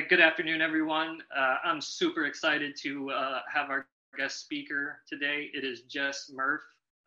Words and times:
Good 0.00 0.20
afternoon, 0.20 0.60
everyone. 0.60 1.22
Uh, 1.34 1.56
I'm 1.64 1.80
super 1.80 2.26
excited 2.26 2.76
to 2.82 3.10
uh, 3.12 3.40
have 3.50 3.70
our 3.70 3.86
guest 4.18 4.40
speaker 4.40 5.00
today. 5.08 5.48
It 5.54 5.64
is 5.64 5.82
Jess 5.82 6.30
Murph. 6.34 6.60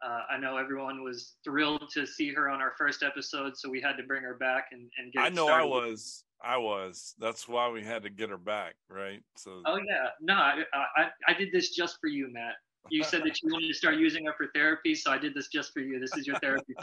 Uh, 0.03 0.21
I 0.27 0.39
know 0.39 0.57
everyone 0.57 1.03
was 1.03 1.35
thrilled 1.43 1.87
to 1.93 2.07
see 2.07 2.33
her 2.33 2.49
on 2.49 2.61
our 2.61 2.73
first 2.79 3.03
episode, 3.03 3.55
so 3.55 3.69
we 3.69 3.79
had 3.79 3.95
to 3.97 4.03
bring 4.03 4.23
her 4.23 4.33
back 4.33 4.69
and, 4.71 4.89
and 4.97 5.13
get. 5.13 5.21
I 5.21 5.29
know 5.29 5.45
started. 5.45 5.65
I 5.65 5.67
was. 5.67 6.23
I 6.43 6.57
was. 6.57 7.13
That's 7.19 7.47
why 7.47 7.69
we 7.69 7.83
had 7.83 8.01
to 8.03 8.09
get 8.09 8.31
her 8.31 8.37
back, 8.37 8.73
right? 8.89 9.21
So. 9.37 9.61
Oh 9.67 9.77
yeah, 9.77 10.07
no, 10.19 10.33
I, 10.33 10.63
I 10.73 11.09
I 11.27 11.33
did 11.35 11.51
this 11.51 11.69
just 11.75 11.99
for 12.01 12.07
you, 12.07 12.27
Matt. 12.33 12.55
You 12.89 13.03
said 13.03 13.21
that 13.23 13.39
you 13.43 13.51
wanted 13.53 13.67
to 13.67 13.73
start 13.75 13.97
using 13.97 14.25
her 14.25 14.33
for 14.35 14.47
therapy, 14.55 14.95
so 14.95 15.11
I 15.11 15.19
did 15.19 15.35
this 15.35 15.47
just 15.49 15.73
for 15.73 15.81
you. 15.81 15.99
This 15.99 16.17
is 16.17 16.25
your 16.25 16.39
therapy 16.39 16.73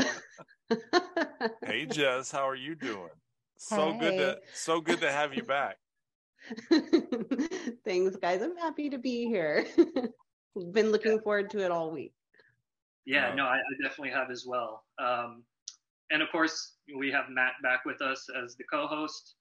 hey 1.66 1.84
Jess, 1.86 2.30
how 2.30 2.48
are 2.48 2.54
you 2.54 2.77
doing? 2.77 3.11
So 3.57 3.93
hey. 3.93 3.98
good 3.98 4.16
to 4.18 4.38
so 4.54 4.80
good 4.80 5.00
to 5.00 5.11
have 5.11 5.34
you 5.34 5.43
back. 5.43 5.79
Thanks, 7.84 8.16
guys. 8.16 8.42
I'm 8.42 8.56
happy 8.56 8.91
to 8.91 8.98
be 8.98 9.27
here. 9.27 9.66
Been 10.72 10.91
looking 10.91 11.12
yeah. 11.12 11.22
forward 11.22 11.50
to 11.50 11.64
it 11.64 11.70
all 11.70 11.91
week. 11.91 12.12
Yeah, 13.05 13.34
no, 13.34 13.45
I, 13.45 13.56
I 13.56 13.82
definitely 13.82 14.10
have 14.10 14.30
as 14.30 14.45
well. 14.46 14.84
Um, 14.98 15.45
and 16.10 16.22
of 16.22 16.30
course, 16.30 16.74
we 16.96 17.10
have 17.12 17.27
Matt 17.30 17.52
back 17.62 17.84
with 17.84 18.00
us 18.02 18.27
as 18.42 18.56
the 18.56 18.64
co-host. 18.64 19.34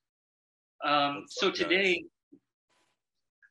Um, 0.84 1.26
so 1.28 1.50
today, 1.50 2.04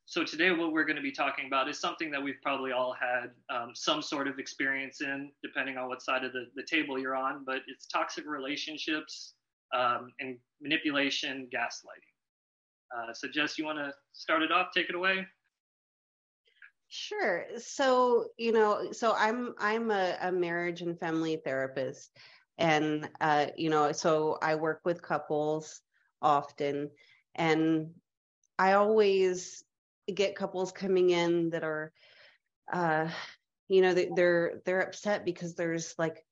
so 0.05 0.23
today, 0.23 0.51
what 0.53 0.73
we're 0.73 0.85
going 0.85 0.97
to 0.97 1.03
be 1.03 1.13
talking 1.13 1.47
about 1.47 1.69
is 1.69 1.81
something 1.81 2.11
that 2.11 2.23
we've 2.23 2.41
probably 2.43 2.73
all 2.73 2.95
had 2.95 3.31
um, 3.55 3.71
some 3.75 4.03
sort 4.03 4.29
of 4.29 4.39
experience 4.39 5.01
in, 5.01 5.31
depending 5.43 5.79
on 5.79 5.89
what 5.89 6.03
side 6.03 6.25
of 6.25 6.33
the, 6.33 6.47
the 6.55 6.63
table 6.63 6.99
you're 6.99 7.17
on. 7.17 7.43
But 7.45 7.63
it's 7.67 7.87
toxic 7.87 8.25
relationships 8.27 9.35
um, 9.75 10.13
and 10.21 10.39
manipulation, 10.61 11.49
gaslighting. 11.53 12.14
Uh, 12.91 13.13
so, 13.13 13.29
Jess, 13.29 13.59
you 13.59 13.65
want 13.65 13.79
to 13.79 13.93
start 14.13 14.43
it 14.43 14.53
off? 14.53 14.69
Take 14.75 14.89
it 14.89 14.95
away. 14.95 15.27
Sure. 16.89 17.47
So, 17.59 18.27
you 18.39 18.53
know, 18.53 18.93
so 18.93 19.15
I'm 19.17 19.55
I'm 19.59 19.91
a, 19.91 20.17
a 20.21 20.33
marriage 20.33 20.81
and 20.81 20.99
family 20.99 21.37
therapist, 21.37 22.17
and 22.59 23.09
uh, 23.21 23.47
you 23.57 23.71
know, 23.71 23.93
so 23.93 24.39
I 24.41 24.55
work 24.55 24.83
with 24.85 25.03
couples 25.03 25.81
often, 26.23 26.91
and 27.35 27.91
I 28.59 28.75
always 28.75 29.65
get 30.13 30.37
couples 30.37 30.71
coming 30.71 31.11
in 31.11 31.51
that 31.51 31.65
are 31.65 31.93
uh 32.73 33.09
you 33.69 33.81
know 33.83 33.95
they're 33.95 34.61
they're 34.65 34.83
upset 34.83 35.25
because 35.25 35.55
there's 35.55 35.95
like 35.99 36.25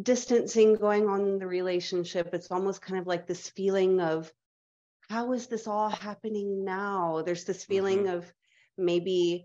distancing 0.00 0.74
going 0.74 1.08
on 1.08 1.20
in 1.26 1.38
the 1.38 1.46
relationship 1.46 2.32
it's 2.32 2.50
almost 2.50 2.80
kind 2.80 2.98
of 2.98 3.06
like 3.06 3.26
this 3.26 3.48
feeling 3.50 4.00
of 4.00 4.32
how 5.10 5.32
is 5.32 5.48
this 5.48 5.66
all 5.66 5.88
happening 5.88 6.64
now 6.64 7.22
there's 7.26 7.44
this 7.44 7.64
feeling 7.64 8.04
mm-hmm. 8.04 8.16
of 8.16 8.32
maybe 8.78 9.44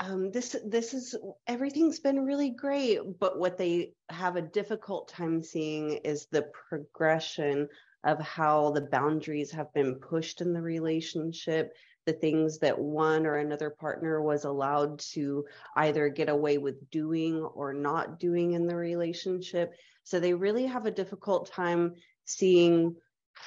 um, 0.00 0.32
this 0.32 0.56
this 0.66 0.94
is 0.94 1.14
everything's 1.46 2.00
been 2.00 2.24
really 2.24 2.50
great 2.50 2.98
but 3.20 3.38
what 3.38 3.58
they 3.58 3.92
have 4.08 4.36
a 4.36 4.42
difficult 4.42 5.08
time 5.08 5.42
seeing 5.42 5.90
is 6.04 6.26
the 6.32 6.50
progression 6.68 7.68
of 8.02 8.18
how 8.18 8.70
the 8.70 8.80
boundaries 8.80 9.50
have 9.50 9.72
been 9.74 9.96
pushed 9.96 10.40
in 10.40 10.54
the 10.54 10.62
relationship 10.62 11.74
the 12.06 12.12
things 12.14 12.58
that 12.58 12.78
one 12.78 13.26
or 13.26 13.36
another 13.36 13.70
partner 13.70 14.22
was 14.22 14.44
allowed 14.44 14.98
to 14.98 15.44
either 15.76 16.08
get 16.08 16.30
away 16.30 16.56
with 16.58 16.90
doing 16.90 17.42
or 17.42 17.74
not 17.74 18.18
doing 18.18 18.52
in 18.52 18.66
the 18.66 18.74
relationship. 18.74 19.74
So 20.02 20.18
they 20.18 20.32
really 20.32 20.66
have 20.66 20.86
a 20.86 20.90
difficult 20.90 21.52
time 21.52 21.94
seeing 22.24 22.96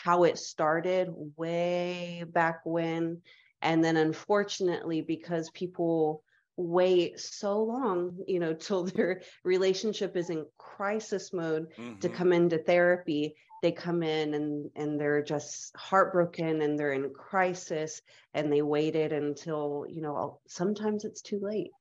how 0.03 0.23
it 0.23 0.37
started 0.37 1.09
way 1.37 2.23
back 2.27 2.61
when. 2.65 3.21
And 3.61 3.83
then 3.83 3.97
unfortunately, 3.97 5.01
because 5.01 5.49
people 5.51 6.23
wait 6.57 7.19
so 7.19 7.63
long, 7.63 8.17
you 8.27 8.39
know, 8.39 8.53
till 8.53 8.85
their 8.85 9.21
relationship 9.43 10.15
is 10.17 10.29
in 10.29 10.45
crisis 10.57 11.31
mode 11.33 11.67
mm-hmm. 11.77 11.99
to 11.99 12.09
come 12.09 12.33
into 12.33 12.57
therapy, 12.57 13.35
they 13.63 13.71
come 13.71 14.03
in 14.03 14.33
and 14.35 14.69
and 14.75 14.99
they're 14.99 15.23
just 15.23 15.75
heartbroken 15.75 16.61
and 16.61 16.77
they're 16.77 16.91
in 16.91 17.09
crisis 17.11 18.01
and 18.33 18.51
they 18.51 18.61
waited 18.61 19.13
until 19.13 19.85
you 19.89 20.01
know 20.01 20.39
sometimes 20.47 21.05
it's 21.05 21.21
too 21.21 21.39
late 21.41 21.71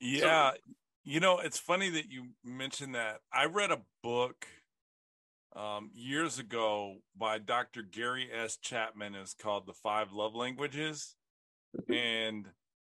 yeah 0.00 0.52
so, 0.52 0.56
you 1.04 1.20
know 1.20 1.38
it's 1.38 1.58
funny 1.58 1.90
that 1.90 2.10
you 2.10 2.28
mentioned 2.42 2.94
that 2.94 3.20
i 3.30 3.44
read 3.44 3.70
a 3.70 3.82
book 4.02 4.46
um, 5.56 5.90
years 5.94 6.38
ago 6.38 6.96
by 7.16 7.38
dr 7.38 7.82
gary 7.92 8.28
s. 8.32 8.56
Chapman 8.56 9.14
is 9.14 9.34
called 9.34 9.66
the 9.66 9.72
five 9.72 10.12
love 10.12 10.34
languages. 10.34 11.16
And 11.88 12.46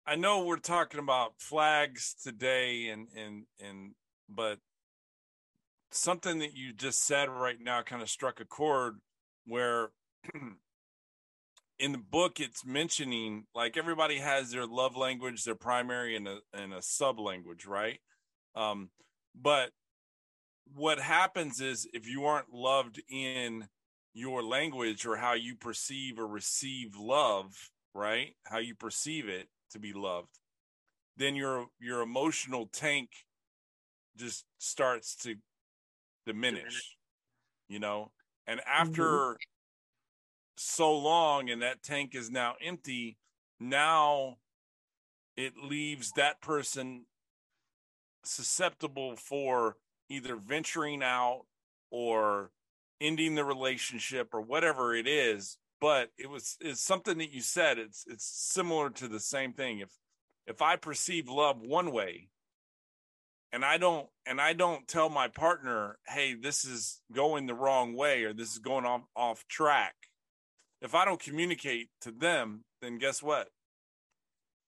i 0.07 0.17
know 0.17 0.45
we're 0.45 0.57
talking 0.57 1.01
about 1.01 1.35
flags 1.39 2.15
today 2.23 2.89
and 2.89 3.09
and 3.17 3.45
and 3.61 3.93
but 4.29 4.59
something 5.91 6.41
that 6.41 6.55
you 6.55 6.73
just 6.73 7.07
said 7.07 7.29
right 7.29 7.59
now 7.61 7.83
kind 7.83 8.03
of 8.03 8.11
struck 8.11 8.41
a 8.41 8.45
chord 8.45 8.97
where 9.47 9.91
in 11.79 11.93
the 11.93 11.99
book 11.99 12.41
it's 12.41 12.65
mentioning 12.65 13.45
like 13.55 13.77
everybody 13.77 14.19
has 14.19 14.51
their 14.51 14.67
love 14.67 14.97
language 14.97 15.45
their 15.45 15.55
primary 15.55 16.17
and 16.17 16.29
a, 16.29 16.39
and 16.53 16.73
a 16.73 16.83
sub 16.83 17.19
language 17.19 17.67
right? 17.67 18.01
Um, 18.57 18.91
but 19.41 19.71
what 20.73 20.99
happens 20.99 21.61
is 21.61 21.87
if 21.93 22.09
you 22.09 22.25
aren't 22.25 22.53
loved 22.53 23.03
in 23.11 23.69
your 24.13 24.43
language 24.43 25.07
or 25.07 25.17
how 25.17 25.35
you 25.35 25.55
perceive 25.55 26.19
or 26.19 26.27
receive 26.27 26.97
love 26.97 27.71
right 27.95 28.35
how 28.45 28.59
you 28.59 28.75
perceive 28.75 29.29
it 29.29 29.49
to 29.71 29.79
be 29.79 29.93
loved 29.93 30.39
then 31.17 31.35
your 31.35 31.67
your 31.81 32.01
emotional 32.01 32.69
tank 32.73 33.11
just 34.17 34.45
starts 34.59 35.17
to 35.17 35.37
diminish, 36.27 36.97
you 37.69 37.79
know? 37.79 38.13
And 38.47 38.61
after 38.67 39.03
mm-hmm. 39.03 39.35
so 40.57 40.97
long 40.97 41.51
and 41.51 41.63
that 41.63 41.83
tank 41.83 42.15
is 42.15 42.31
now 42.31 42.55
empty, 42.63 43.19
now 43.59 44.37
it 45.37 45.55
leaves 45.63 46.13
that 46.13 46.41
person 46.41 47.07
susceptible 48.25 49.17
for 49.17 49.77
either 50.09 50.37
venturing 50.37 51.03
out 51.03 51.43
or 51.91 52.51
ending 53.01 53.35
the 53.35 53.45
relationship 53.45 54.29
or 54.33 54.41
whatever 54.41 54.95
it 54.95 55.07
is 55.07 55.59
but 55.81 56.11
it 56.17 56.31
was 56.31 56.57
it's 56.61 56.81
something 56.81 57.19
that 57.19 57.33
you 57.33 57.41
said 57.41 57.79
it's 57.79 58.05
it's 58.07 58.25
similar 58.25 58.89
to 58.91 59.09
the 59.09 59.21
same 59.21 59.53
thing 59.53 59.81
if 59.81 59.91
if 60.47 60.63
i 60.63 60.77
perceive 60.77 61.29
love 61.29 61.61
one 61.61 61.93
way 61.93 62.29
and 63.55 63.65
I 63.65 63.79
don't 63.79 64.09
and 64.27 64.41
I 64.41 64.53
don't 64.53 64.89
tell 64.89 65.09
my 65.09 65.29
partner, 65.29 65.97
"Hey, 66.09 66.35
this 66.35 66.65
is 66.65 67.01
going 67.13 67.47
the 67.47 67.55
wrong 67.55 67.95
way 67.95 68.25
or 68.25 68.33
this 68.33 68.51
is 68.51 68.59
going 68.59 68.85
off 68.85 69.03
off 69.15 69.47
track." 69.47 69.95
If 70.81 70.95
I 70.95 71.05
don't 71.05 71.21
communicate 71.21 71.89
to 72.01 72.11
them, 72.11 72.65
then 72.83 72.99
guess 72.99 73.23
what? 73.23 73.49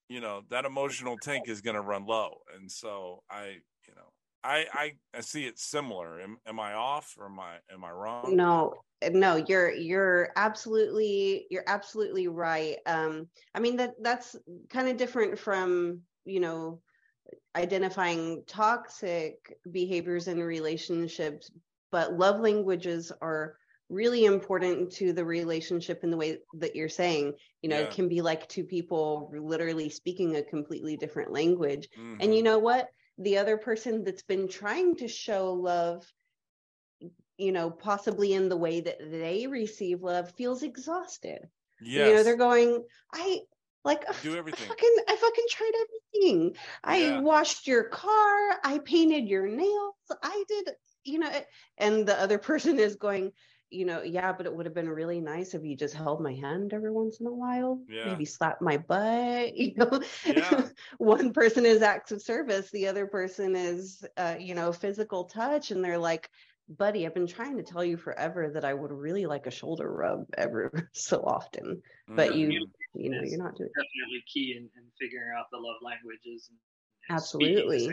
You 0.08 0.20
know, 0.20 0.42
that 0.50 0.64
emotional 0.64 1.18
tank 1.18 1.48
is 1.48 1.60
going 1.60 1.74
to 1.74 1.82
run 1.82 2.06
low. 2.06 2.38
And 2.54 2.70
so 2.70 3.24
I, 3.28 3.56
I 4.46 4.66
I 4.72 4.92
I 5.14 5.20
see 5.20 5.46
it 5.46 5.58
similar. 5.58 6.20
Am, 6.20 6.38
am 6.46 6.60
I 6.60 6.74
off 6.74 7.16
or 7.18 7.26
am 7.26 7.40
I 7.40 7.56
am 7.72 7.84
I 7.84 7.90
wrong? 7.90 8.36
No. 8.36 8.74
No, 9.10 9.36
you're 9.36 9.72
you're 9.72 10.30
absolutely 10.36 11.46
you're 11.50 11.64
absolutely 11.66 12.28
right. 12.28 12.76
Um 12.86 13.28
I 13.54 13.60
mean 13.60 13.76
that 13.76 13.94
that's 14.00 14.36
kind 14.70 14.88
of 14.88 14.96
different 14.96 15.38
from, 15.38 16.00
you 16.24 16.40
know, 16.40 16.80
identifying 17.54 18.44
toxic 18.46 19.58
behaviors 19.70 20.28
in 20.28 20.42
relationships, 20.42 21.50
but 21.90 22.14
love 22.14 22.40
languages 22.40 23.12
are 23.20 23.56
really 23.88 24.24
important 24.24 24.90
to 24.90 25.12
the 25.12 25.24
relationship 25.24 26.02
in 26.02 26.10
the 26.10 26.16
way 26.16 26.38
that 26.54 26.74
you're 26.74 26.88
saying 26.88 27.32
you 27.62 27.68
know 27.68 27.78
yeah. 27.78 27.84
it 27.84 27.92
can 27.92 28.08
be 28.08 28.20
like 28.20 28.48
two 28.48 28.64
people 28.64 29.30
literally 29.32 29.88
speaking 29.88 30.34
a 30.34 30.42
completely 30.42 30.96
different 30.96 31.30
language 31.30 31.88
mm-hmm. 31.96 32.16
and 32.18 32.34
you 32.34 32.42
know 32.42 32.58
what 32.58 32.88
the 33.18 33.38
other 33.38 33.56
person 33.56 34.04
that's 34.04 34.22
been 34.22 34.48
trying 34.48 34.96
to 34.96 35.08
show 35.08 35.52
love 35.52 36.06
you 37.38 37.52
know 37.52 37.70
possibly 37.70 38.32
in 38.32 38.48
the 38.48 38.56
way 38.56 38.80
that 38.80 38.98
they 39.10 39.46
receive 39.46 40.02
love 40.02 40.30
feels 40.32 40.62
exhausted 40.62 41.48
yes. 41.80 42.08
you 42.08 42.14
know 42.14 42.22
they're 42.22 42.36
going 42.36 42.82
i 43.12 43.40
like 43.86 44.04
do 44.20 44.36
everything. 44.36 44.64
I 44.64 44.68
fucking, 44.68 44.96
I 45.08 45.16
fucking 45.16 45.44
tried 45.48 45.72
everything. 45.80 46.56
I 46.82 46.96
yeah. 46.98 47.20
washed 47.20 47.68
your 47.68 47.84
car. 47.84 48.58
I 48.64 48.80
painted 48.84 49.28
your 49.28 49.46
nails. 49.46 49.94
I 50.22 50.44
did, 50.48 50.70
you 51.04 51.20
know. 51.20 51.30
And 51.78 52.04
the 52.04 52.20
other 52.20 52.36
person 52.50 52.80
is 52.80 52.96
going, 52.96 53.30
you 53.70 53.84
know, 53.84 54.02
yeah, 54.02 54.32
but 54.32 54.46
it 54.46 54.54
would 54.54 54.66
have 54.66 54.74
been 54.74 54.88
really 54.88 55.20
nice 55.20 55.54
if 55.54 55.64
you 55.64 55.76
just 55.76 55.94
held 55.94 56.20
my 56.20 56.34
hand 56.34 56.72
every 56.72 56.92
once 56.92 57.20
in 57.20 57.26
a 57.26 57.32
while. 57.32 57.80
Yeah. 57.88 58.06
Maybe 58.06 58.24
slap 58.24 58.60
my 58.60 58.78
butt. 58.78 59.54
You 59.56 59.74
know, 59.76 60.02
yeah. 60.24 60.68
one 60.98 61.32
person 61.32 61.66
is 61.66 61.82
acts 61.82 62.12
of 62.12 62.22
service. 62.22 62.70
The 62.70 62.86
other 62.86 63.06
person 63.06 63.56
is, 63.56 64.04
uh, 64.16 64.36
you 64.38 64.54
know, 64.54 64.72
physical 64.72 65.24
touch, 65.24 65.70
and 65.70 65.84
they're 65.84 65.98
like, 65.98 66.30
buddy, 66.68 67.06
I've 67.06 67.14
been 67.14 67.26
trying 67.26 67.56
to 67.56 67.62
tell 67.62 67.84
you 67.84 67.96
forever 67.96 68.50
that 68.50 68.64
I 68.64 68.74
would 68.74 68.92
really 68.92 69.26
like 69.26 69.46
a 69.46 69.50
shoulder 69.50 69.90
rub 69.90 70.26
ever 70.36 70.70
so 70.92 71.22
often, 71.22 71.82
but 72.08 72.30
mm-hmm. 72.30 72.50
you, 72.50 72.66
you 72.94 73.10
know, 73.10 73.20
you're 73.24 73.42
not 73.42 73.56
doing 73.56 73.70
definitely 73.74 74.24
key 74.32 74.54
in, 74.56 74.64
in 74.64 74.84
figuring 75.00 75.30
out 75.36 75.46
the 75.50 75.58
love 75.58 75.76
languages. 75.82 76.50
And, 76.50 76.58
and 77.08 77.16
Absolutely. 77.16 77.88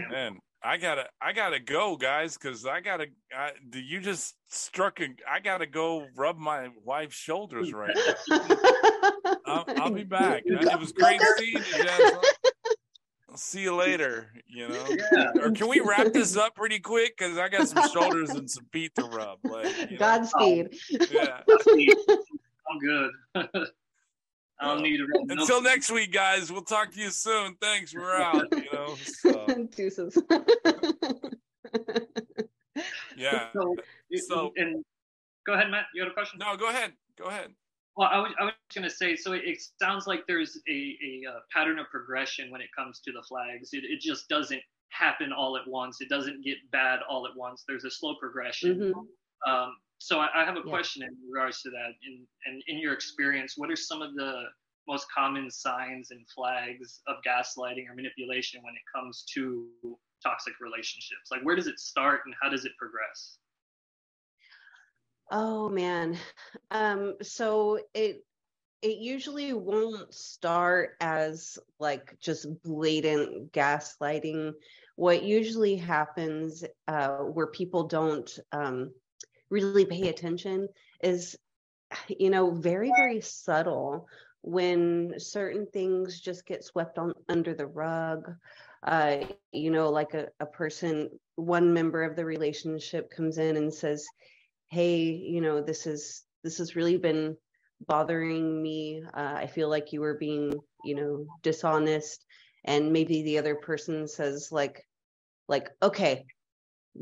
Man, 0.64 0.74
I 0.74 0.78
gotta, 0.78 1.06
I 1.22 1.34
gotta 1.34 1.60
go, 1.60 1.96
guys, 1.96 2.38
because 2.38 2.66
I 2.66 2.82
gotta. 2.82 3.08
I, 3.36 3.52
you 3.74 4.00
just 4.00 4.36
struck 4.48 5.00
a. 5.02 5.08
I 5.30 5.40
gotta 5.40 5.66
go 5.66 6.08
rub 6.16 6.38
my 6.38 6.70
wife's 6.84 7.16
shoulders 7.16 7.74
right 7.74 7.96
now. 8.30 8.40
I'll, 9.46 9.66
I'll, 9.78 9.92
be 9.92 10.04
back. 10.04 10.44
It 10.46 10.80
was 10.80 10.92
great 10.92 11.22
seeing 11.38 11.58
you, 11.58 11.84
Jess. 11.84 12.14
I'll 13.30 13.38
see 13.38 13.64
you 13.64 13.76
later. 13.76 14.32
You 14.48 14.70
know, 14.70 14.86
yeah. 14.90 15.32
or 15.42 15.52
can 15.52 15.68
we 15.68 15.80
wrap 15.80 16.14
this 16.14 16.38
up 16.38 16.56
pretty 16.56 16.80
quick? 16.80 17.18
Because 17.18 17.38
I 17.38 17.50
got 17.50 17.68
some 17.68 17.90
shoulders 17.92 18.30
and 18.32 18.50
some 18.50 18.66
feet 18.72 18.94
to 18.96 19.04
rub. 19.06 19.40
Like. 19.44 19.98
Godspeed. 19.98 20.70
Oh, 21.00 21.08
yeah, 21.12 21.42
I'm 22.70 22.80
good. 22.80 23.68
I 24.60 24.68
don't 24.68 24.84
need 24.84 24.98
to. 24.98 25.08
Until 25.30 25.62
next 25.62 25.92
week, 25.92 26.12
guys. 26.12 26.52
We'll 26.52 26.62
talk 26.62 26.92
to 26.94 27.00
you 27.00 27.10
soon. 27.10 27.56
Thanks. 27.62 27.94
We're 27.94 28.16
out. 28.16 28.46
You 28.52 28.66
know. 28.72 28.96
So. 28.96 29.68
Deuces. 29.76 30.18
yeah. 33.18 33.50
So, 33.54 33.76
so, 34.28 34.54
and 34.56 34.84
go 35.46 35.54
ahead, 35.54 35.70
Matt. 35.70 35.86
You 35.94 36.04
had 36.04 36.12
a 36.12 36.14
question? 36.14 36.40
No, 36.40 36.56
go 36.56 36.70
ahead. 36.70 36.94
Go 37.18 37.26
ahead. 37.26 37.52
Well, 37.96 38.10
I 38.12 38.20
was, 38.20 38.32
I 38.40 38.46
was 38.46 38.54
going 38.74 38.90
to 38.90 38.90
say, 38.90 39.16
so 39.16 39.34
it, 39.34 39.42
it, 39.46 39.62
sounds 39.80 40.08
like 40.08 40.26
there's 40.28 40.60
a, 40.68 40.72
a, 40.72 41.30
a, 41.30 41.42
pattern 41.52 41.78
of 41.78 41.88
progression 41.92 42.50
when 42.50 42.60
it 42.60 42.70
comes 42.76 43.00
to 43.02 43.12
the 43.12 43.22
flags. 43.22 43.70
It, 43.74 43.84
it 43.84 44.00
just 44.00 44.28
doesn't 44.30 44.62
happen 44.90 45.32
all 45.32 45.58
at 45.58 45.68
once. 45.68 46.02
It 46.02 46.10
doesn't 46.10 46.44
get 46.44 46.58
bad 46.72 47.02
all 47.08 47.28
at 47.28 47.36
once. 47.36 47.64
There's 47.68 47.84
a 47.84 47.92
slow 47.92 48.16
progression. 48.20 48.80
Mm-hmm. 48.80 49.52
Um, 49.52 49.76
so 50.04 50.20
I, 50.20 50.28
I, 50.36 50.44
have 50.44 50.56
a 50.56 50.62
yeah. 50.66 50.70
question 50.70 51.02
in 51.02 51.16
regards 51.32 51.62
to 51.62 51.70
that. 51.70 51.94
In, 52.06 52.28
and 52.46 52.62
in 52.68 52.78
your 52.78 52.92
experience, 52.92 53.54
what 53.56 53.72
are 53.72 53.76
some 53.78 54.02
of 54.02 54.14
the 54.16 54.44
most 54.86 55.08
common 55.16 55.50
signs 55.50 56.12
and 56.12 56.28
flags 56.28 57.00
of 57.08 57.16
gaslighting 57.26 57.90
or 57.90 57.96
manipulation 57.96 58.62
when 58.64 58.74
it 58.74 58.82
comes 58.94 59.24
to 59.34 59.66
toxic 60.22 60.56
relationships? 60.60 61.32
Like, 61.32 61.42
where 61.44 61.56
does 61.56 61.68
it 61.68 61.80
start 61.80 62.22
and 62.26 62.36
how 62.42 62.50
does 62.50 62.66
it 62.66 62.74
progress? 62.78 63.38
Oh 65.32 65.70
man. 65.70 66.18
Um, 66.70 67.16
so 67.22 67.80
it 67.94 68.26
it 68.82 68.98
usually 68.98 69.54
won't 69.54 70.14
start 70.14 70.98
as 71.00 71.58
like 71.80 72.20
just 72.20 72.46
blatant 72.62 73.54
gaslighting. 73.54 74.52
What 74.98 75.24
usually 75.24 75.78
happens 75.78 76.66
uh, 76.90 77.20
where 77.20 77.48
people 77.48 77.88
don't 77.88 78.30
um, 78.52 78.92
really 79.54 79.86
pay 79.86 80.10
attention 80.10 80.68
is, 81.02 81.38
you 82.10 82.30
know, 82.30 82.52
very, 82.52 82.92
very 82.96 83.22
subtle 83.22 84.08
when 84.42 85.14
certain 85.18 85.68
things 85.68 86.20
just 86.20 86.46
get 86.46 86.64
swept 86.64 86.98
on 86.98 87.14
under 87.30 87.54
the 87.54 87.68
rug. 87.68 88.34
Uh, 88.84 89.18
you 89.54 89.72
know, 89.72 89.90
like 89.90 90.14
a, 90.14 90.28
a 90.42 90.46
person, 90.46 91.10
one 91.36 91.74
member 91.74 92.04
of 92.04 92.18
the 92.18 92.26
relationship 92.26 93.10
comes 93.10 93.38
in 93.38 93.56
and 93.56 93.74
says, 93.74 94.06
hey 94.74 95.04
you 95.04 95.40
know 95.40 95.62
this 95.62 95.86
is 95.86 96.24
this 96.44 96.58
has 96.58 96.76
really 96.76 96.98
been 96.98 97.38
bothering 97.88 98.62
me. 98.62 99.04
Uh, 99.14 99.36
i 99.36 99.46
feel 99.46 99.70
like 99.70 99.94
you 99.94 100.02
were 100.02 100.16
being 100.16 100.52
you 100.84 100.96
know 100.96 101.26
dishonest. 101.44 102.26
And 102.66 102.94
maybe 102.94 103.24
the 103.24 103.38
other 103.38 103.56
person 103.56 104.08
says 104.08 104.50
like 104.52 104.84
like 105.48 105.70
okay 105.82 106.26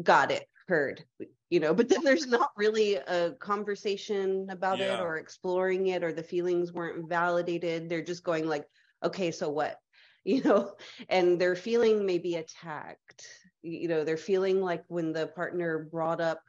got 0.03 0.31
it 0.31 0.47
heard 0.67 1.03
you 1.51 1.59
know 1.59 1.73
but 1.73 1.89
then 1.89 2.03
there's 2.03 2.25
not 2.25 2.49
really 2.55 2.95
a 2.95 3.33
conversation 3.39 4.47
about 4.49 4.79
yeah. 4.79 4.95
it 4.95 4.99
or 5.01 5.17
exploring 5.17 5.87
it 5.87 6.03
or 6.03 6.11
the 6.11 6.23
feelings 6.23 6.73
weren't 6.73 7.07
validated. 7.07 7.87
They're 7.87 8.01
just 8.01 8.23
going 8.23 8.47
like 8.47 8.65
okay 9.03 9.29
so 9.29 9.49
what? 9.49 9.77
You 10.23 10.43
know 10.43 10.73
and 11.09 11.41
they're 11.41 11.55
feeling 11.55 12.05
maybe 12.05 12.35
attacked. 12.35 13.27
You 13.63 13.87
know 13.87 14.03
they're 14.03 14.17
feeling 14.17 14.61
like 14.61 14.83
when 14.87 15.13
the 15.13 15.27
partner 15.27 15.89
brought 15.91 16.21
up 16.21 16.41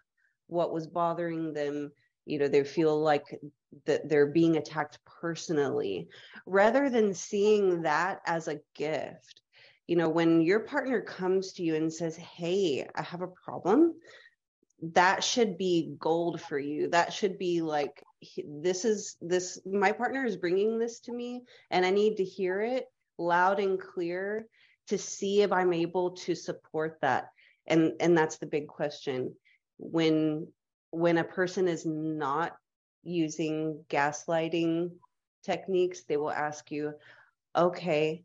what 0.46 0.74
was 0.74 0.86
bothering 0.86 1.54
them 1.54 1.90
you 2.26 2.38
know 2.38 2.48
they 2.48 2.64
feel 2.64 3.00
like 3.00 3.24
that 3.86 4.10
they're 4.10 4.26
being 4.26 4.58
attacked 4.58 4.98
personally. 5.20 6.08
Rather 6.46 6.90
than 6.90 7.14
seeing 7.14 7.82
that 7.82 8.20
as 8.26 8.46
a 8.46 8.60
gift 8.74 9.40
you 9.86 9.96
know 9.96 10.08
when 10.08 10.42
your 10.42 10.60
partner 10.60 11.00
comes 11.00 11.52
to 11.52 11.62
you 11.62 11.74
and 11.74 11.92
says 11.92 12.16
hey 12.16 12.86
i 12.94 13.02
have 13.02 13.22
a 13.22 13.26
problem 13.44 13.94
that 14.82 15.22
should 15.22 15.56
be 15.56 15.94
gold 15.98 16.40
for 16.40 16.58
you. 16.58 16.88
That 16.88 17.12
should 17.12 17.38
be 17.38 17.62
like 17.62 18.02
this 18.44 18.84
is 18.84 19.16
this 19.20 19.60
my 19.64 19.92
partner 19.92 20.24
is 20.24 20.36
bringing 20.36 20.78
this 20.78 21.00
to 21.00 21.12
me 21.12 21.42
and 21.70 21.84
i 21.84 21.90
need 21.90 22.16
to 22.16 22.24
hear 22.24 22.60
it 22.60 22.86
loud 23.18 23.58
and 23.58 23.80
clear 23.80 24.46
to 24.86 24.96
see 24.96 25.42
if 25.42 25.52
i'm 25.52 25.72
able 25.72 26.12
to 26.12 26.34
support 26.34 26.98
that. 27.00 27.28
And 27.66 27.92
and 28.00 28.18
that's 28.18 28.38
the 28.38 28.46
big 28.46 28.66
question. 28.66 29.34
When 29.78 30.48
when 30.90 31.18
a 31.18 31.24
person 31.24 31.68
is 31.68 31.86
not 31.86 32.56
using 33.04 33.84
gaslighting 33.88 34.90
techniques 35.44 36.04
they 36.04 36.16
will 36.16 36.30
ask 36.30 36.70
you 36.70 36.92
okay 37.56 38.22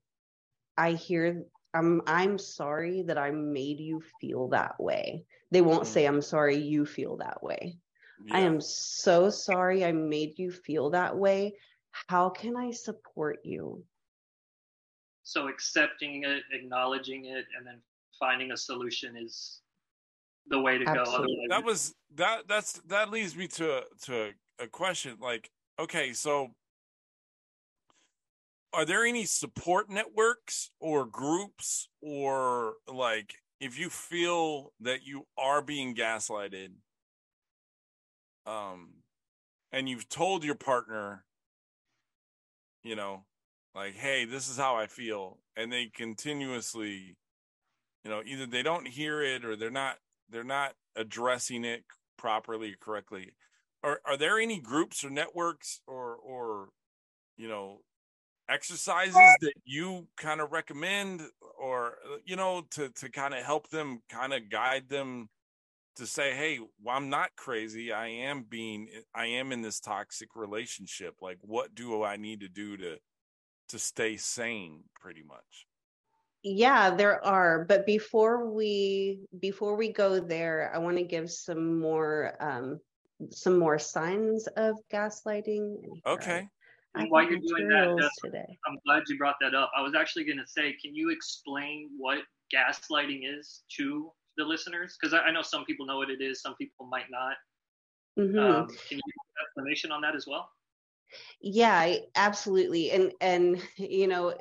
i 0.77 0.92
hear 0.92 1.44
i'm 1.74 2.01
i'm 2.06 2.38
sorry 2.38 3.01
that 3.01 3.18
i 3.18 3.31
made 3.31 3.80
you 3.80 4.03
feel 4.21 4.50
that 4.50 4.80
way 4.80 5.25
they 5.52 5.62
won't 5.62 5.84
mm-hmm. 5.84 5.94
say 5.94 6.06
i'm 6.06 6.22
sorry 6.22 6.56
you 6.58 6.86
feel 6.86 7.18
that 7.18 7.42
way 7.42 7.78
yeah. 8.26 8.36
i 8.36 8.40
am 8.40 8.60
so 8.62 9.30
sorry 9.30 9.84
i 9.86 9.92
made 9.92 10.38
you 10.38 10.52
feel 10.52 10.90
that 10.90 11.16
way 11.18 11.54
how 11.92 12.30
can 12.30 12.56
i 12.56 12.72
support 12.72 13.40
you 13.44 13.84
so 15.24 15.48
accepting 15.48 16.24
it 16.24 16.44
acknowledging 16.54 17.26
it 17.26 17.46
and 17.58 17.66
then 17.66 17.82
finding 18.20 18.52
a 18.52 18.58
solution 18.58 19.16
is 19.18 19.62
the 20.50 20.60
way 20.60 20.78
to 20.78 20.88
Absolutely. 20.88 21.48
go. 21.50 21.56
That 21.56 21.66
was 21.66 21.94
that. 22.16 22.48
That's 22.48 22.74
that 22.88 23.10
leads 23.10 23.36
me 23.36 23.48
to 23.50 23.84
to 24.04 24.32
a 24.60 24.68
question. 24.68 25.18
Like, 25.20 25.52
okay, 25.80 26.14
so 26.14 26.52
are 28.74 28.86
there 28.86 29.06
any 29.06 29.26
support 29.26 29.90
networks 29.90 30.72
or 30.80 31.06
groups 31.06 31.90
or 32.02 32.76
like 32.88 33.36
if 33.59 33.77
you 33.80 33.89
feel 33.89 34.71
that 34.80 35.06
you 35.06 35.25
are 35.38 35.62
being 35.62 35.95
gaslighted 35.95 36.69
um 38.45 38.89
and 39.71 39.89
you've 39.89 40.07
told 40.09 40.44
your 40.44 40.56
partner 40.56 41.24
you 42.83 42.95
know 42.95 43.24
like 43.75 43.96
hey 43.96 44.25
this 44.25 44.50
is 44.50 44.58
how 44.58 44.75
i 44.75 44.88
feel 44.88 45.39
and 45.55 45.72
they 45.72 45.88
continuously 45.88 47.17
you 48.03 48.10
know 48.12 48.22
either 48.25 48.46
they 48.46 48.63
don't 48.63 48.88
hear 48.88 49.22
it 49.22 49.43
or 49.43 49.55
they're 49.55 49.70
not 49.70 49.98
they're 50.29 50.43
not 50.43 50.74
addressing 50.96 51.65
it 51.65 51.84
properly 52.17 52.72
or 52.72 52.77
correctly 52.79 53.34
are 53.84 54.00
are 54.05 54.17
there 54.17 54.39
any 54.39 54.60
groups 54.60 55.03
or 55.03 55.10
networks 55.10 55.82
or 55.88 56.15
or 56.15 56.70
you 57.38 57.48
know 57.48 57.79
exercises 58.50 59.13
that 59.13 59.53
you 59.65 60.08
kind 60.17 60.39
of 60.41 60.51
recommend 60.51 61.22
or 61.58 61.96
you 62.26 62.36
know 62.36 62.64
to 62.72 62.90
to 62.90 63.10
kind 63.10 63.34
of 63.34 63.44
help 63.44 63.70
them 63.70 64.02
kind 64.10 64.34
of 64.34 64.50
guide 64.50 64.88
them 64.90 65.28
to 65.96 66.06
say 66.06 66.34
hey 66.36 66.60
well, 66.82 66.96
i'm 66.96 67.10
not 67.10 67.30
crazy 67.36 67.92
i 67.92 68.08
am 68.08 68.44
being 68.48 68.88
i 69.16 69.26
am 69.26 69.52
in 69.52 69.62
this 69.62 69.80
toxic 69.80 70.30
relationship 70.36 71.16
like 71.22 71.38
what 71.42 71.74
do 71.74 72.04
i 72.04 72.16
need 72.16 72.40
to 72.40 72.48
do 72.48 72.78
to 72.78 72.98
to 73.70 73.78
stay 73.78 74.16
sane? 74.16 74.84
pretty 74.96 75.24
much. 75.24 75.68
Yeah 76.44 76.96
there 76.96 77.26
are 77.26 77.66
but 77.66 77.86
before 77.86 78.50
we 78.50 79.20
before 79.40 79.76
we 79.76 79.92
go 79.92 80.20
there 80.20 80.72
i 80.74 80.78
want 80.78 80.98
to 80.98 81.04
give 81.04 81.30
some 81.30 81.80
more 81.80 82.34
um 82.40 82.80
some 83.32 83.58
more 83.58 83.80
signs 83.80 84.48
of 84.56 84.76
gaslighting 84.94 85.78
okay 86.06 86.48
while 87.10 87.24
you're 87.24 87.39
doing 87.39 87.68
that 87.70 88.12
today. 88.24 88.58
i'm 88.68 88.77
glad 88.86 89.04
you 89.08 89.18
brought 89.18 89.36
that 89.42 89.54
up. 89.54 89.72
I 89.75 89.82
was 89.82 89.96
actually 89.96 90.25
going 90.25 90.38
to 90.38 90.48
say 90.48 90.75
can 90.82 90.96
you 90.96 91.10
explain 91.10 91.89
what 91.98 92.20
gaslighting 92.54 93.22
is 93.24 93.63
to 93.77 94.12
the 94.38 94.44
listeners? 94.44 94.98
Because 95.00 95.13
I, 95.13 95.20
I, 95.20 95.32
know 95.32 95.42
some 95.42 95.66
people 95.66 95.86
know 95.86 95.98
what 95.98 96.10
it 96.10 96.22
is 96.22 96.42
some 96.42 96.56
people 96.56 96.86
might 96.86 97.10
not. 97.10 97.36
Mm-hmm. 98.20 98.39
um, 98.39 98.68
can 98.68 98.98
you 98.98 99.01
give 99.06 99.25
an 99.36 99.46
explanation 99.46 99.92
on 99.92 100.01
that 100.01 100.16
as 100.16 100.25
well? 100.27 100.50
Yeah 101.42 101.96
absolutely. 102.16 102.92
And 102.92 103.12
and 103.22 103.62
you 103.77 104.08
know 104.08 104.34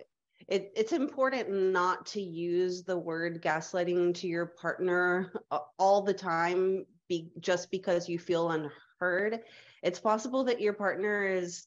it, 0.49 0.73
it's 0.77 0.93
important 0.93 1.51
not 1.51 2.07
to 2.07 2.21
use 2.21 2.85
the 2.85 2.97
word 2.97 3.43
gaslighting 3.43 4.15
to 4.15 4.29
your 4.29 4.47
partner 4.47 5.33
all 5.79 6.03
the 6.03 6.15
time 6.15 6.87
be, 7.09 7.31
just 7.41 7.71
because 7.71 8.09
you 8.09 8.19
feel 8.19 8.51
unheard. 8.51 9.41
It's 9.83 9.99
possible 9.99 10.45
that 10.45 10.61
your 10.61 10.73
partner 10.73 11.27
is 11.27 11.67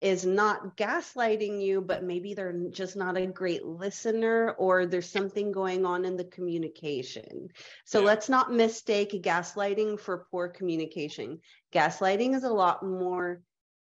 is 0.00 0.24
not 0.24 0.76
gaslighting 0.76 1.60
you, 1.60 1.80
but 1.80 2.04
maybe 2.04 2.34
they're 2.34 2.60
just 2.70 2.96
not 2.96 3.16
a 3.16 3.26
great 3.26 3.64
listener 3.64 4.52
or 4.58 4.86
there's 4.86 5.10
something 5.10 5.50
going 5.50 5.84
on 5.84 6.04
in 6.04 6.16
the 6.16 6.24
communication. 6.24 7.48
So 7.84 8.00
yeah. 8.00 8.06
let's 8.06 8.28
not 8.28 8.52
mistake 8.52 9.10
gaslighting 9.22 9.98
for 9.98 10.26
poor 10.30 10.48
communication. 10.48 11.40
Gaslighting 11.72 12.34
is 12.34 12.44
a 12.44 12.52
lot 12.52 12.84
more 12.84 13.42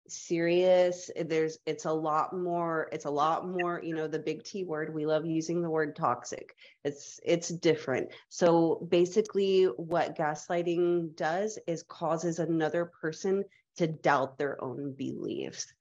serious 0.07 1.09
there's 1.25 1.57
it's 1.65 1.85
a 1.85 1.91
lot 1.91 2.35
more 2.35 2.89
it's 2.91 3.05
a 3.05 3.09
lot 3.09 3.47
more 3.47 3.81
you 3.81 3.95
know 3.95 4.07
the 4.07 4.19
big 4.19 4.43
t 4.43 4.65
word 4.65 4.93
we 4.93 5.05
love 5.05 5.25
using 5.25 5.61
the 5.61 5.69
word 5.69 5.95
toxic 5.95 6.55
it's 6.83 7.21
it's 7.23 7.47
different 7.47 8.09
so 8.27 8.85
basically 8.89 9.63
what 9.63 10.17
gaslighting 10.17 11.15
does 11.15 11.57
is 11.67 11.83
causes 11.83 12.39
another 12.39 12.91
person 12.99 13.45
to 13.77 13.87
doubt 13.87 14.37
their 14.37 14.61
own 14.61 14.91
beliefs 14.91 15.73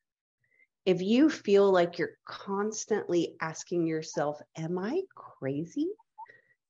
if 0.84 1.00
you 1.00 1.30
feel 1.30 1.70
like 1.70 1.98
you're 1.98 2.18
constantly 2.24 3.36
asking 3.40 3.86
yourself, 3.86 4.40
Am 4.56 4.78
I 4.78 5.02
crazy? 5.14 5.88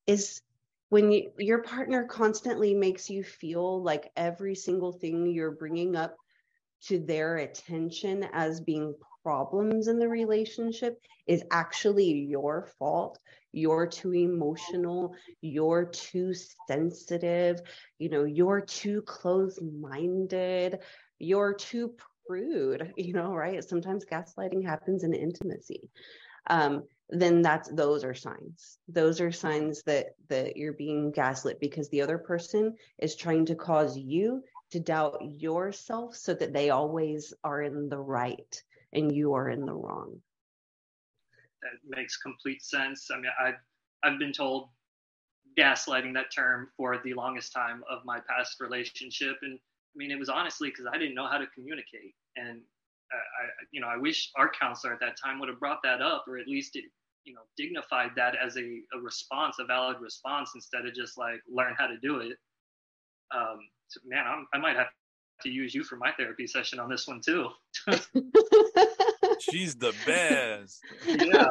Is 0.07 0.42
when 0.88 1.11
you, 1.11 1.31
your 1.38 1.62
partner 1.62 2.04
constantly 2.04 2.75
makes 2.75 3.09
you 3.09 3.25
feel 3.25 3.83
like 3.83 4.12
every 4.16 4.54
single 4.54 4.92
thing 4.92 5.26
you're 5.26 5.52
bringing 5.52 5.97
up 5.97 6.16
to 6.83 6.99
their 6.99 7.37
attention 7.37 8.26
as 8.33 8.61
being 8.61 8.95
problems 9.23 9.88
in 9.88 9.99
the 9.99 10.09
relationship 10.09 11.00
is 11.26 11.45
actually 11.50 12.11
your 12.11 12.69
fault. 12.78 13.19
You're 13.52 13.87
too 13.87 14.12
emotional. 14.14 15.14
You're 15.40 15.87
too 15.87 16.35
sensitive. 16.66 17.61
You 17.99 18.09
know, 18.11 18.25
you're 18.25 18.61
too 18.61 19.02
close 19.02 19.59
minded. 19.62 20.81
You're 21.19 21.54
too 21.54 21.95
rude, 22.28 22.92
you 22.96 23.12
know, 23.12 23.34
right? 23.34 23.62
Sometimes 23.62 24.04
gaslighting 24.04 24.64
happens 24.64 25.04
in 25.04 25.14
intimacy. 25.14 25.90
Um, 26.48 26.84
then 27.08 27.42
that's 27.42 27.68
those 27.70 28.04
are 28.04 28.14
signs. 28.14 28.78
Those 28.88 29.20
are 29.20 29.30
signs 29.30 29.82
that 29.84 30.14
that 30.28 30.56
you're 30.56 30.72
being 30.72 31.12
gaslit 31.12 31.60
because 31.60 31.88
the 31.90 32.00
other 32.00 32.18
person 32.18 32.74
is 32.98 33.16
trying 33.16 33.46
to 33.46 33.54
cause 33.54 33.96
you 33.98 34.42
to 34.70 34.80
doubt 34.80 35.18
yourself 35.22 36.16
so 36.16 36.32
that 36.34 36.54
they 36.54 36.70
always 36.70 37.34
are 37.44 37.62
in 37.62 37.88
the 37.88 37.98
right 37.98 38.62
and 38.92 39.14
you 39.14 39.34
are 39.34 39.50
in 39.50 39.66
the 39.66 39.74
wrong. 39.74 40.20
That 41.62 41.96
makes 41.96 42.16
complete 42.16 42.64
sense. 42.64 43.10
I 43.12 43.16
mean, 43.16 43.30
I've 43.40 43.60
I've 44.02 44.18
been 44.18 44.32
told 44.32 44.70
gaslighting 45.58 46.14
that 46.14 46.32
term 46.34 46.68
for 46.76 46.98
the 47.04 47.14
longest 47.14 47.52
time 47.52 47.82
of 47.90 48.04
my 48.04 48.20
past 48.28 48.56
relationship 48.58 49.36
and 49.42 49.58
I 49.94 49.96
mean, 49.96 50.11
it 50.11 50.18
was 50.18 50.28
honestly 50.28 50.70
because 50.70 50.87
I 50.92 50.99
didn't 50.99 51.14
know 51.14 51.26
how 51.26 51.38
to 51.38 51.46
communicate, 51.54 52.14
and 52.37 52.61
I, 53.12 53.64
you 53.72 53.80
know, 53.80 53.88
I 53.88 53.96
wish 53.96 54.30
our 54.37 54.50
counselor 54.58 54.94
at 54.94 55.00
that 55.00 55.16
time 55.22 55.38
would 55.40 55.49
have 55.49 55.61
brought 55.61 55.80
that 55.84 56.00
up, 56.00 56.25
or 56.26 56.38
at 56.38 56.49
least 56.49 56.76
it, 56.76 56.84
you 57.25 57.34
know, 57.34 57.42
dignified 57.56 58.11
that 58.16 58.34
as 58.42 58.56
a, 58.56 58.80
a 58.94 59.00
response, 59.00 59.56
a 59.61 59.64
valid 59.64 59.99
response, 60.00 60.52
instead 60.54 60.87
of 60.87 60.94
just 60.94 61.18
like 61.18 61.40
learn 61.50 61.75
how 61.76 61.87
to 61.87 61.96
do 62.02 62.20
it. 62.20 62.37
Um, 63.34 63.58
so 63.88 64.00
man, 64.06 64.25
I'm, 64.26 64.46
I 64.54 64.58
might 64.58 64.76
have 64.76 64.88
to 65.42 65.50
use 65.50 65.75
you 65.75 65.84
for 65.84 65.96
my 65.96 66.12
therapy 66.12 66.46
session 66.46 66.78
on 66.78 66.88
this 66.88 67.06
one 67.06 67.20
too. 67.25 67.49
She's 69.40 69.75
the 69.76 69.94
best. 70.06 70.80
Yeah. 71.06 71.46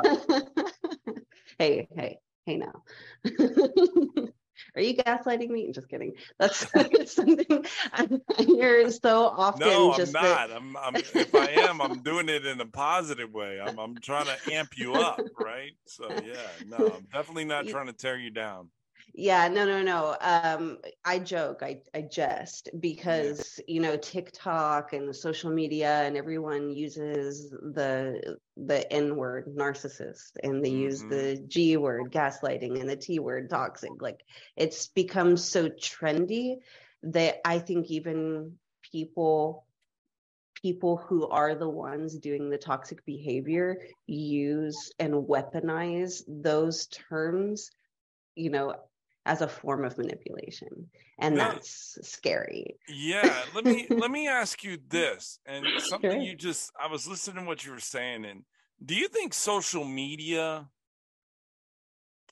hey, 1.60 1.88
hey, 1.96 2.20
hey 2.46 2.58
now. 2.58 4.32
Are 4.76 4.82
you 4.82 4.96
gaslighting 4.96 5.50
me? 5.50 5.68
I'm 5.68 5.74
just 5.74 5.90
kidding. 5.90 6.14
That's 6.40 6.68
something 7.14 7.66
I 7.94 8.08
hear 8.38 8.90
so 8.92 9.26
often. 9.26 9.68
No, 9.68 9.94
I'm 9.94 10.12
not. 10.12 10.12
That... 10.12 10.52
I'm, 10.52 10.78
I'm, 10.78 10.96
if 10.96 11.34
I 11.36 11.50
am, 11.52 11.82
I'm 11.82 12.02
doing 12.02 12.30
it 12.30 12.46
in 12.46 12.60
a 12.62 12.66
positive 12.66 13.34
way. 13.34 13.60
I'm, 13.60 13.78
I'm 13.80 13.96
trying 13.98 14.26
to 14.26 14.54
amp 14.54 14.78
you 14.78 14.94
up, 14.94 15.20
right? 15.40 15.72
So 15.86 16.10
yeah, 16.10 16.36
no, 16.68 16.78
I'm 16.78 17.08
definitely 17.14 17.46
not 17.46 17.68
trying 17.68 17.88
to 17.88 17.94
tear 17.94 18.18
you 18.18 18.30
down 18.30 18.70
yeah 19.14 19.48
no 19.48 19.66
no 19.66 19.82
no 19.82 20.16
um 20.22 20.78
i 21.04 21.20
joke 21.20 21.62
i 21.64 21.78
i 21.94 22.02
jest 22.02 22.70
because 22.80 23.60
you 23.68 23.82
know 23.82 23.98
tiktok 23.98 24.94
and 24.94 25.14
social 25.16 25.52
media 25.52 26.02
and 26.04 26.16
everyone 26.16 26.70
uses 26.70 27.50
the 27.50 28.38
the 28.56 28.92
n 28.92 29.16
word 29.16 29.46
narcissist 29.56 30.32
and 30.44 30.64
they 30.64 30.70
mm-hmm. 30.70 30.84
use 30.84 31.02
the 31.04 31.44
g 31.48 31.78
word 31.78 32.12
gaslighting 32.12 32.80
and 32.80 32.90
the 32.90 32.96
t 32.96 33.20
word 33.20 33.50
toxic 33.50 33.92
like 34.00 34.22
it's 34.56 34.88
become 34.88 35.36
so 35.36 35.68
trendy 35.68 36.58
that 37.04 37.42
i 37.46 37.60
think 37.60 37.92
even 37.92 38.54
people 38.92 39.66
people 40.62 40.98
who 40.98 41.28
are 41.28 41.56
the 41.56 41.70
ones 41.70 42.18
doing 42.18 42.50
the 42.50 42.58
toxic 42.58 43.04
behavior 43.06 43.78
use 44.06 44.92
and 45.00 45.14
weaponize 45.14 46.24
those 46.28 46.88
terms 46.88 47.72
you 48.36 48.50
know 48.50 48.76
as 49.26 49.42
a 49.42 49.48
form 49.48 49.86
of 49.86 49.98
manipulation. 49.98 50.90
And 51.20 51.36
now, 51.36 51.52
that's 51.52 51.98
scary. 52.02 52.76
Yeah 52.88 53.44
let 53.54 53.66
me 53.66 53.88
let 53.90 54.12
me 54.12 54.28
ask 54.28 54.64
you 54.64 54.78
this 54.90 55.40
and 55.46 55.66
something 55.80 56.12
sure. 56.12 56.20
you 56.20 56.36
just 56.36 56.72
i 56.82 56.88
was 56.88 57.08
listening 57.08 57.44
to 57.44 57.48
what 57.48 57.66
you 57.66 57.72
were 57.72 57.80
saying 57.80 58.26
and 58.26 58.44
do 58.84 58.96
you 58.96 59.08
think 59.08 59.34
social 59.34 59.86
media 59.86 60.68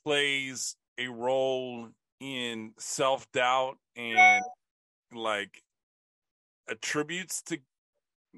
plays 0.02 0.76
a 0.98 1.06
role 1.08 1.88
in 2.20 2.72
self-doubt 2.78 3.78
and 3.96 4.42
like 5.12 5.62
attributes 6.68 7.42
to 7.42 7.58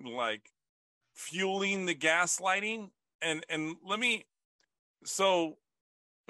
like 0.04 0.50
fueling 1.14 1.86
the 1.86 1.94
gaslighting? 1.94 2.90
And 3.20 3.44
and 3.48 3.76
let 3.84 3.98
me 3.98 4.26
so 5.04 5.56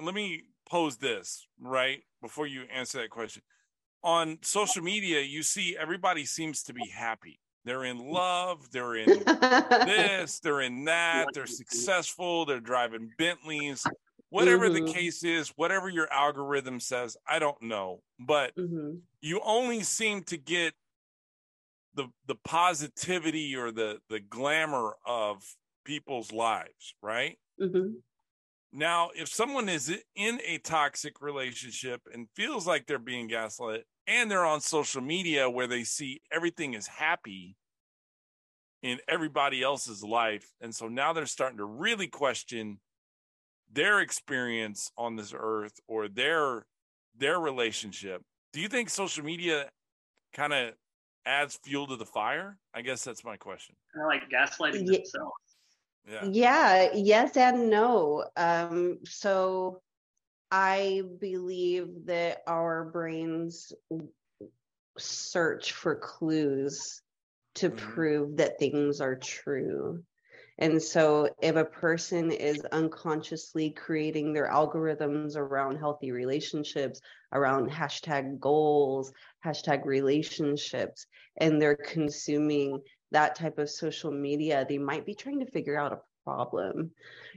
let 0.01 0.15
me 0.15 0.43
pose 0.73 0.97
this 0.97 1.47
right 1.61 2.01
before 2.23 2.47
you 2.47 2.63
answer 2.73 2.99
that 2.99 3.11
question. 3.11 3.43
On 4.03 4.39
social 4.41 4.83
media, 4.83 5.21
you 5.21 5.43
see 5.43 5.77
everybody 5.79 6.25
seems 6.25 6.63
to 6.65 6.73
be 6.73 6.89
happy. 6.89 7.39
They're 7.67 7.85
in 7.85 7.99
love, 7.99 8.71
they're 8.73 8.97
in 8.97 9.07
this, 9.87 10.41
they're 10.41 10.63
in 10.63 10.87
that, 10.87 11.27
they're 11.35 11.47
successful, 11.47 12.47
they're 12.47 12.59
driving 12.59 13.11
Bentleys. 13.19 13.87
Whatever 14.31 14.71
mm-hmm. 14.71 14.87
the 14.87 14.93
case 14.93 15.23
is, 15.25 15.51
whatever 15.57 15.91
your 15.91 16.11
algorithm 16.11 16.81
says, 16.81 17.19
I 17.29 17.39
don't 17.39 17.61
know. 17.61 18.01
But 18.19 18.57
mm-hmm. 18.57 18.95
you 19.21 19.43
only 19.45 19.83
seem 19.83 20.23
to 20.25 20.39
get 20.39 20.73
the 21.95 22.09
the 22.27 22.37
positivity 22.47 23.55
or 23.55 23.71
the 23.71 23.99
the 24.09 24.21
glamour 24.21 24.97
of 25.05 25.45
people's 25.85 26.33
lives, 26.33 26.95
right? 27.03 27.37
Mm-hmm. 27.61 27.93
Now, 28.73 29.11
if 29.15 29.29
someone 29.29 29.69
is 29.69 29.93
in 30.17 30.41
a 30.47 30.59
toxic 30.59 31.21
relationship 31.21 32.01
and 32.13 32.27
feels 32.35 32.67
like 32.67 32.87
they're 32.87 32.99
being 32.99 33.27
gaslit 33.27 33.85
and 34.07 34.31
they're 34.31 34.47
on 34.47 34.61
social 34.61 35.03
media 35.03 35.49
where 35.51 35.67
they 35.67 35.85
see 35.85 36.23
everything 36.33 36.73
is 36.73 36.87
happy 36.87 37.57
in 38.83 38.99
everybody 39.09 39.63
else's 39.63 40.03
life, 40.03 40.51
and 40.61 40.75
so 40.75 40.89
now 40.89 41.13
they're 41.13 41.27
starting 41.27 41.59
to 41.59 41.65
really 41.65 42.07
question 42.07 42.79
their 43.71 44.01
experience 44.01 44.91
on 44.97 45.17
this 45.17 45.35
earth 45.37 45.79
or 45.87 46.09
their 46.09 46.67
their 47.17 47.39
relationship. 47.39 48.23
Do 48.53 48.61
you 48.61 48.69
think 48.69 48.91
social 48.91 49.25
media 49.25 49.69
kind 50.35 50.53
of 50.53 50.75
adds 51.27 51.59
fuel 51.63 51.87
to 51.89 51.97
the 51.97 52.07
fire? 52.07 52.59
I 52.75 52.83
guess 52.83 53.05
that's 53.05 53.25
my 53.25 53.37
question. 53.37 53.77
Kind 53.95 54.05
of 54.05 54.09
like 54.09 54.31
gaslighting 54.31 54.87
yeah. 54.87 54.99
themselves. 54.99 55.33
Yeah. 56.09 56.25
yeah 56.25 56.89
yes 56.95 57.37
and 57.37 57.71
no 57.71 58.25
um 58.37 58.99
so 59.05 59.81
i 60.51 61.03
believe 61.21 62.07
that 62.07 62.43
our 62.47 62.85
brains 62.87 63.73
search 64.99 65.73
for 65.73 65.95
clues 65.95 67.01
to 67.55 67.71
mm-hmm. 67.71 67.77
prove 67.77 68.37
that 68.39 68.59
things 68.59 69.01
are 69.01 69.17
true 69.17 70.03
and 70.59 70.83
so 70.83 71.29
if 71.41 71.57
a 71.57 71.65
person 71.65 72.31
is 72.31 72.61
unconsciously 72.73 73.71
creating 73.71 74.33
their 74.33 74.49
algorithms 74.49 75.37
around 75.37 75.79
healthy 75.79 76.13
relationships 76.13 77.01
around 77.33 77.71
hashtag 77.71 78.39
goals 78.41 79.13
hashtag 79.45 79.85
relationships 79.85 81.07
and 81.37 81.61
they're 81.61 81.77
consuming 81.77 82.81
that 83.13 83.35
type 83.35 83.59
of 83.59 83.71
social 83.71 84.11
media, 84.11 84.67
they 84.69 84.79
might 84.79 85.07
be 85.07 85.15
trying 85.15 85.41
to 85.41 85.51
figure 85.51 85.79
out 85.79 85.93
a 85.93 86.01
problem. 86.25 86.91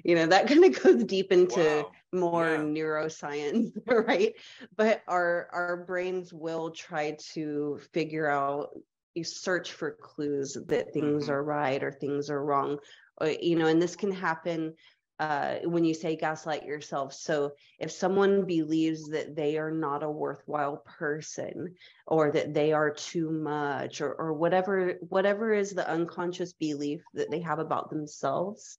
You 0.03 0.15
know, 0.15 0.27
that 0.27 0.47
kind 0.49 0.65
of 0.65 0.81
goes 0.81 1.03
deep 1.03 1.31
into 1.31 1.59
wow. 1.59 1.91
more 2.11 2.51
yeah. 2.51 2.57
neuroscience, 2.57 3.71
right? 4.07 4.33
But 4.75 5.03
our 5.07 5.47
our 5.51 5.77
brains 5.77 6.33
will 6.33 6.71
try 6.71 7.17
to 7.33 7.79
figure 7.93 8.29
out 8.29 8.69
you 9.15 9.23
search 9.23 9.71
for 9.71 9.91
clues 9.91 10.57
that 10.67 10.93
things 10.93 11.23
mm-hmm. 11.23 11.31
are 11.31 11.43
right 11.43 11.81
or 11.83 11.91
things 11.91 12.29
are 12.29 12.43
wrong. 12.43 12.77
Or, 13.17 13.29
you 13.29 13.57
know, 13.57 13.67
and 13.67 13.81
this 13.81 13.95
can 13.95 14.11
happen 14.11 14.73
uh, 15.19 15.55
when 15.63 15.85
you 15.85 15.93
say 15.93 16.15
gaslight 16.15 16.65
yourself. 16.65 17.13
So 17.13 17.53
if 17.79 17.91
someone 17.91 18.45
believes 18.45 19.09
that 19.09 19.35
they 19.35 19.57
are 19.57 19.71
not 19.71 20.03
a 20.03 20.09
worthwhile 20.09 20.77
person 20.77 21.75
or 22.05 22.31
that 22.31 22.53
they 22.53 22.73
are 22.73 22.91
too 22.91 23.31
much 23.31 24.01
or, 24.01 24.13
or 24.13 24.33
whatever, 24.33 24.95
whatever 25.07 25.53
is 25.53 25.71
the 25.71 25.89
unconscious 25.89 26.53
belief 26.53 27.01
that 27.13 27.31
they 27.31 27.39
have 27.41 27.59
about 27.59 27.89
themselves, 27.89 28.77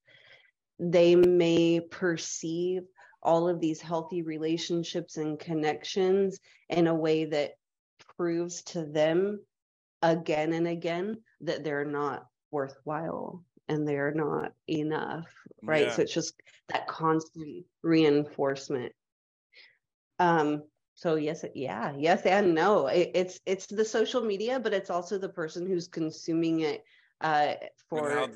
they 0.78 1.16
may 1.16 1.80
perceive 1.80 2.82
all 3.22 3.48
of 3.48 3.60
these 3.60 3.80
healthy 3.80 4.22
relationships 4.22 5.16
and 5.16 5.38
connections 5.38 6.38
in 6.68 6.86
a 6.86 6.94
way 6.94 7.24
that 7.24 7.52
proves 8.16 8.62
to 8.62 8.84
them 8.84 9.40
again 10.02 10.52
and 10.52 10.68
again 10.68 11.16
that 11.40 11.64
they're 11.64 11.84
not 11.84 12.26
worthwhile 12.50 13.42
and 13.68 13.86
they're 13.86 14.12
not 14.12 14.52
enough 14.68 15.26
right? 15.66 15.86
Yeah. 15.86 15.92
so 15.92 16.02
it's 16.02 16.14
just 16.14 16.34
that 16.68 16.86
constant 16.86 17.64
reinforcement. 17.82 18.92
Um 20.18 20.62
so 20.94 21.16
yes 21.16 21.44
yeah 21.54 21.92
yes 21.96 22.24
and 22.24 22.54
no. 22.54 22.86
It, 22.86 23.10
it's 23.14 23.40
it's 23.44 23.66
the 23.66 23.84
social 23.84 24.22
media 24.22 24.58
but 24.58 24.72
it's 24.72 24.90
also 24.90 25.18
the 25.18 25.28
person 25.28 25.66
who's 25.66 25.88
consuming 25.88 26.60
it 26.60 26.84
uh 27.20 27.54
for 27.88 28.10
how, 28.10 28.28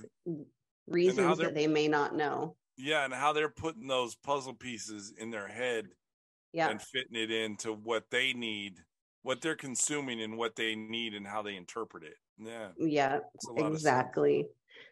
reasons 0.87 1.39
that 1.39 1.55
they 1.55 1.67
may 1.67 1.89
not 1.89 2.15
know. 2.15 2.57
Yeah 2.77 3.05
and 3.05 3.15
how 3.15 3.33
they're 3.33 3.49
putting 3.49 3.87
those 3.87 4.15
puzzle 4.15 4.55
pieces 4.55 5.15
in 5.17 5.31
their 5.31 5.49
head 5.49 5.87
yeah. 6.53 6.69
and 6.69 6.83
fitting 6.83 7.17
it 7.17 7.31
into 7.31 7.73
what 7.73 8.05
they 8.11 8.33
need 8.33 8.79
what 9.23 9.43
they're 9.43 9.55
consuming 9.55 10.23
and 10.23 10.39
what 10.39 10.57
they 10.57 10.75
need 10.75 11.13
and 11.13 11.27
how 11.27 11.43
they 11.43 11.55
interpret 11.55 12.05
it. 12.05 12.17
Yeah. 12.39 12.69
Yeah 12.79 13.19
exactly 13.57 14.47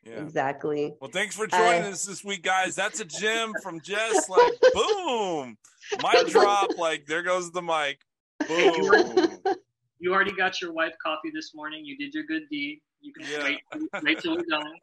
yeah. 0.05 0.23
Exactly. 0.23 0.95
Well, 1.01 1.11
thanks 1.11 1.37
for 1.37 1.47
joining 1.47 1.85
uh, 1.85 1.91
us 1.91 2.05
this 2.05 2.25
week, 2.25 2.43
guys. 2.43 2.75
That's 2.75 3.01
a 3.01 3.05
gem 3.05 3.53
from 3.63 3.81
Jess. 3.81 4.29
Like, 4.29 4.53
boom, 4.75 5.57
mic 6.03 6.29
drop. 6.29 6.71
Like, 6.79 7.07
there 7.07 7.23
goes 7.23 7.51
the 7.51 7.63
mic. 7.63 8.01
Boom. 8.47 9.39
You 10.01 10.15
already 10.15 10.33
got 10.33 10.61
your 10.61 10.73
wife 10.73 10.93
coffee 11.03 11.33
this 11.35 11.55
morning. 11.57 11.85
You 11.85 11.97
did 11.97 12.15
your 12.15 12.23
good 12.23 12.43
deed. 12.49 12.81
You 13.01 13.13
can 13.13 13.27
yeah. 13.31 13.43
wait, 13.45 13.61
wait 14.03 14.21
till 14.21 14.37
we're 14.37 14.45
done. 14.49 14.75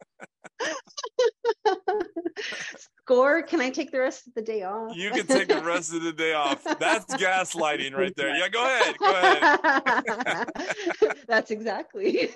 Score, 3.02 3.42
can 3.42 3.60
I 3.60 3.70
take 3.70 3.92
the 3.92 4.00
rest 4.00 4.26
of 4.26 4.34
the 4.34 4.42
day 4.42 4.62
off? 4.62 4.96
You 4.96 5.10
can 5.10 5.26
take 5.26 5.48
the 5.48 5.62
rest 5.62 5.94
of 5.94 6.02
the 6.02 6.12
day 6.12 6.32
off. 6.32 6.62
That's 6.78 7.14
gaslighting 7.14 7.94
right 7.94 8.14
there. 8.16 8.36
Yeah, 8.36 8.48
go 8.48 8.64
ahead. 8.64 8.98
Go 8.98 9.10
ahead. 9.10 10.48
That's 11.28 11.50
exactly. 11.50 12.30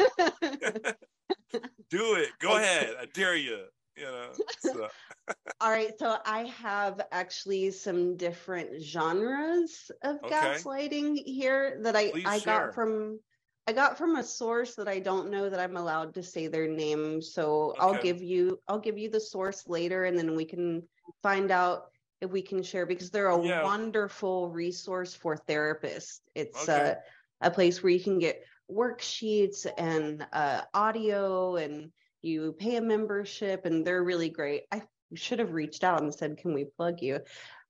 Do 1.90 2.14
it. 2.14 2.30
Go 2.40 2.56
ahead. 2.56 2.94
I 3.00 3.06
dare 3.06 3.36
you. 3.36 3.64
You 3.96 4.04
know. 4.04 4.28
So. 4.60 4.88
All 5.60 5.70
right. 5.70 5.92
So 5.98 6.18
I 6.24 6.44
have 6.44 7.00
actually 7.12 7.70
some 7.70 8.16
different 8.16 8.82
genres 8.82 9.90
of 10.02 10.16
okay. 10.24 10.34
gaslighting 10.34 11.22
here 11.24 11.78
that 11.82 11.96
I 11.96 12.10
Please 12.10 12.26
I 12.26 12.38
share. 12.38 12.66
got 12.66 12.74
from 12.74 13.20
I 13.66 13.72
got 13.72 13.98
from 13.98 14.16
a 14.16 14.24
source 14.24 14.74
that 14.76 14.88
I 14.88 14.98
don't 14.98 15.30
know 15.30 15.48
that 15.48 15.60
I'm 15.60 15.76
allowed 15.76 16.14
to 16.14 16.22
say 16.22 16.46
their 16.46 16.66
name. 16.66 17.20
So 17.22 17.70
okay. 17.70 17.80
I'll 17.80 18.02
give 18.02 18.22
you 18.22 18.58
I'll 18.68 18.78
give 18.78 18.98
you 18.98 19.10
the 19.10 19.20
source 19.20 19.68
later 19.68 20.04
and 20.04 20.18
then 20.18 20.34
we 20.34 20.44
can 20.44 20.82
find 21.22 21.50
out 21.50 21.90
if 22.20 22.30
we 22.30 22.42
can 22.42 22.62
share 22.62 22.86
because 22.86 23.10
they're 23.10 23.28
a 23.28 23.42
yeah. 23.42 23.62
wonderful 23.62 24.50
resource 24.50 25.14
for 25.14 25.36
therapists. 25.36 26.20
It's 26.34 26.68
okay. 26.68 26.96
a, 27.40 27.46
a 27.46 27.50
place 27.50 27.82
where 27.82 27.92
you 27.92 28.00
can 28.00 28.18
get 28.18 28.44
worksheets 28.72 29.66
and 29.78 30.26
uh, 30.32 30.62
audio 30.74 31.56
and 31.56 31.90
you 32.22 32.52
pay 32.58 32.76
a 32.76 32.82
membership 32.82 33.64
and 33.66 33.86
they're 33.86 34.04
really 34.04 34.28
great. 34.28 34.64
I 34.72 34.82
should 35.14 35.38
have 35.38 35.52
reached 35.52 35.84
out 35.84 36.02
and 36.02 36.14
said, 36.14 36.38
can 36.38 36.54
we 36.54 36.64
plug 36.64 37.02
you? 37.02 37.20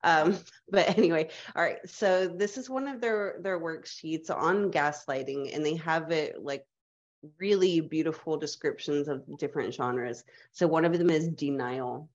Um, 0.02 0.38
but 0.70 0.96
anyway, 0.96 1.28
all 1.54 1.62
right. 1.62 1.78
So 1.86 2.28
this 2.28 2.58
is 2.58 2.70
one 2.70 2.88
of 2.88 3.00
their 3.00 3.36
their 3.40 3.60
worksheets 3.60 4.30
on 4.30 4.70
gaslighting, 4.70 5.54
and 5.54 5.64
they 5.64 5.76
have 5.76 6.10
it 6.10 6.42
like 6.42 6.64
really 7.38 7.80
beautiful 7.80 8.36
descriptions 8.38 9.08
of 9.08 9.22
different 9.38 9.74
genres. 9.74 10.24
So 10.52 10.66
one 10.66 10.84
of 10.84 10.96
them 10.96 11.10
is 11.10 11.28
denial. 11.28 12.08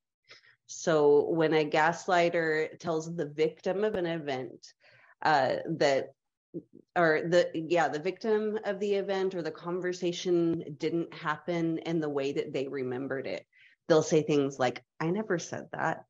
So 0.67 1.29
when 1.29 1.53
a 1.53 1.69
gaslighter 1.69 2.79
tells 2.79 3.13
the 3.15 3.27
victim 3.27 3.83
of 3.83 3.93
an 3.93 4.07
event 4.07 4.73
uh, 5.21 5.57
that 5.77 6.15
or 6.95 7.21
the 7.27 7.49
yeah 7.53 7.87
the 7.87 7.99
victim 7.99 8.59
of 8.65 8.79
the 8.79 8.95
event 8.95 9.35
or 9.35 9.41
the 9.41 9.51
conversation 9.51 10.75
didn't 10.79 11.13
happen 11.13 11.79
in 11.79 11.99
the 11.99 12.09
way 12.09 12.33
that 12.33 12.53
they 12.53 12.67
remembered 12.67 13.27
it. 13.27 13.45
They'll 13.87 14.03
say 14.03 14.23
things 14.23 14.59
like 14.59 14.83
i 14.99 15.09
never 15.11 15.37
said 15.39 15.67
that 15.73 16.05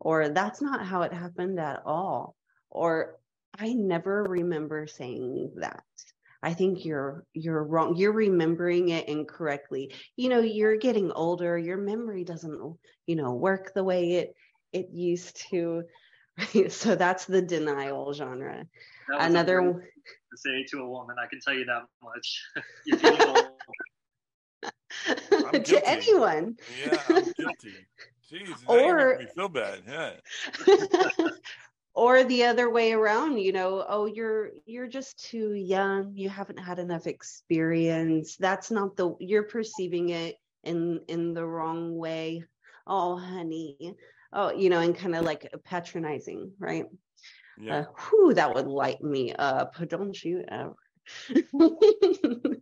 or 0.00 0.30
that's 0.30 0.62
not 0.62 0.84
how 0.86 1.02
it 1.02 1.12
happened 1.12 1.60
at 1.60 1.82
all 1.84 2.34
or 2.70 3.16
i 3.58 3.72
never 3.72 4.22
remember 4.24 4.86
saying 4.86 5.52
that. 5.56 5.84
I 6.42 6.54
think 6.54 6.84
you're 6.84 7.24
you're 7.34 7.62
wrong. 7.62 7.96
You're 7.96 8.12
remembering 8.12 8.88
it 8.90 9.08
incorrectly. 9.08 9.94
You 10.16 10.30
know 10.30 10.40
you're 10.40 10.76
getting 10.76 11.12
older. 11.12 11.58
Your 11.58 11.76
memory 11.76 12.24
doesn't 12.24 12.78
you 13.06 13.16
know 13.16 13.34
work 13.34 13.72
the 13.74 13.84
way 13.84 14.12
it 14.12 14.34
it 14.72 14.88
used 14.92 15.36
to 15.50 15.82
right 16.38 16.72
so 16.72 16.94
that's 16.94 17.24
the 17.24 17.42
denial 17.42 18.12
genre. 18.12 18.66
Another 19.08 19.60
to 19.62 20.36
say 20.36 20.64
to 20.70 20.78
a 20.78 20.88
woman 20.88 21.16
i 21.18 21.26
can 21.26 21.40
tell 21.40 21.54
you 21.54 21.64
that 21.64 21.84
much. 22.02 22.44
To 25.64 25.88
anyone. 25.88 26.56
Yeah 26.84 27.02
i'm 27.08 27.24
guilty. 27.32 27.86
Jeez, 28.30 28.68
or 28.68 29.16
make 29.18 29.28
me 29.28 29.34
feel 29.34 29.48
bad 29.48 29.82
yeah. 29.88 30.12
Or 31.94 32.22
the 32.22 32.44
other 32.44 32.70
way 32.70 32.92
around 32.92 33.38
you 33.38 33.52
know 33.52 33.84
oh 33.88 34.06
you're 34.06 34.50
you're 34.66 34.86
just 34.86 35.18
too 35.18 35.54
young. 35.54 36.12
You 36.14 36.28
haven't 36.28 36.58
had 36.58 36.78
enough 36.78 37.06
experience. 37.06 38.36
That's 38.36 38.70
not 38.70 38.96
the 38.96 39.16
you're 39.18 39.44
perceiving 39.44 40.10
it 40.10 40.36
in 40.64 41.00
in 41.08 41.34
the 41.34 41.44
wrong 41.46 41.96
way. 41.96 42.44
Oh 42.86 43.16
honey 43.16 43.96
oh 44.32 44.52
you 44.52 44.70
know 44.70 44.80
and 44.80 44.96
kind 44.96 45.14
of 45.14 45.24
like 45.24 45.52
patronizing 45.64 46.52
right 46.58 46.86
yeah. 47.60 47.80
Uh, 47.80 47.84
whew, 47.98 48.34
that 48.34 48.54
would 48.54 48.66
light 48.66 49.02
me 49.02 49.32
up. 49.34 49.74
Don't 49.88 50.22
you 50.24 50.44
ever. 50.48 50.74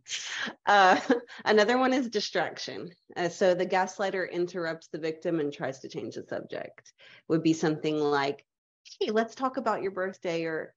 uh, 0.67 1.01
another 1.45 1.79
one 1.79 1.93
is 1.93 2.09
distraction. 2.09 2.91
Uh, 3.17 3.29
so 3.29 3.55
the 3.55 3.67
gaslighter 3.67 4.31
interrupts 4.31 4.89
the 4.89 4.99
victim 4.99 5.41
and 5.41 5.53
tries 5.53 5.81
to 5.81 5.89
change 5.89 6.15
the 6.15 6.25
subject. 6.29 6.93
Would 7.29 7.43
be 7.43 7.53
something 7.53 7.99
like, 7.99 8.45
"Hey, 8.99 9.11
let's 9.11 9.35
talk 9.35 9.57
about 9.57 9.83
your 9.83 9.93
birthday," 9.93 10.45
or 10.45 10.75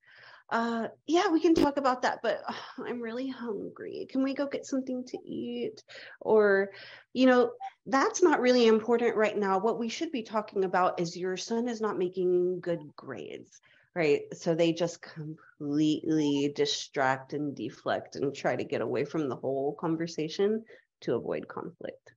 uh, 0.51 0.87
"Yeah, 1.07 1.29
we 1.29 1.39
can 1.39 1.55
talk 1.55 1.77
about 1.77 2.01
that, 2.03 2.19
but 2.21 2.41
oh, 2.47 2.83
I'm 2.85 3.01
really 3.01 3.29
hungry. 3.29 4.07
Can 4.09 4.23
we 4.23 4.33
go 4.33 4.47
get 4.47 4.65
something 4.65 5.03
to 5.05 5.17
eat?" 5.25 5.83
Or, 6.19 6.71
you 7.13 7.25
know, 7.25 7.51
that's 7.85 8.21
not 8.21 8.41
really 8.41 8.67
important 8.67 9.15
right 9.15 9.37
now. 9.37 9.59
What 9.59 9.79
we 9.79 9.89
should 9.89 10.11
be 10.11 10.23
talking 10.23 10.63
about 10.63 10.99
is 10.99 11.17
your 11.17 11.37
son 11.37 11.67
is 11.67 11.81
not 11.81 11.97
making 11.97 12.59
good 12.61 12.79
grades 12.95 13.61
right 13.95 14.21
so 14.33 14.55
they 14.55 14.71
just 14.71 15.01
completely 15.01 16.51
distract 16.55 17.33
and 17.33 17.55
deflect 17.55 18.15
and 18.15 18.33
try 18.33 18.55
to 18.55 18.63
get 18.63 18.81
away 18.81 19.03
from 19.03 19.27
the 19.27 19.35
whole 19.35 19.75
conversation 19.79 20.63
to 21.01 21.15
avoid 21.15 21.47
conflict 21.47 22.13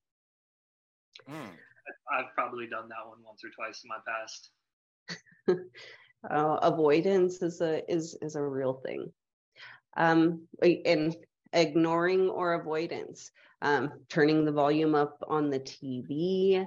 mm. 1.28 1.50
i've 2.12 2.32
probably 2.34 2.66
done 2.68 2.88
that 2.88 3.06
one 3.06 3.18
once 3.24 3.42
or 3.44 3.50
twice 3.50 3.82
in 3.84 3.88
my 3.88 3.98
past 4.06 4.50
uh, 6.30 6.58
avoidance 6.62 7.42
is 7.42 7.60
a 7.60 7.90
is 7.90 8.16
is 8.22 8.37
a 8.37 8.42
real 8.42 8.74
thing 8.74 9.12
um 9.96 10.42
and 10.62 11.16
ignoring 11.52 12.28
or 12.28 12.54
avoidance 12.54 13.30
um, 13.62 13.92
turning 14.08 14.44
the 14.44 14.52
volume 14.52 14.94
up 14.94 15.22
on 15.28 15.50
the 15.50 15.60
tv 15.60 16.66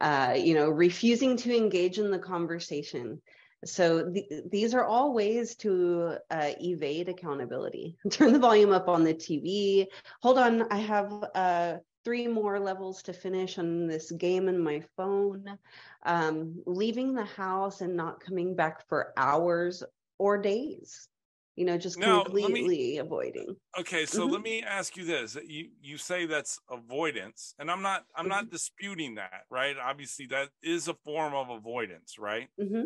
uh, 0.00 0.34
you 0.36 0.54
know 0.54 0.68
refusing 0.68 1.36
to 1.36 1.54
engage 1.56 1.98
in 1.98 2.10
the 2.10 2.18
conversation 2.18 3.20
so 3.64 4.10
th- 4.10 4.26
these 4.50 4.74
are 4.74 4.84
all 4.84 5.12
ways 5.12 5.54
to 5.56 6.16
uh, 6.30 6.50
evade 6.60 7.08
accountability. 7.08 7.96
Turn 8.10 8.32
the 8.32 8.38
volume 8.38 8.72
up 8.72 8.88
on 8.88 9.04
the 9.04 9.14
TV. 9.14 9.86
Hold 10.20 10.38
on, 10.38 10.72
I 10.72 10.78
have 10.78 11.12
uh, 11.34 11.74
three 12.04 12.26
more 12.26 12.58
levels 12.58 13.02
to 13.04 13.12
finish 13.12 13.58
on 13.58 13.86
this 13.86 14.10
game 14.10 14.48
in 14.48 14.58
my 14.58 14.82
phone. 14.96 15.58
Um, 16.04 16.62
leaving 16.66 17.14
the 17.14 17.24
house 17.24 17.80
and 17.80 17.96
not 17.96 18.20
coming 18.20 18.56
back 18.56 18.88
for 18.88 19.12
hours 19.16 19.82
or 20.18 20.38
days. 20.38 21.08
You 21.54 21.66
know, 21.66 21.76
just 21.76 21.98
now, 21.98 22.22
completely 22.22 22.66
me, 22.66 22.98
avoiding. 22.98 23.54
Okay, 23.78 24.06
so 24.06 24.22
mm-hmm. 24.22 24.32
let 24.32 24.42
me 24.42 24.62
ask 24.62 24.96
you 24.96 25.04
this: 25.04 25.36
you 25.46 25.68
you 25.82 25.98
say 25.98 26.24
that's 26.24 26.58
avoidance, 26.70 27.54
and 27.58 27.70
I'm 27.70 27.82
not 27.82 28.04
I'm 28.16 28.22
mm-hmm. 28.22 28.30
not 28.30 28.50
disputing 28.50 29.16
that, 29.16 29.42
right? 29.50 29.76
Obviously, 29.76 30.24
that 30.28 30.48
is 30.62 30.88
a 30.88 30.94
form 31.04 31.34
of 31.34 31.50
avoidance, 31.50 32.18
right? 32.18 32.48
Mm-hmm 32.58 32.84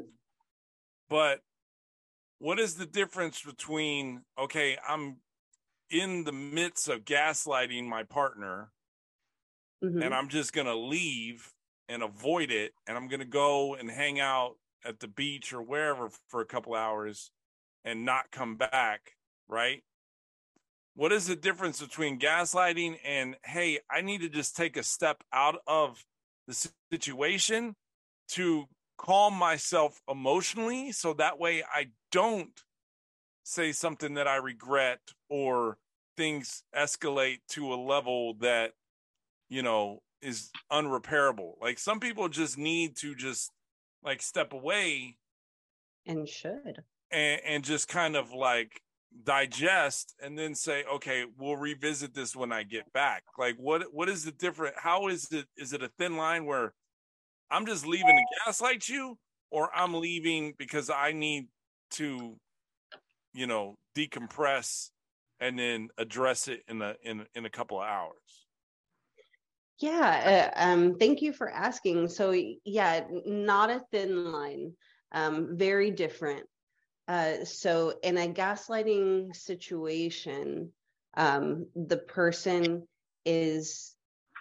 but 1.09 1.40
what 2.38 2.59
is 2.59 2.74
the 2.74 2.87
difference 2.87 3.42
between 3.42 4.22
okay, 4.38 4.76
I'm 4.87 5.16
in 5.90 6.24
the 6.24 6.33
midst 6.33 6.88
of 6.88 7.05
gaslighting 7.05 7.87
my 7.87 8.02
partner 8.02 8.70
mm-hmm. 9.84 10.02
and 10.02 10.14
I'm 10.14 10.28
just 10.28 10.52
going 10.52 10.66
to 10.66 10.76
leave 10.76 11.52
and 11.88 12.02
avoid 12.02 12.50
it 12.50 12.72
and 12.86 12.96
I'm 12.96 13.08
going 13.08 13.20
to 13.20 13.26
go 13.26 13.74
and 13.74 13.90
hang 13.90 14.20
out 14.20 14.56
at 14.84 15.00
the 15.00 15.08
beach 15.08 15.52
or 15.52 15.62
wherever 15.62 16.10
for 16.28 16.40
a 16.40 16.46
couple 16.46 16.74
hours 16.74 17.30
and 17.84 18.04
not 18.04 18.30
come 18.30 18.56
back, 18.56 19.12
right? 19.48 19.82
What 20.94 21.12
is 21.12 21.26
the 21.26 21.36
difference 21.36 21.80
between 21.80 22.18
gaslighting 22.18 22.96
and 23.04 23.36
hey, 23.44 23.80
I 23.90 24.00
need 24.00 24.22
to 24.22 24.28
just 24.28 24.56
take 24.56 24.76
a 24.76 24.82
step 24.82 25.22
out 25.32 25.60
of 25.66 26.04
the 26.48 26.70
situation 26.90 27.74
to 28.28 28.66
calm 28.98 29.34
myself 29.34 30.00
emotionally 30.08 30.92
so 30.92 31.12
that 31.14 31.38
way 31.38 31.62
I 31.62 31.88
don't 32.10 32.62
say 33.44 33.72
something 33.72 34.14
that 34.14 34.26
I 34.26 34.36
regret 34.36 35.00
or 35.28 35.78
things 36.16 36.64
escalate 36.74 37.40
to 37.50 37.72
a 37.72 37.76
level 37.76 38.34
that 38.40 38.72
you 39.48 39.62
know 39.62 40.00
is 40.22 40.50
unrepairable. 40.72 41.52
Like 41.61 41.78
some 41.78 42.00
people 42.00 42.28
just 42.28 42.59
need 42.59 42.96
to 42.96 43.14
just 43.14 43.50
like 44.02 44.22
step 44.22 44.52
away 44.52 45.16
and 46.06 46.28
should. 46.28 46.82
and, 47.11 47.40
and 47.46 47.64
just 47.64 47.88
kind 47.88 48.16
of 48.16 48.32
like 48.32 48.80
digest 49.24 50.14
and 50.22 50.38
then 50.38 50.54
say 50.54 50.85
okay 50.92 51.24
we'll 51.38 51.56
revisit 51.56 52.12
this 52.12 52.37
when 52.37 52.52
i 52.52 52.62
get 52.62 52.92
back. 52.92 53.22
Like 53.38 53.56
what 53.56 53.85
what 53.92 54.09
is 54.09 54.24
the 54.24 54.32
different 54.32 54.74
how 54.78 55.09
is 55.09 55.30
it 55.32 55.46
is 55.56 55.72
it 55.72 55.82
a 55.82 55.90
thin 55.98 56.16
line 56.16 56.44
where 56.44 56.74
i'm 57.50 57.66
just 57.66 57.87
leaving 57.87 58.16
to 58.16 58.24
gaslight 58.44 58.88
you 58.88 59.16
or 59.50 59.70
i'm 59.74 59.94
leaving 59.94 60.54
because 60.59 60.90
i 60.90 61.12
need 61.12 61.46
to 61.92 62.37
you 63.32 63.46
know 63.46 63.76
decompress 63.96 64.90
and 65.40 65.59
then 65.59 65.88
address 65.98 66.48
it 66.48 66.62
in 66.68 66.82
a 66.82 66.94
in 67.02 67.24
in 67.35 67.46
a 67.46 67.50
couple 67.50 67.80
of 67.80 67.87
hours 67.87 68.45
yeah 69.78 70.52
uh, 70.56 70.64
um 70.64 70.96
thank 70.98 71.22
you 71.22 71.32
for 71.32 71.50
asking. 71.50 72.08
So 72.08 72.34
yeah 72.64 73.04
not 73.26 73.70
a 73.70 73.82
thin 73.90 74.32
line 74.32 74.72
um 75.12 75.56
very 75.56 75.90
different. 75.90 76.46
Uh 77.08 77.44
so 77.44 77.94
in 78.02 78.18
a 78.18 78.28
gaslighting 78.28 79.34
situation 79.36 80.72
um 81.16 81.66
the 81.74 81.98
person 81.98 82.86
is 83.24 83.94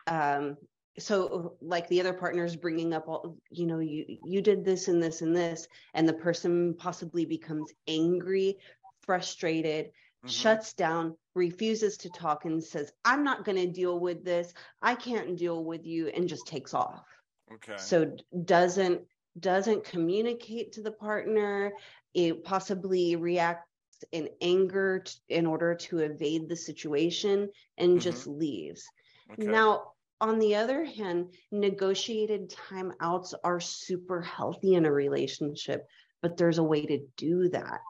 um 0.07 0.57
so 0.97 1.57
like 1.61 1.87
the 1.89 1.99
other 1.99 2.13
partner's 2.13 2.55
bringing 2.55 2.93
up 2.93 3.07
all 3.07 3.37
you 3.49 3.65
know 3.65 3.79
you 3.79 4.05
you 4.23 4.41
did 4.41 4.63
this 4.63 4.87
and 4.87 5.03
this 5.03 5.21
and 5.21 5.35
this 5.35 5.67
and 5.93 6.07
the 6.07 6.13
person 6.13 6.73
possibly 6.77 7.25
becomes 7.25 7.71
angry 7.87 8.57
frustrated 9.01 9.91
mm-hmm. 10.25 10.29
shuts 10.29 10.73
down, 10.73 11.15
refuses 11.33 11.97
to 11.97 12.09
talk, 12.09 12.45
and 12.45 12.63
says, 12.63 12.91
I'm 13.03 13.23
not 13.23 13.45
going 13.45 13.57
to 13.57 13.67
deal 13.67 13.99
with 13.99 14.23
this. 14.23 14.53
I 14.81 14.95
can't 14.95 15.37
deal 15.37 15.63
with 15.63 15.85
you, 15.85 16.07
and 16.07 16.27
just 16.27 16.47
takes 16.47 16.73
off. 16.73 17.05
Okay. 17.53 17.77
So 17.77 18.15
doesn't 18.43 19.01
doesn't 19.39 19.83
communicate 19.83 20.73
to 20.73 20.81
the 20.81 20.91
partner. 20.91 21.73
It 22.13 22.43
possibly 22.43 23.15
reacts 23.17 23.67
in 24.11 24.29
anger 24.41 24.99
t- 24.99 25.13
in 25.29 25.45
order 25.45 25.75
to 25.75 25.99
evade 25.99 26.47
the 26.47 26.55
situation 26.55 27.49
and 27.77 27.91
mm-hmm. 27.91 27.99
just 27.99 28.27
leaves. 28.27 28.85
Okay. 29.33 29.45
Now, 29.45 29.91
on 30.21 30.39
the 30.39 30.55
other 30.55 30.85
hand, 30.85 31.33
negotiated 31.51 32.55
timeouts 32.69 33.33
are 33.43 33.59
super 33.59 34.21
healthy 34.21 34.75
in 34.75 34.85
a 34.85 34.91
relationship, 34.91 35.85
but 36.21 36.37
there's 36.37 36.57
a 36.57 36.63
way 36.63 36.85
to 36.85 37.05
do 37.17 37.49
that 37.49 37.81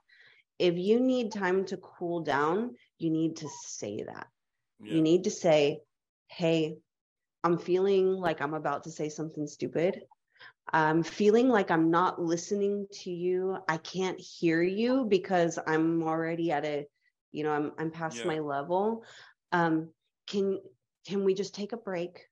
if 0.59 0.77
you 0.77 0.99
need 0.99 1.31
time 1.31 1.65
to 1.65 1.77
cool 1.77 2.21
down, 2.21 2.75
you 2.97 3.09
need 3.09 3.37
to 3.37 3.49
say 3.65 4.03
that. 4.03 4.27
Yeah. 4.79 4.95
You 4.95 5.01
need 5.01 5.25
to 5.25 5.31
say, 5.31 5.81
hey, 6.27 6.77
I'm 7.43 7.57
feeling 7.57 8.13
like 8.13 8.41
I'm 8.41 8.53
about 8.53 8.83
to 8.85 8.91
say 8.91 9.09
something 9.09 9.47
stupid. 9.47 10.01
I'm 10.71 11.03
feeling 11.03 11.49
like 11.49 11.69
I'm 11.69 11.91
not 11.91 12.21
listening 12.21 12.87
to 13.03 13.11
you. 13.11 13.57
I 13.67 13.77
can't 13.77 14.19
hear 14.19 14.63
you 14.63 15.05
because 15.07 15.59
I'm 15.65 16.01
already 16.03 16.51
at 16.51 16.65
a, 16.65 16.87
you 17.31 17.43
know, 17.43 17.51
I'm 17.51 17.71
I'm 17.77 17.91
past 17.91 18.17
yeah. 18.17 18.25
my 18.25 18.39
level. 18.39 19.03
Um, 19.51 19.89
can 20.27 20.59
can 21.05 21.23
we 21.23 21.35
just 21.35 21.53
take 21.53 21.71
a 21.71 21.77
break? 21.77 22.25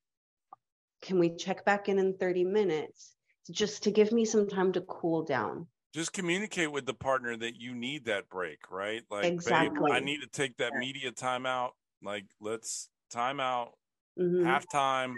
Can 1.03 1.19
we 1.19 1.35
check 1.35 1.63
back 1.63 1.89
in 1.89 1.99
in 1.99 2.17
30 2.17 2.45
minutes 2.45 3.13
just 3.51 3.83
to 3.83 3.91
give 3.91 4.11
me 4.11 4.25
some 4.25 4.47
time 4.47 4.71
to 4.73 4.81
cool 4.81 5.23
down? 5.23 5.67
Just 5.93 6.11
communicate 6.11 6.71
with 6.71 6.85
the 6.85 6.93
partner 6.93 7.37
that 7.37 7.55
you 7.61 7.75
need 7.75 8.05
that 8.05 8.27
break, 8.27 8.71
right? 8.71 9.03
Like, 9.11 9.25
exactly. 9.25 9.91
Babe, 9.91 9.93
I 9.93 9.99
need 9.99 10.21
to 10.21 10.27
take 10.27 10.57
that 10.57 10.73
media 10.73 11.11
timeout. 11.11 11.71
Like, 12.01 12.25
let's 12.41 12.89
time 13.11 13.39
out, 13.39 13.73
mm-hmm. 14.19 14.45
halftime. 14.45 15.13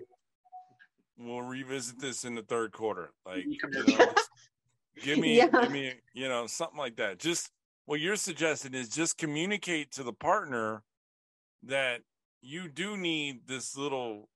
We'll 1.18 1.42
revisit 1.42 2.00
this 2.00 2.26
in 2.26 2.36
the 2.36 2.42
third 2.42 2.74
quarter. 2.74 3.12
Like, 3.26 3.46
you 3.48 3.58
know, 3.88 4.14
give 5.02 5.18
me, 5.18 5.38
yeah. 5.38 5.48
give 5.48 5.72
me, 5.72 5.94
you 6.14 6.28
know, 6.28 6.46
something 6.46 6.78
like 6.78 6.98
that. 6.98 7.20
Just 7.20 7.52
what 7.86 8.02
you're 8.02 8.18
suggesting 8.18 8.74
is 8.74 8.90
just 8.90 9.18
communicate 9.18 9.92
to 9.94 10.04
the 10.04 10.12
partner 10.12 10.84
that 11.64 12.02
you 12.42 12.68
do 12.68 12.98
need 12.98 13.48
this 13.48 13.78
little. 13.78 14.30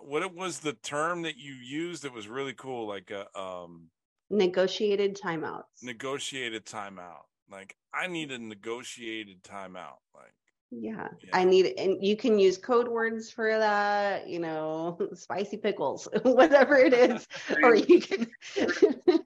What 0.00 0.22
it 0.22 0.34
was 0.34 0.60
the 0.60 0.72
term 0.72 1.22
that 1.22 1.36
you 1.36 1.52
used 1.52 2.04
that 2.04 2.14
was 2.14 2.26
really 2.26 2.54
cool, 2.54 2.88
like 2.88 3.10
a 3.10 3.26
um 3.38 3.90
negotiated 4.30 5.16
timeouts. 5.16 5.82
Negotiated 5.82 6.64
timeout. 6.64 7.24
Like 7.50 7.76
I 7.92 8.06
need 8.06 8.30
a 8.30 8.38
negotiated 8.38 9.42
timeout. 9.42 9.98
Like 10.14 10.34
yeah, 10.70 11.08
yeah, 11.20 11.30
I 11.32 11.44
need 11.44 11.74
and 11.78 12.02
you 12.04 12.16
can 12.16 12.38
use 12.38 12.56
code 12.56 12.86
words 12.86 13.30
for 13.30 13.58
that, 13.58 14.28
you 14.28 14.38
know, 14.38 14.98
spicy 15.14 15.56
pickles, 15.56 16.06
whatever 16.22 16.76
it 16.76 16.92
is. 17.10 17.26
or 17.62 17.74
you 17.74 18.00
can 18.00 18.28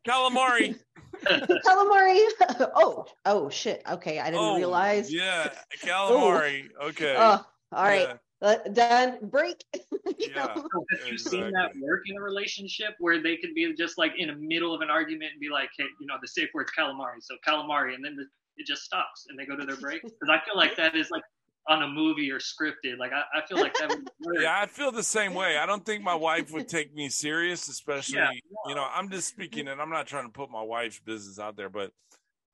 calamari. 0.06 0.78
calamari. 1.26 2.26
Oh, 2.74 3.04
oh 3.26 3.50
shit. 3.50 3.82
Okay, 3.88 4.18
I 4.18 4.26
didn't 4.26 4.40
oh, 4.40 4.56
realize. 4.56 5.12
Yeah, 5.12 5.50
oh. 5.52 5.86
calamari. 5.86 6.68
okay. 6.82 7.14
Oh, 7.18 7.44
all 7.72 7.84
right. 7.84 8.08
Yeah 8.08 8.16
done. 8.40 9.18
Break. 9.22 9.64
Yeah 10.18 10.54
have 10.98 11.08
you 11.08 11.18
seen 11.18 11.50
that 11.52 11.70
work 11.80 12.02
in 12.06 12.16
a 12.16 12.20
relationship 12.20 12.94
where 12.98 13.22
they 13.22 13.36
could 13.36 13.54
be 13.54 13.72
just 13.74 13.98
like 13.98 14.12
in 14.18 14.28
the 14.28 14.34
middle 14.34 14.74
of 14.74 14.80
an 14.80 14.90
argument 14.90 15.32
and 15.32 15.40
be 15.40 15.48
like 15.48 15.70
hey 15.76 15.84
you 16.00 16.06
know 16.06 16.16
the 16.20 16.28
safe 16.28 16.48
word's 16.54 16.72
calamari 16.76 17.20
so 17.20 17.34
calamari 17.46 17.94
and 17.94 18.04
then 18.04 18.16
the, 18.16 18.24
it 18.56 18.66
just 18.66 18.82
stops 18.82 19.26
and 19.28 19.38
they 19.38 19.46
go 19.46 19.56
to 19.56 19.64
their 19.64 19.76
break? 19.76 20.02
Because 20.02 20.28
i 20.28 20.38
feel 20.44 20.56
like 20.56 20.76
that 20.76 20.94
is 20.94 21.10
like 21.10 21.22
on 21.66 21.82
a 21.82 21.88
movie 21.88 22.30
or 22.30 22.38
scripted. 22.38 22.98
Like 22.98 23.12
i, 23.12 23.22
I 23.38 23.46
feel 23.46 23.58
like 23.58 23.74
that 23.78 23.88
would 23.88 24.08
yeah 24.40 24.60
i 24.60 24.66
feel 24.66 24.92
the 24.92 25.02
same 25.02 25.34
way. 25.34 25.56
I 25.56 25.66
don't 25.66 25.84
think 25.84 26.02
my 26.02 26.14
wife 26.14 26.52
would 26.52 26.68
take 26.68 26.94
me 26.94 27.08
serious 27.08 27.68
especially 27.68 28.18
yeah. 28.18 28.30
you 28.66 28.74
know 28.74 28.86
i'm 28.94 29.10
just 29.10 29.28
speaking 29.28 29.68
and 29.68 29.80
i'm 29.80 29.90
not 29.90 30.06
trying 30.06 30.26
to 30.26 30.32
put 30.32 30.50
my 30.50 30.62
wife's 30.62 31.00
business 31.00 31.38
out 31.38 31.56
there 31.56 31.70
but 31.70 31.90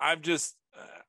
i've 0.01 0.23
just 0.23 0.57
uh, 0.79 1.01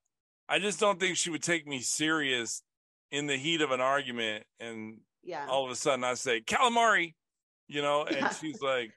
i 0.49 0.59
just 0.59 0.79
don't 0.79 0.99
think 0.99 1.17
she 1.17 1.29
would 1.29 1.43
take 1.43 1.67
me 1.67 1.79
serious 1.79 2.63
in 3.11 3.27
the 3.27 3.37
heat 3.37 3.61
of 3.61 3.71
an 3.71 3.81
argument 3.81 4.43
and 4.59 4.97
yeah 5.23 5.45
all 5.47 5.65
of 5.65 5.71
a 5.71 5.75
sudden 5.75 6.03
i 6.03 6.13
say 6.13 6.41
calamari 6.41 7.13
you 7.67 7.81
know 7.81 8.03
and 8.03 8.17
yeah. 8.17 8.29
she's 8.29 8.61
like 8.61 8.91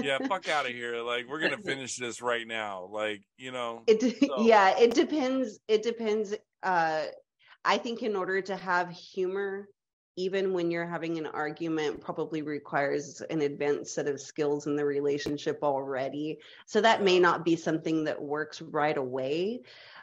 yeah 0.00 0.18
fuck 0.28 0.48
out 0.48 0.66
of 0.66 0.72
here 0.72 0.98
like 0.98 1.26
we're 1.28 1.40
gonna 1.40 1.58
finish 1.58 1.96
this 1.96 2.22
right 2.22 2.46
now 2.46 2.88
like 2.90 3.22
you 3.36 3.50
know 3.50 3.82
it 3.86 4.00
so. 4.00 4.40
yeah 4.42 4.78
it 4.78 4.94
depends 4.94 5.58
it 5.68 5.82
depends 5.82 6.34
uh 6.62 7.04
i 7.64 7.76
think 7.76 8.02
in 8.02 8.14
order 8.14 8.40
to 8.40 8.56
have 8.56 8.90
humor 8.90 9.68
even 10.16 10.52
when 10.52 10.70
you're 10.70 10.86
having 10.86 11.18
an 11.18 11.26
argument 11.26 12.00
probably 12.00 12.42
requires 12.42 13.22
an 13.30 13.40
advanced 13.40 13.94
set 13.94 14.06
of 14.06 14.20
skills 14.20 14.66
in 14.66 14.76
the 14.76 14.84
relationship 14.84 15.58
already 15.62 16.38
so 16.66 16.80
that 16.80 17.02
may 17.02 17.18
not 17.18 17.44
be 17.44 17.56
something 17.56 18.04
that 18.04 18.20
works 18.20 18.60
right 18.60 18.96
away 18.96 19.60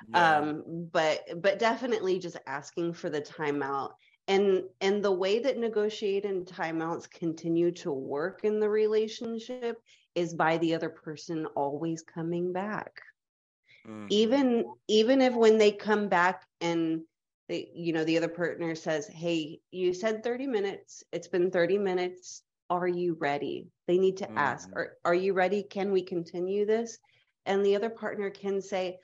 yeah. 0.10 0.38
um 0.38 0.64
but 0.92 1.22
but 1.42 1.60
definitely 1.60 2.18
just 2.18 2.38
asking 2.48 2.94
for 2.94 3.10
the 3.10 3.22
timeout 3.22 3.92
and 4.28 4.64
and 4.82 5.04
the 5.04 5.12
way 5.12 5.40
that 5.40 5.58
negotiating 5.58 6.46
timeouts 6.46 7.10
continue 7.10 7.72
to 7.72 7.92
work 7.92 8.44
in 8.44 8.60
the 8.60 8.70
relationship 8.70 9.82
is 10.16 10.34
by 10.34 10.58
the 10.58 10.74
other 10.74 10.90
person 10.90 11.46
always 11.56 12.02
coming 12.02 12.52
back 12.52 13.02
mm-hmm. 13.88 14.08
even 14.10 14.66
even 14.88 15.22
if 15.22 15.36
when 15.36 15.58
they 15.58 15.72
come 15.72 16.08
back 16.08 16.46
and 16.62 17.02
they, 17.50 17.72
you 17.74 17.94
know 17.94 18.04
the 18.04 18.16
other 18.16 18.28
partner 18.28 18.76
says 18.76 19.08
hey 19.08 19.60
you 19.72 19.94
said 19.94 20.24
30 20.24 20.48
minutes. 20.48 21.04
It's 21.12 21.28
been 21.28 21.50
30 21.50 21.80
minutes. 21.80 22.44
Are 22.70 22.88
you 22.88 23.18
ready? 23.20 23.68
They 23.88 23.98
need 23.98 24.18
to 24.18 24.26
mm-hmm. 24.26 24.38
ask 24.38 24.70
are, 24.74 24.94
are 25.04 25.16
you 25.16 25.34
ready? 25.34 25.64
Can 25.64 25.92
we 25.92 26.04
continue 26.04 26.66
this? 26.66 27.00
And 27.48 27.66
the 27.66 27.76
other 27.76 27.90
partner 27.90 28.30
can 28.30 28.62
say 28.62 28.98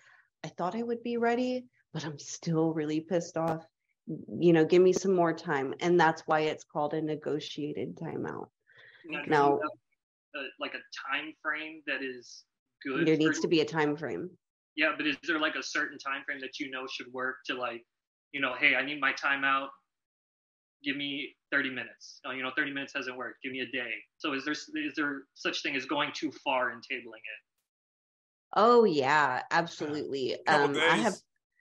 i 0.44 0.48
thought 0.48 0.76
i 0.76 0.84
would 0.84 1.02
be 1.02 1.18
ready 1.18 1.66
but 1.92 2.06
i'm 2.06 2.20
still 2.20 2.72
really 2.72 3.02
pissed 3.02 3.36
off. 3.36 3.66
You 4.08 4.54
know 4.54 4.64
give 4.64 4.84
me 4.84 4.94
some 4.94 5.16
more 5.16 5.34
time. 5.34 5.74
And 5.80 6.00
that's 6.00 6.22
why 6.28 6.42
it's 6.42 6.64
called 6.64 6.94
a 6.94 7.02
negotiated 7.02 7.98
timeout. 7.98 8.50
Now, 9.08 9.24
now 9.28 9.60
a, 10.36 10.40
like 10.60 10.76
a 10.76 10.84
time 11.10 11.34
frame 11.42 11.82
that 11.88 12.04
is 12.04 12.44
good 12.84 13.08
there 13.08 13.18
needs 13.18 13.40
to 13.40 13.48
be 13.48 13.62
a 13.62 13.66
time 13.66 13.98
frame. 13.98 14.30
Yeah 14.76 14.92
but 14.96 15.08
is 15.08 15.18
there 15.28 15.40
like 15.40 15.56
a 15.56 15.64
certain 15.64 15.98
time 15.98 16.22
frame 16.28 16.42
that 16.42 16.60
you 16.60 16.70
know 16.70 16.86
should 16.86 17.12
work 17.12 17.38
to 17.48 17.56
like 17.56 17.84
you 18.36 18.42
know, 18.42 18.54
hey, 18.60 18.76
I 18.76 18.84
need 18.86 19.00
my 19.00 19.14
timeout. 19.14 19.68
give 20.84 20.98
me 20.98 21.30
30 21.54 21.70
minutes. 21.70 22.20
Oh, 22.26 22.32
you 22.32 22.44
know, 22.44 22.52
30 22.58 22.74
minutes 22.74 22.92
hasn't 22.94 23.16
worked. 23.16 23.42
Give 23.42 23.54
me 23.54 23.62
a 23.62 23.66
day. 23.68 23.92
So 24.18 24.34
is 24.34 24.44
there 24.44 24.54
is 24.54 24.94
there 24.98 25.22
such 25.36 25.64
thing 25.64 25.74
as 25.78 25.86
going 25.86 26.10
too 26.14 26.34
far 26.44 26.72
in 26.72 26.80
tabling 26.80 27.24
it? 27.24 27.42
Oh 28.58 28.84
yeah, 28.84 29.42
absolutely. 29.52 30.36
Um, 30.48 30.76
I 30.76 30.98
have 30.98 31.16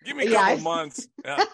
Give 0.04 0.16
me 0.16 0.26
a 0.26 0.30
couple 0.32 0.54
yeah, 0.56 0.62
months. 0.62 1.08
Yeah. 1.24 1.44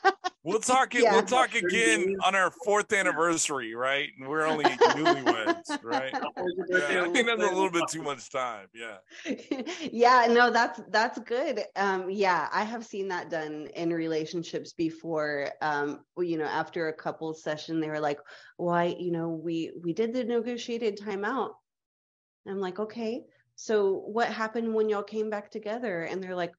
We'll 0.42 0.58
talk. 0.60 0.94
Yeah. 0.94 1.12
We'll 1.12 1.22
talk 1.22 1.54
again 1.54 2.16
on 2.24 2.34
our 2.34 2.50
fourth 2.64 2.92
anniversary, 2.92 3.74
right? 3.74 4.08
And 4.18 4.28
we're 4.28 4.46
only 4.46 4.64
newlyweds, 4.64 5.82
right? 5.82 6.12
Yeah, 6.12 7.04
I 7.04 7.08
think 7.12 7.26
that's 7.26 7.42
a 7.42 7.54
little 7.54 7.70
bit 7.70 7.88
too 7.88 8.02
much 8.02 8.30
time. 8.30 8.68
Yeah. 8.74 8.98
yeah, 9.92 10.26
no, 10.30 10.50
that's 10.50 10.80
that's 10.90 11.18
good. 11.20 11.62
Um, 11.76 12.10
yeah, 12.10 12.48
I 12.52 12.64
have 12.64 12.84
seen 12.84 13.08
that 13.08 13.30
done 13.30 13.68
in 13.74 13.92
relationships 13.92 14.72
before. 14.72 15.50
Um, 15.60 16.00
you 16.18 16.38
know, 16.38 16.46
after 16.46 16.88
a 16.88 16.92
couple 16.92 17.32
session, 17.34 17.80
they 17.80 17.88
were 17.88 18.00
like, 18.00 18.18
"Why? 18.56 18.94
you 18.98 19.12
know, 19.12 19.28
we 19.28 19.72
we 19.82 19.92
did 19.92 20.12
the 20.12 20.24
negotiated 20.24 20.98
timeout." 20.98 21.50
I'm 22.48 22.58
like, 22.58 22.78
"Okay." 22.78 23.24
So 23.56 24.04
what 24.06 24.32
happened 24.32 24.72
when 24.72 24.88
y'all 24.88 25.02
came 25.02 25.28
back 25.28 25.50
together? 25.50 26.04
And 26.04 26.22
they're 26.22 26.34
like, 26.34 26.54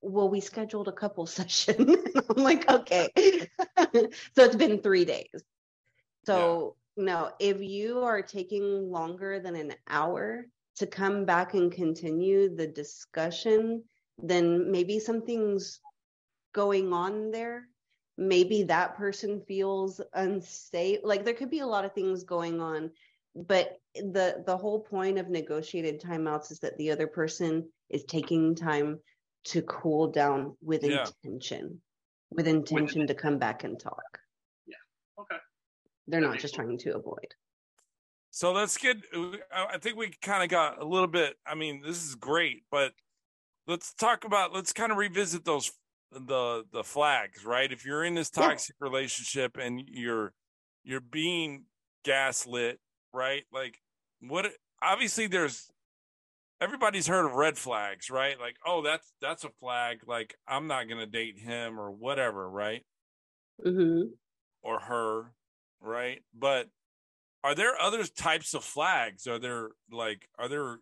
well, 0.00 0.28
we 0.28 0.40
scheduled 0.40 0.88
a 0.88 0.92
couple 0.92 1.26
session. 1.38 1.96
I'm 2.16 2.42
like, 2.42 2.70
okay. 2.70 3.08
so 3.94 4.10
it's 4.36 4.56
been 4.56 4.80
three 4.80 5.04
days. 5.04 5.42
So 6.26 6.76
yeah. 6.96 7.04
no, 7.04 7.30
if 7.38 7.60
you 7.60 8.00
are 8.00 8.22
taking 8.22 8.90
longer 8.90 9.40
than 9.40 9.56
an 9.56 9.74
hour 9.88 10.46
to 10.76 10.86
come 10.86 11.24
back 11.24 11.54
and 11.54 11.72
continue 11.72 12.54
the 12.54 12.66
discussion, 12.66 13.82
then 14.18 14.70
maybe 14.70 14.98
something's 14.98 15.80
going 16.52 16.92
on 16.92 17.30
there. 17.30 17.68
Maybe 18.16 18.64
that 18.64 18.96
person 18.96 19.42
feels 19.46 20.00
unsafe. 20.12 21.00
Like 21.04 21.24
there 21.24 21.34
could 21.34 21.50
be 21.50 21.60
a 21.60 21.66
lot 21.66 21.84
of 21.84 21.94
things 21.94 22.24
going 22.24 22.60
on, 22.60 22.90
but 23.34 23.80
the 23.94 24.42
the 24.44 24.56
whole 24.56 24.80
point 24.80 25.18
of 25.18 25.28
negotiated 25.28 26.00
timeouts 26.00 26.50
is 26.50 26.58
that 26.60 26.76
the 26.78 26.90
other 26.90 27.06
person 27.06 27.68
is 27.90 28.04
taking 28.04 28.56
time 28.56 28.98
to 29.46 29.62
cool 29.62 30.08
down 30.08 30.56
with 30.62 30.84
yeah. 30.84 31.06
intention, 31.24 31.80
with 32.30 32.46
intention 32.46 33.00
with 33.00 33.08
to 33.08 33.14
come 33.14 33.38
back 33.38 33.64
and 33.64 33.78
talk. 33.78 34.18
Yeah. 34.66 34.76
Okay. 35.20 35.40
They're 36.06 36.20
not 36.20 36.38
just 36.38 36.54
trying 36.54 36.78
to 36.78 36.96
avoid. 36.96 37.34
So 38.30 38.52
let's 38.52 38.76
get. 38.76 38.98
I 39.52 39.78
think 39.78 39.96
we 39.96 40.12
kind 40.22 40.42
of 40.42 40.48
got 40.48 40.80
a 40.80 40.84
little 40.84 41.08
bit. 41.08 41.36
I 41.46 41.54
mean, 41.54 41.82
this 41.84 42.04
is 42.04 42.14
great, 42.14 42.62
but 42.70 42.92
let's 43.66 43.94
talk 43.94 44.24
about. 44.24 44.52
Let's 44.54 44.72
kind 44.72 44.92
of 44.92 44.98
revisit 44.98 45.44
those 45.44 45.72
the 46.12 46.64
the 46.72 46.84
flags, 46.84 47.44
right? 47.44 47.70
If 47.70 47.84
you're 47.84 48.04
in 48.04 48.14
this 48.14 48.30
toxic 48.30 48.76
yeah. 48.80 48.88
relationship 48.88 49.56
and 49.60 49.82
you're 49.86 50.32
you're 50.84 51.00
being 51.00 51.64
gaslit, 52.04 52.80
right? 53.12 53.44
Like 53.52 53.78
what? 54.20 54.46
Obviously, 54.82 55.26
there's 55.26 55.70
everybody's 56.60 57.06
heard 57.06 57.26
of 57.26 57.34
red 57.34 57.56
flags, 57.58 58.10
right? 58.10 58.38
Like, 58.38 58.56
oh, 58.66 58.82
that's 58.82 59.12
that's 59.20 59.44
a 59.44 59.50
flag. 59.60 60.00
Like, 60.06 60.34
I'm 60.46 60.66
not 60.66 60.88
gonna 60.88 61.06
date 61.06 61.38
him 61.38 61.78
or 61.78 61.90
whatever, 61.90 62.48
right? 62.48 62.84
Mm-hmm. 63.64 64.10
Or 64.62 64.80
her, 64.80 65.32
right? 65.80 66.22
But 66.36 66.68
are 67.44 67.54
there 67.54 67.80
other 67.80 68.04
types 68.04 68.54
of 68.54 68.64
flags? 68.64 69.26
Are 69.26 69.38
there 69.38 69.70
like, 69.90 70.28
are 70.38 70.48
there, 70.48 70.78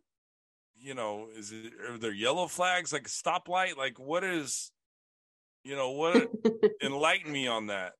you 0.78 0.94
know, 0.94 1.28
is 1.36 1.52
it 1.52 1.72
are 1.88 1.98
there 1.98 2.12
yellow 2.12 2.46
flags 2.46 2.92
like 2.92 3.06
a 3.06 3.10
stoplight? 3.10 3.76
Like, 3.76 3.98
what 3.98 4.24
is, 4.24 4.70
you 5.64 5.76
know, 5.76 5.90
what? 5.90 6.30
enlighten 6.82 7.32
me 7.32 7.46
on 7.46 7.66
that. 7.66 7.92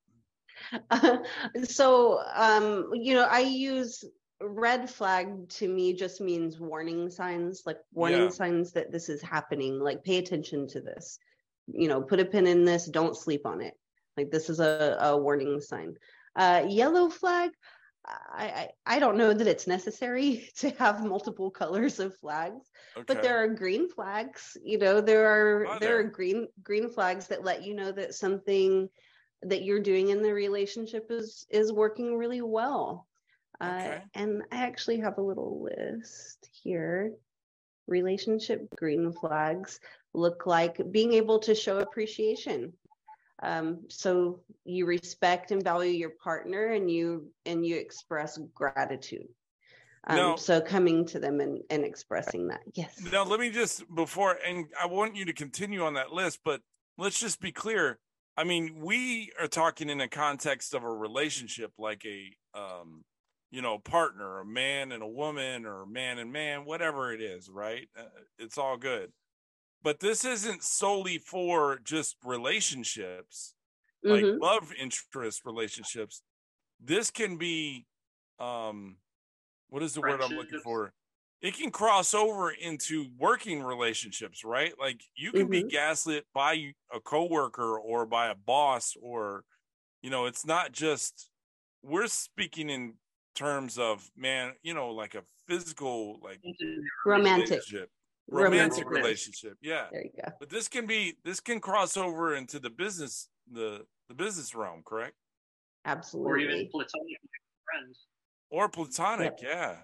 Uh, 0.90 1.18
so, 1.64 2.20
um, 2.34 2.90
you 2.94 3.14
know, 3.14 3.24
I 3.30 3.40
use 3.40 4.04
red 4.40 4.90
flag 4.90 5.48
to 5.48 5.68
me 5.68 5.92
just 5.92 6.20
means 6.20 6.60
warning 6.60 7.10
signs 7.10 7.62
like 7.64 7.78
warning 7.92 8.24
yeah. 8.24 8.28
signs 8.28 8.72
that 8.72 8.92
this 8.92 9.08
is 9.08 9.22
happening 9.22 9.78
like 9.78 10.04
pay 10.04 10.18
attention 10.18 10.66
to 10.66 10.80
this 10.80 11.18
you 11.66 11.88
know 11.88 12.02
put 12.02 12.20
a 12.20 12.24
pin 12.24 12.46
in 12.46 12.64
this 12.64 12.86
don't 12.86 13.16
sleep 13.16 13.46
on 13.46 13.62
it 13.62 13.74
like 14.16 14.30
this 14.30 14.50
is 14.50 14.60
a, 14.60 14.96
a 15.00 15.16
warning 15.16 15.60
sign 15.60 15.94
uh, 16.36 16.64
yellow 16.68 17.08
flag 17.08 17.50
I, 18.08 18.68
I, 18.86 18.96
I 18.96 18.98
don't 18.98 19.16
know 19.16 19.32
that 19.32 19.46
it's 19.46 19.66
necessary 19.66 20.48
to 20.58 20.70
have 20.70 21.04
multiple 21.04 21.50
colors 21.50 21.98
of 21.98 22.16
flags, 22.18 22.70
okay. 22.96 23.04
but 23.06 23.22
there 23.22 23.42
are 23.42 23.48
green 23.48 23.88
flags. 23.88 24.56
You 24.62 24.78
know, 24.78 25.00
there 25.00 25.26
are, 25.26 25.66
are 25.66 25.80
there? 25.80 25.88
there 25.88 25.98
are 25.98 26.04
green 26.04 26.46
green 26.62 26.88
flags 26.88 27.26
that 27.28 27.44
let 27.44 27.64
you 27.64 27.74
know 27.74 27.92
that 27.92 28.14
something 28.14 28.88
that 29.42 29.64
you're 29.64 29.82
doing 29.82 30.10
in 30.10 30.22
the 30.22 30.32
relationship 30.32 31.06
is 31.10 31.46
is 31.50 31.72
working 31.72 32.16
really 32.16 32.42
well. 32.42 33.06
Uh, 33.60 33.98
and 34.14 34.42
I 34.52 34.56
actually 34.56 35.00
have 35.00 35.18
a 35.18 35.22
little 35.22 35.62
list 35.62 36.48
here. 36.62 37.12
Relationship 37.86 38.68
green 38.76 39.12
flags 39.12 39.80
look 40.12 40.46
like 40.46 40.80
being 40.90 41.12
able 41.12 41.38
to 41.40 41.54
show 41.54 41.78
appreciation. 41.78 42.72
Um, 43.42 43.84
so 43.88 44.40
you 44.64 44.86
respect 44.86 45.50
and 45.50 45.62
value 45.62 45.92
your 45.92 46.10
partner, 46.22 46.72
and 46.72 46.90
you 46.90 47.30
and 47.44 47.64
you 47.64 47.76
express 47.76 48.38
gratitude. 48.54 49.28
Um, 50.06 50.16
now, 50.16 50.36
so 50.36 50.60
coming 50.60 51.04
to 51.06 51.18
them 51.18 51.40
and, 51.40 51.62
and 51.68 51.84
expressing 51.84 52.48
that, 52.48 52.60
yes. 52.74 52.98
Now 53.12 53.24
let 53.24 53.40
me 53.40 53.50
just 53.50 53.84
before, 53.94 54.38
and 54.46 54.66
I 54.80 54.86
want 54.86 55.16
you 55.16 55.26
to 55.26 55.32
continue 55.32 55.82
on 55.82 55.94
that 55.94 56.12
list, 56.12 56.40
but 56.44 56.60
let's 56.96 57.20
just 57.20 57.40
be 57.40 57.52
clear. 57.52 57.98
I 58.36 58.44
mean, 58.44 58.80
we 58.80 59.32
are 59.40 59.48
talking 59.48 59.90
in 59.90 60.00
a 60.00 60.08
context 60.08 60.74
of 60.74 60.84
a 60.84 60.90
relationship, 60.90 61.72
like 61.78 62.04
a 62.06 62.58
um, 62.58 63.04
you 63.50 63.62
know 63.62 63.78
partner 63.78 64.40
a 64.40 64.44
man 64.44 64.92
and 64.92 65.02
a 65.02 65.08
woman 65.08 65.66
or 65.66 65.86
man 65.86 66.18
and 66.18 66.32
man 66.32 66.64
whatever 66.64 67.12
it 67.12 67.20
is 67.20 67.48
right? 67.48 67.88
Uh, 67.98 68.04
it's 68.38 68.58
all 68.58 68.76
good. 68.76 69.12
But 69.82 70.00
this 70.00 70.24
isn't 70.24 70.64
solely 70.64 71.18
for 71.18 71.78
just 71.84 72.16
relationships 72.24 73.54
like 74.02 74.22
mm-hmm. 74.22 74.42
love 74.42 74.72
interest 74.80 75.42
relationships. 75.44 76.22
This 76.82 77.10
can 77.10 77.36
be 77.36 77.86
um 78.38 78.96
what 79.68 79.82
is 79.82 79.94
the 79.94 80.00
word 80.00 80.20
i'm 80.22 80.36
looking 80.36 80.60
for? 80.60 80.92
It 81.42 81.56
can 81.56 81.70
cross 81.70 82.14
over 82.14 82.50
into 82.50 83.06
working 83.18 83.62
relationships 83.62 84.44
right? 84.44 84.72
Like 84.78 85.02
you 85.14 85.32
can 85.32 85.42
mm-hmm. 85.42 85.50
be 85.50 85.62
gaslit 85.64 86.24
by 86.34 86.72
a 86.92 87.00
coworker 87.00 87.78
or 87.78 88.06
by 88.06 88.28
a 88.28 88.34
boss 88.34 88.94
or 89.00 89.44
you 90.02 90.10
know 90.10 90.26
it's 90.26 90.46
not 90.46 90.72
just 90.72 91.30
we're 91.82 92.08
speaking 92.08 92.70
in 92.70 92.94
terms 93.36 93.78
of 93.78 94.10
man, 94.16 94.54
you 94.62 94.74
know, 94.74 94.90
like 94.90 95.14
a 95.14 95.22
physical, 95.46 96.18
like 96.22 96.40
romantic 97.04 97.50
relationship. 97.50 97.90
Romantic, 98.28 98.84
romantic 98.84 98.90
relationship. 98.90 99.58
Yeah. 99.62 99.84
There 99.92 100.02
you 100.02 100.10
go. 100.16 100.32
But 100.40 100.50
this 100.50 100.66
can 100.66 100.86
be 100.86 101.16
this 101.24 101.38
can 101.38 101.60
cross 101.60 101.96
over 101.96 102.34
into 102.34 102.58
the 102.58 102.70
business 102.70 103.28
the 103.52 103.86
the 104.08 104.14
business 104.14 104.54
realm, 104.54 104.82
correct? 104.84 105.14
Absolutely. 105.84 106.32
Or 106.32 106.38
even 106.38 106.68
platonic 106.70 107.20
friends. 107.64 108.06
Or 108.50 108.68
platonic, 108.68 109.34
yep. 109.40 109.50
yeah. 109.50 109.76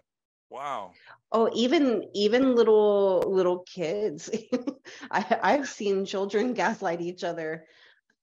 Wow. 0.51 0.93
Oh, 1.31 1.49
even 1.55 2.05
even 2.15 2.55
little 2.55 3.23
little 3.27 3.61
kids. 3.61 4.31
I 5.11 5.39
I've 5.43 5.69
seen 5.69 6.05
children 6.05 6.53
gaslight 6.53 7.01
each 7.01 7.25
other 7.25 7.65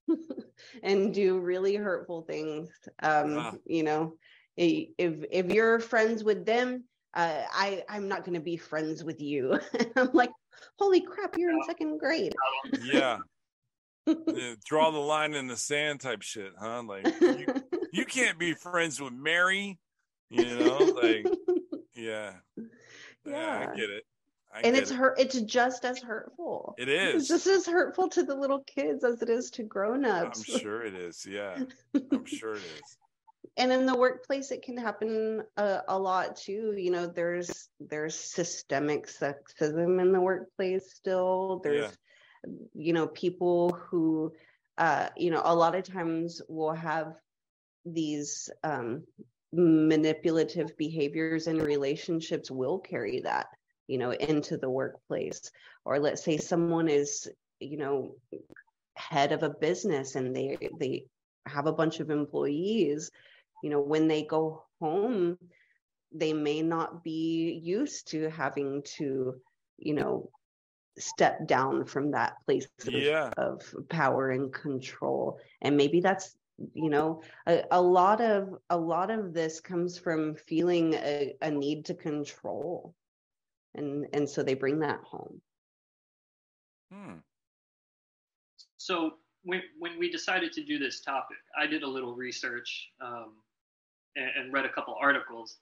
and 0.83 1.13
do 1.13 1.39
really 1.39 1.75
hurtful 1.75 2.23
things. 2.23 2.69
Um, 3.01 3.35
yeah. 3.35 3.51
you 3.65 3.83
know, 3.83 4.13
if 4.59 5.23
if 5.31 5.45
you're 5.51 5.79
friends 5.79 6.23
with 6.23 6.45
them 6.45 6.83
uh, 7.13 7.41
i 7.53 7.83
i'm 7.89 8.07
not 8.07 8.23
going 8.23 8.33
to 8.33 8.39
be 8.39 8.57
friends 8.57 9.03
with 9.03 9.21
you. 9.21 9.59
I'm 9.95 10.09
like 10.13 10.31
holy 10.77 11.01
crap 11.01 11.37
you're 11.37 11.51
in 11.51 11.63
second 11.63 11.99
grade. 11.99 12.33
Yeah. 12.83 13.17
draw 14.65 14.89
the 14.89 14.97
line 14.97 15.35
in 15.35 15.47
the 15.47 15.55
sand 15.55 16.01
type 16.01 16.21
shit 16.23 16.51
huh? 16.59 16.83
Like 16.83 17.05
you, 17.21 17.45
you 17.93 18.05
can't 18.05 18.39
be 18.39 18.53
friends 18.53 18.99
with 18.99 19.13
mary 19.13 19.79
you 20.29 20.45
know? 20.45 20.77
Like 20.77 21.25
yeah. 21.95 22.33
Yeah, 22.55 22.63
yeah. 23.25 23.67
i 23.71 23.75
get 23.75 23.89
it. 23.89 24.03
I 24.53 24.61
and 24.61 24.75
it's 24.75 24.89
hurt 24.89 25.19
it's 25.19 25.39
just 25.41 25.85
as 25.85 25.99
hurtful. 25.99 26.73
It 26.77 26.89
is. 26.89 27.15
It's 27.15 27.27
just 27.27 27.47
as 27.47 27.67
hurtful 27.67 28.09
to 28.09 28.23
the 28.23 28.35
little 28.35 28.63
kids 28.63 29.03
as 29.03 29.21
it 29.21 29.29
is 29.29 29.51
to 29.51 29.63
grown-ups. 29.63 30.43
I'm 30.49 30.59
sure 30.59 30.81
it 30.83 30.95
is 30.95 31.25
yeah. 31.29 31.59
I'm 32.11 32.25
sure 32.25 32.55
it 32.55 32.63
is 32.63 32.97
and 33.57 33.71
in 33.71 33.85
the 33.85 33.95
workplace 33.95 34.51
it 34.51 34.61
can 34.61 34.77
happen 34.77 35.41
a, 35.57 35.79
a, 35.87 35.97
lot 35.97 36.35
too 36.35 36.73
you 36.77 36.91
know 36.91 37.07
there's 37.07 37.69
there's 37.79 38.15
systemic 38.15 39.07
sexism 39.07 40.01
in 40.01 40.11
the 40.11 40.19
workplace 40.19 40.93
still 40.93 41.61
there's 41.63 41.91
yeah. 42.45 42.51
you 42.73 42.93
know 42.93 43.07
people 43.07 43.71
who 43.71 44.31
uh 44.77 45.09
you 45.15 45.31
know 45.31 45.41
a 45.43 45.55
lot 45.55 45.75
of 45.75 45.83
times 45.83 46.41
will 46.47 46.73
have 46.73 47.13
these 47.85 48.49
um 48.63 49.03
manipulative 49.51 50.77
behaviors 50.77 51.47
and 51.47 51.61
relationships 51.61 52.51
will 52.51 52.77
carry 52.79 53.21
that 53.21 53.47
you 53.87 53.97
know 53.97 54.11
into 54.11 54.57
the 54.57 54.69
workplace 54.69 55.51
or 55.85 55.99
let's 55.99 56.23
say 56.23 56.37
someone 56.37 56.87
is 56.87 57.27
you 57.59 57.77
know 57.77 58.15
head 58.95 59.31
of 59.31 59.43
a 59.43 59.49
business 59.49 60.15
and 60.15 60.35
they 60.35 60.57
they 60.79 61.05
have 61.45 61.67
a 61.67 61.73
bunch 61.73 61.99
of 61.99 62.09
employees 62.09 63.11
you 63.63 63.69
know 63.69 63.81
when 63.81 64.07
they 64.07 64.23
go 64.23 64.63
home 64.79 65.37
they 66.11 66.33
may 66.33 66.61
not 66.61 67.03
be 67.03 67.59
used 67.63 68.07
to 68.09 68.29
having 68.29 68.81
to 68.83 69.35
you 69.77 69.93
know 69.93 70.29
step 70.97 71.47
down 71.47 71.85
from 71.85 72.11
that 72.11 72.33
place 72.45 72.67
of, 72.85 72.93
yeah. 72.93 73.29
of 73.37 73.61
power 73.89 74.31
and 74.31 74.53
control 74.53 75.39
and 75.61 75.77
maybe 75.77 76.01
that's 76.01 76.35
you 76.73 76.89
know 76.89 77.21
a, 77.47 77.63
a 77.71 77.81
lot 77.81 78.19
of 78.19 78.49
a 78.69 78.77
lot 78.77 79.09
of 79.09 79.33
this 79.33 79.61
comes 79.61 79.97
from 79.97 80.35
feeling 80.35 80.93
a, 80.95 81.33
a 81.41 81.49
need 81.49 81.85
to 81.85 81.93
control 81.93 82.93
and 83.75 84.07
and 84.13 84.27
so 84.27 84.43
they 84.43 84.55
bring 84.55 84.79
that 84.79 84.99
home 85.03 85.41
hmm. 86.91 87.13
so 88.77 89.13
when 89.43 89.61
when 89.77 89.97
we 89.99 90.11
decided 90.11 90.51
to 90.51 90.63
do 90.63 90.77
this 90.77 91.01
topic 91.01 91.37
i 91.59 91.65
did 91.65 91.83
a 91.83 91.87
little 91.87 92.15
research 92.15 92.89
um, 93.01 93.33
and, 94.15 94.29
and 94.37 94.53
read 94.53 94.65
a 94.65 94.69
couple 94.69 94.95
articles 94.99 95.57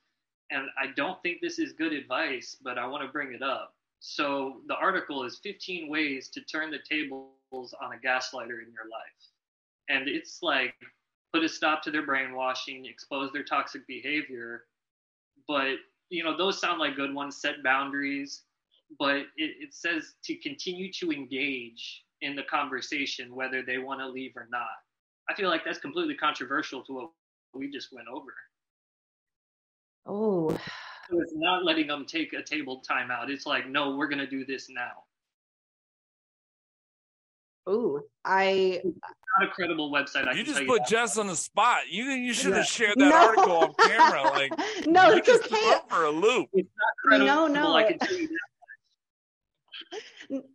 and 0.51 0.67
i 0.81 0.87
don't 0.95 1.21
think 1.21 1.39
this 1.41 1.59
is 1.59 1.73
good 1.73 1.93
advice 1.93 2.57
but 2.63 2.77
i 2.77 2.85
want 2.85 3.03
to 3.03 3.11
bring 3.11 3.33
it 3.33 3.41
up 3.41 3.73
so 3.99 4.57
the 4.67 4.75
article 4.75 5.23
is 5.23 5.39
15 5.43 5.89
ways 5.89 6.29
to 6.29 6.41
turn 6.41 6.69
the 6.69 6.79
tables 6.89 7.33
on 7.81 7.93
a 7.93 8.07
gaslighter 8.07 8.61
in 8.63 8.71
your 8.71 8.87
life 8.89 9.27
and 9.89 10.07
it's 10.07 10.39
like 10.41 10.75
put 11.33 11.43
a 11.43 11.49
stop 11.49 11.81
to 11.83 11.91
their 11.91 12.05
brainwashing, 12.05 12.85
expose 12.85 13.31
their 13.31 13.43
toxic 13.43 13.85
behavior. 13.87 14.65
But 15.47 15.75
you 16.09 16.23
know, 16.23 16.37
those 16.37 16.59
sound 16.59 16.79
like 16.79 16.95
good 16.95 17.13
ones. 17.13 17.37
Set 17.37 17.63
boundaries, 17.63 18.43
but 18.97 19.15
it, 19.15 19.27
it 19.37 19.73
says 19.73 20.15
to 20.23 20.35
continue 20.35 20.91
to 20.93 21.11
engage 21.11 22.03
in 22.21 22.35
the 22.35 22.43
conversation, 22.43 23.35
whether 23.35 23.61
they 23.61 23.77
want 23.77 23.99
to 23.99 24.07
leave 24.07 24.33
or 24.35 24.47
not. 24.51 24.67
I 25.29 25.33
feel 25.35 25.49
like 25.49 25.63
that's 25.65 25.79
completely 25.79 26.15
controversial 26.15 26.83
to 26.85 26.93
what 26.93 27.09
we 27.53 27.69
just 27.69 27.89
went 27.91 28.07
over. 28.07 28.33
Oh, 30.05 30.49
so 31.09 31.21
it's 31.21 31.33
not 31.35 31.63
letting 31.63 31.87
them 31.87 32.05
take 32.05 32.33
a 32.33 32.43
table 32.43 32.81
timeout. 32.89 33.29
It's 33.29 33.45
like, 33.45 33.67
no, 33.67 33.95
we're 33.95 34.07
going 34.07 34.19
to 34.19 34.27
do 34.27 34.45
this 34.45 34.67
now. 34.69 34.91
Oh, 37.69 38.01
I 38.23 38.81
not 38.83 39.49
a 39.49 39.51
credible 39.51 39.91
website. 39.91 40.25
I 40.25 40.31
you 40.31 40.45
just 40.45 40.61
you 40.61 40.67
put 40.67 40.83
that. 40.83 40.89
Jess 40.89 41.17
on 41.17 41.27
the 41.27 41.35
spot. 41.35 41.79
You 41.89 42.05
you 42.05 42.33
should 42.33 42.53
have 42.53 42.59
yeah. 42.59 42.63
shared 42.63 42.95
that 42.97 43.09
no. 43.09 43.15
article 43.15 43.51
off 43.51 43.77
camera. 43.77 44.23
Like 44.23 44.53
no, 44.87 45.11
it's 45.11 45.27
okay. 45.27 45.73
For 45.89 46.05
a 46.05 46.09
loop. 46.09 46.47
It's 46.53 46.69
not 46.69 46.93
credible. 47.05 47.27
No, 47.27 47.47
no. 47.47 47.75
I 47.75 47.83
can 47.83 47.99
tell 47.99 48.17
you 48.17 48.27
that. 48.29 48.56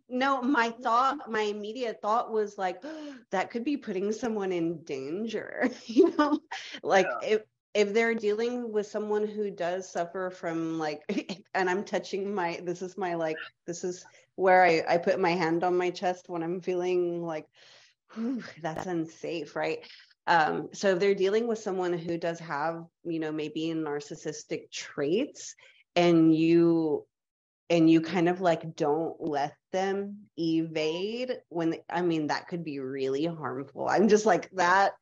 No, 0.09 0.41
my 0.41 0.69
thought, 0.69 1.29
my 1.29 1.41
immediate 1.41 1.99
thought 2.01 2.31
was 2.31 2.57
like, 2.57 2.79
oh, 2.83 3.15
that 3.31 3.51
could 3.51 3.63
be 3.63 3.77
putting 3.77 4.11
someone 4.11 4.51
in 4.51 4.83
danger. 4.83 5.69
you 5.85 6.15
know, 6.17 6.39
like 6.83 7.07
yeah. 7.21 7.29
if 7.29 7.41
if 7.73 7.93
they're 7.93 8.13
dealing 8.13 8.71
with 8.71 8.85
someone 8.85 9.27
who 9.27 9.49
does 9.49 9.91
suffer 9.91 10.29
from 10.29 10.77
like, 10.77 11.01
and 11.55 11.69
I'm 11.69 11.83
touching 11.83 12.33
my, 12.33 12.59
this 12.63 12.81
is 12.81 12.97
my 12.97 13.15
like, 13.15 13.37
this 13.65 13.83
is 13.83 14.05
where 14.35 14.63
I, 14.63 14.83
I 14.87 14.97
put 14.97 15.19
my 15.19 15.31
hand 15.31 15.63
on 15.63 15.77
my 15.77 15.89
chest 15.89 16.29
when 16.29 16.43
I'm 16.43 16.61
feeling 16.61 17.23
like, 17.23 17.47
that's 18.61 18.85
unsafe, 18.85 19.55
right? 19.55 19.79
Um, 20.27 20.69
so 20.71 20.91
if 20.91 20.99
they're 20.99 21.15
dealing 21.15 21.47
with 21.47 21.59
someone 21.59 21.93
who 21.93 22.17
does 22.17 22.39
have, 22.39 22.85
you 23.03 23.19
know, 23.19 23.31
maybe 23.31 23.73
narcissistic 23.75 24.71
traits 24.71 25.55
and 25.95 26.33
you 26.35 27.05
and 27.73 27.89
you 27.89 28.01
kind 28.01 28.29
of 28.29 28.39
like 28.39 28.75
don't 28.75 29.15
let 29.19 29.55
them 29.71 30.15
evade 30.37 31.39
when 31.49 31.75
i 31.89 32.01
mean 32.03 32.27
that 32.27 32.47
could 32.47 32.63
be 32.63 32.79
really 32.79 33.25
harmful. 33.25 33.89
I'm 33.89 34.07
just 34.07 34.27
like 34.27 34.49
that 34.51 34.93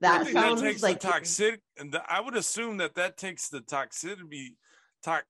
that 0.00 0.26
sounds 0.26 0.60
that 0.60 0.68
takes 0.68 0.82
like 0.82 1.00
the 1.00 1.08
toxic 1.08 1.60
and 1.78 1.96
i 2.08 2.20
would 2.20 2.36
assume 2.36 2.78
that 2.78 2.96
that 2.96 3.16
takes 3.16 3.48
the 3.48 3.60
toxicity 3.60 4.56
to, 5.04 5.22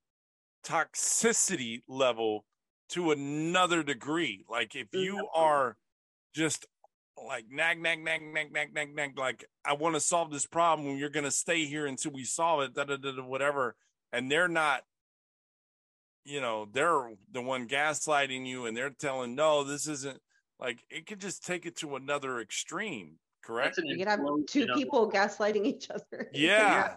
toxicity 0.64 1.82
level 1.86 2.46
to 2.88 3.10
another 3.10 3.82
degree. 3.82 4.44
Like 4.48 4.74
if 4.74 4.88
you 4.92 5.28
are 5.34 5.76
just 6.34 6.66
like 7.22 7.44
nag 7.50 7.80
nag 7.80 8.02
nag 8.02 8.22
nag 8.22 8.52
nag 8.52 8.72
nag 8.74 8.94
nag 8.94 9.18
like 9.18 9.44
i 9.64 9.74
want 9.74 9.94
to 9.96 10.00
solve 10.00 10.30
this 10.30 10.46
problem. 10.46 10.96
You're 10.96 11.10
going 11.10 11.24
to 11.24 11.30
stay 11.30 11.66
here 11.66 11.86
until 11.86 12.12
we 12.12 12.24
solve 12.24 12.62
it 12.62 12.74
da, 12.74 12.84
da, 12.84 12.96
da, 12.96 13.12
da, 13.12 13.22
whatever 13.22 13.76
and 14.12 14.30
they're 14.30 14.48
not 14.48 14.82
you 16.26 16.40
know 16.40 16.68
they're 16.72 17.12
the 17.32 17.40
one 17.40 17.68
gaslighting 17.68 18.46
you 18.46 18.66
and 18.66 18.76
they're 18.76 18.90
telling 18.90 19.34
no 19.34 19.64
this 19.64 19.86
isn't 19.86 20.18
like 20.60 20.84
it 20.90 21.06
could 21.06 21.20
just 21.20 21.44
take 21.44 21.66
it 21.66 21.76
to 21.76 21.96
another 21.96 22.40
extreme 22.40 23.18
correct? 23.42 23.78
You 23.82 23.96
could 23.96 24.08
have 24.08 24.20
two 24.48 24.66
people 24.74 25.10
gaslighting 25.10 25.64
each 25.64 25.88
other. 25.90 26.28
Yeah. 26.34 26.96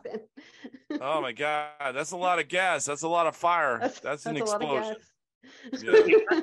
oh 1.00 1.22
my 1.22 1.32
god 1.32 1.70
that's 1.94 2.12
a 2.12 2.18
lot 2.28 2.40
of 2.40 2.48
gas 2.48 2.86
that's 2.86 3.04
a 3.04 3.08
lot 3.08 3.28
of 3.28 3.36
fire 3.36 3.78
that's, 3.80 4.00
that's, 4.00 4.24
that's 4.24 4.26
an 4.26 4.38
explosion. 4.38 4.96
yeah. 5.74 5.92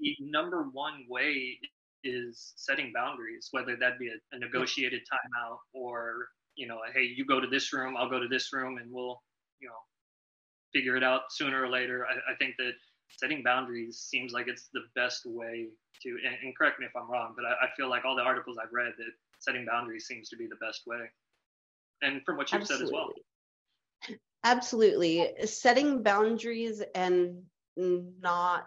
the 0.00 0.16
number 0.20 0.64
one 0.72 1.04
way 1.08 1.58
is 2.04 2.52
setting 2.56 2.92
boundaries, 2.94 3.48
whether 3.50 3.76
that 3.76 3.98
be 3.98 4.08
a, 4.08 4.36
a 4.36 4.38
negotiated 4.38 5.00
timeout 5.02 5.58
or 5.72 6.28
you 6.56 6.66
know, 6.66 6.78
hey, 6.92 7.02
you 7.02 7.24
go 7.24 7.40
to 7.40 7.46
this 7.46 7.72
room, 7.72 7.96
I'll 7.96 8.10
go 8.10 8.18
to 8.18 8.26
this 8.26 8.52
room, 8.52 8.78
and 8.78 8.90
we'll 8.90 9.22
you 9.60 9.68
know 9.68 9.74
figure 10.72 10.96
it 10.96 11.04
out 11.04 11.30
sooner 11.30 11.62
or 11.62 11.68
later. 11.68 12.06
I, 12.06 12.32
I 12.32 12.36
think 12.36 12.56
that 12.58 12.72
setting 13.16 13.42
boundaries 13.42 13.98
seems 13.98 14.32
like 14.32 14.48
it's 14.48 14.68
the 14.72 14.82
best 14.94 15.26
way 15.26 15.68
to. 16.02 16.08
And, 16.26 16.36
and 16.42 16.56
correct 16.56 16.80
me 16.80 16.86
if 16.86 16.92
I'm 16.96 17.10
wrong, 17.10 17.34
but 17.36 17.44
I, 17.44 17.66
I, 17.66 17.68
feel 17.76 17.88
like 17.88 18.04
all 18.04 18.16
the 18.16 18.22
articles 18.22 18.58
I've 18.62 18.72
read 18.72 18.92
that 18.98 19.10
setting 19.40 19.64
boundaries 19.64 20.06
seems 20.06 20.28
to 20.30 20.36
be 20.36 20.46
the 20.46 20.56
best 20.56 20.82
way. 20.86 21.10
And 22.02 22.22
from 22.24 22.36
what 22.36 22.52
you've 22.52 22.62
Absolutely. 22.62 22.86
said 22.86 22.88
as 22.88 22.92
well. 22.92 24.18
Absolutely, 24.44 25.34
setting 25.44 26.02
boundaries 26.02 26.82
and 26.94 27.42
not 27.76 28.66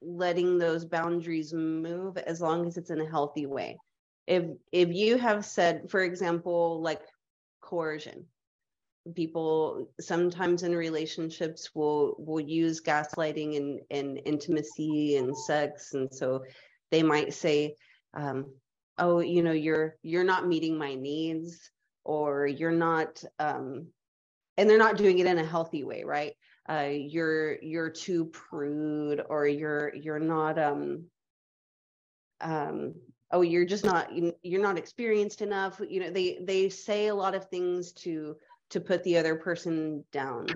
letting 0.00 0.58
those 0.58 0.84
boundaries 0.84 1.52
move 1.52 2.16
as 2.16 2.40
long 2.40 2.66
as 2.66 2.76
it's 2.76 2.90
in 2.90 3.00
a 3.00 3.10
healthy 3.10 3.46
way 3.46 3.76
if 4.28 4.44
if 4.70 4.90
you 4.92 5.16
have 5.16 5.44
said 5.44 5.90
for 5.90 6.00
example 6.00 6.80
like 6.82 7.00
coercion 7.60 8.24
people 9.14 9.88
sometimes 10.00 10.62
in 10.62 10.74
relationships 10.74 11.70
will 11.74 12.14
will 12.18 12.40
use 12.40 12.80
gaslighting 12.80 13.56
and 13.56 13.80
and 13.90 14.20
intimacy 14.24 15.16
and 15.16 15.36
sex. 15.36 15.94
And 15.94 16.12
so 16.12 16.44
they 16.90 17.02
might 17.02 17.32
say 17.32 17.74
um, 18.14 18.46
oh 18.98 19.20
you 19.20 19.42
know 19.42 19.52
you're 19.52 19.96
you're 20.02 20.24
not 20.24 20.46
meeting 20.46 20.76
my 20.76 20.94
needs 20.94 21.70
or 22.04 22.46
you're 22.46 22.70
not 22.70 23.22
um, 23.38 23.86
and 24.56 24.68
they're 24.68 24.78
not 24.78 24.96
doing 24.96 25.18
it 25.18 25.26
in 25.26 25.38
a 25.38 25.44
healthy 25.44 25.84
way 25.84 26.04
right? 26.04 26.34
Uh, 26.68 26.90
you're 26.92 27.58
you're 27.62 27.90
too 27.90 28.26
prude 28.26 29.24
or 29.28 29.46
you're 29.46 29.94
you're 29.94 30.18
not 30.18 30.58
um 30.58 31.04
um 32.42 32.94
oh 33.30 33.40
you're 33.40 33.64
just 33.64 33.84
not 33.84 34.10
you're 34.42 34.62
not 34.62 34.76
experienced 34.78 35.40
enough. 35.40 35.80
You 35.88 36.00
know 36.00 36.10
they 36.10 36.40
they 36.42 36.68
say 36.68 37.06
a 37.06 37.14
lot 37.14 37.34
of 37.34 37.48
things 37.48 37.92
to 37.92 38.36
to 38.70 38.80
put 38.80 39.02
the 39.04 39.16
other 39.18 39.36
person 39.36 40.04
down 40.12 40.46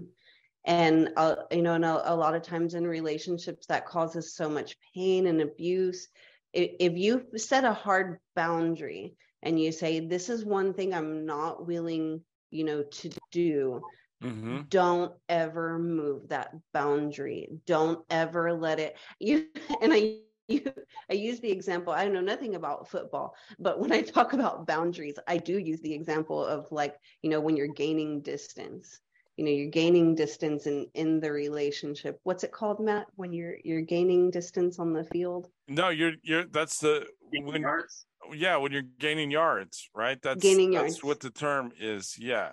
and 0.65 1.11
uh, 1.17 1.37
you 1.51 1.63
know 1.63 1.75
and 1.75 1.85
a, 1.85 2.13
a, 2.13 2.15
lot 2.15 2.35
of 2.35 2.43
times 2.43 2.75
in 2.75 2.87
relationships 2.87 3.67
that 3.67 3.87
causes 3.87 4.35
so 4.35 4.49
much 4.49 4.77
pain 4.95 5.27
and 5.27 5.41
abuse 5.41 6.09
if, 6.53 6.71
if 6.79 6.97
you 6.97 7.25
set 7.37 7.65
a 7.65 7.73
hard 7.73 8.19
boundary 8.37 9.15
and 9.43 9.61
you 9.61 9.73
say 9.73 10.01
this 10.01 10.29
is 10.29 10.45
one 10.45 10.73
thing 10.73 10.95
i'm 10.95 11.27
not 11.27 11.67
willing 11.67 12.21
you 12.51 12.65
know 12.65 12.83
to 12.83 13.11
do 13.31 13.81
Mm-hmm. 14.23 14.61
Don't 14.69 15.13
ever 15.29 15.79
move 15.79 16.29
that 16.29 16.55
boundary. 16.73 17.49
Don't 17.67 18.05
ever 18.09 18.53
let 18.53 18.79
it 18.79 18.97
you 19.19 19.47
and 19.83 19.93
I 19.93 20.19
you, 20.49 20.63
I 21.11 21.15
use 21.15 21.41
the 21.41 21.51
example, 21.51 21.93
I 21.93 22.09
know 22.09 22.21
nothing 22.21 22.55
about 22.55 22.89
football, 22.89 23.35
but 23.59 23.81
when 23.81 23.93
I 23.93 24.03
talk 24.03 24.33
about 24.33 24.67
boundaries, 24.67 25.19
I 25.27 25.39
do 25.39 25.59
use 25.59 25.81
the 25.81 25.93
example 25.93 26.45
of 26.45 26.71
like, 26.71 26.97
you 27.23 27.31
know, 27.31 27.41
when 27.41 27.57
you're 27.57 27.69
gaining 27.69 28.21
distance. 28.21 29.01
You 29.39 29.47
know, 29.47 29.51
you're 29.51 29.71
gaining 29.71 30.15
distance 30.15 30.67
in 30.67 30.87
in 30.93 31.19
the 31.19 31.33
relationship. 31.33 32.21
What's 32.23 32.45
it 32.45 32.53
called, 32.53 32.81
Matt? 32.81 33.07
When 33.17 33.33
you're 33.33 33.57
you're 33.65 33.81
gaining 33.81 34.31
distance 34.31 34.79
on 34.79 34.93
the 34.93 35.05
field? 35.05 35.49
No, 35.69 35.89
you're 35.89 36.13
you're 36.23 36.45
that's 36.45 36.79
the 36.81 37.07
when 37.33 37.63
yards. 37.63 38.05
Yeah, 38.35 38.59
when 38.59 38.73
you're 38.73 38.83
gaining 38.99 39.31
yards, 39.31 39.89
right? 39.95 40.21
That's 40.21 40.43
gaining 40.43 40.75
yards. 40.75 40.97
That's 40.97 41.05
what 41.05 41.21
the 41.21 41.31
term 41.31 41.73
is. 41.81 42.15
Yeah. 42.19 42.53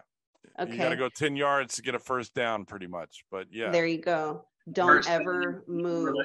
Okay. 0.57 0.73
You 0.73 0.77
got 0.77 0.89
to 0.89 0.95
go 0.95 1.09
10 1.09 1.35
yards 1.35 1.75
to 1.75 1.81
get 1.81 1.95
a 1.95 1.99
first 1.99 2.33
down, 2.33 2.65
pretty 2.65 2.87
much. 2.87 3.23
But 3.31 3.47
yeah. 3.51 3.71
There 3.71 3.85
you 3.85 4.01
go. 4.01 4.45
Don't 4.71 4.87
first 4.87 5.09
ever 5.09 5.63
move. 5.67 6.15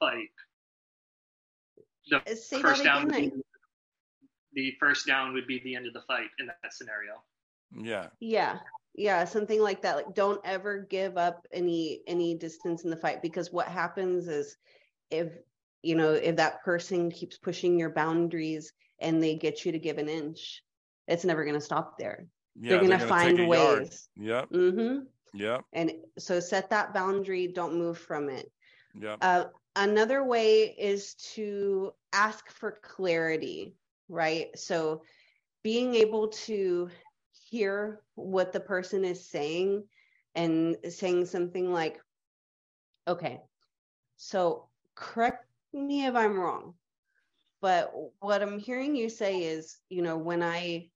Fight. 0.00 0.28
The 2.10 2.36
Say 2.36 2.60
first 2.60 2.84
down. 2.84 3.08
Be, 3.08 3.32
the 4.54 4.74
first 4.80 5.06
down 5.06 5.32
would 5.34 5.46
be 5.46 5.60
the 5.60 5.74
end 5.74 5.86
of 5.86 5.92
the 5.92 6.02
fight 6.02 6.28
in 6.38 6.46
that 6.46 6.72
scenario. 6.72 7.22
Yeah. 7.76 8.06
Yeah. 8.20 8.58
Yeah, 8.94 9.24
something 9.24 9.60
like 9.60 9.82
that. 9.82 9.96
Like 9.96 10.14
don't 10.14 10.40
ever 10.44 10.86
give 10.90 11.16
up 11.16 11.46
any 11.52 12.02
any 12.06 12.34
distance 12.34 12.82
in 12.84 12.90
the 12.90 12.96
fight 12.96 13.22
because 13.22 13.52
what 13.52 13.68
happens 13.68 14.26
is 14.26 14.56
if 15.10 15.28
you 15.82 15.94
know 15.94 16.12
if 16.12 16.36
that 16.36 16.64
person 16.64 17.10
keeps 17.10 17.38
pushing 17.38 17.78
your 17.78 17.90
boundaries 17.90 18.72
and 18.98 19.22
they 19.22 19.36
get 19.36 19.64
you 19.64 19.70
to 19.70 19.78
give 19.78 19.98
an 19.98 20.08
inch 20.08 20.64
it's 21.08 21.24
never 21.24 21.42
going 21.42 21.54
to 21.54 21.60
stop 21.60 21.98
there. 21.98 22.26
Yeah, 22.60 22.70
they're 22.70 22.86
going 22.86 22.98
to 22.98 23.06
find 23.06 23.48
ways. 23.48 24.08
Yep. 24.16 24.50
Mm-hmm. 24.50 24.98
Yep. 25.34 25.64
And 25.72 25.92
so 26.18 26.38
set 26.38 26.70
that 26.70 26.94
boundary. 26.94 27.48
Don't 27.48 27.76
move 27.76 27.98
from 27.98 28.28
it. 28.28 28.50
yeah 28.94 29.16
Uh, 29.20 29.44
another 29.78 30.24
way 30.24 30.74
is 30.76 31.14
to 31.34 31.92
ask 32.12 32.50
for 32.50 32.72
clarity, 32.82 33.76
right? 34.08 34.48
So 34.58 35.02
being 35.62 35.94
able 35.94 36.28
to 36.28 36.90
hear 37.48 38.00
what 38.16 38.52
the 38.52 38.60
person 38.60 39.04
is 39.04 39.24
saying 39.24 39.84
and 40.34 40.76
saying 40.88 41.26
something 41.26 41.72
like, 41.72 42.00
okay, 43.06 43.40
so 44.16 44.66
correct 44.96 45.46
me 45.72 46.06
if 46.06 46.14
I'm 46.16 46.36
wrong, 46.36 46.74
but 47.60 47.92
what 48.18 48.42
I'm 48.42 48.58
hearing 48.58 48.96
you 48.96 49.08
say 49.08 49.44
is, 49.44 49.78
you 49.88 50.02
know, 50.02 50.16
when 50.16 50.42
I, 50.42 50.88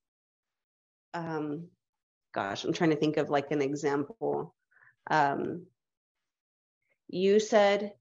um, 1.14 1.68
gosh, 2.34 2.64
I'm 2.64 2.72
trying 2.72 2.90
to 2.90 2.96
think 2.96 3.16
of 3.16 3.30
like 3.30 3.52
an 3.52 3.62
example. 3.62 4.54
Um, 5.08 5.66
you 7.08 7.38
said, 7.38 7.92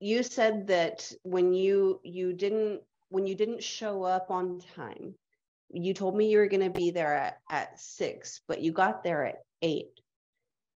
you 0.00 0.22
said 0.22 0.66
that 0.66 1.10
when 1.22 1.52
you 1.52 2.00
you 2.04 2.32
didn't 2.32 2.82
when 3.08 3.26
you 3.26 3.34
didn't 3.34 3.62
show 3.62 4.02
up 4.02 4.30
on 4.30 4.60
time 4.74 5.14
you 5.70 5.94
told 5.94 6.16
me 6.16 6.30
you 6.30 6.38
were 6.38 6.46
going 6.46 6.62
to 6.62 6.70
be 6.70 6.90
there 6.90 7.14
at, 7.14 7.40
at 7.50 7.78
six 7.80 8.40
but 8.46 8.60
you 8.60 8.72
got 8.72 9.02
there 9.02 9.24
at 9.24 9.44
eight. 9.62 10.00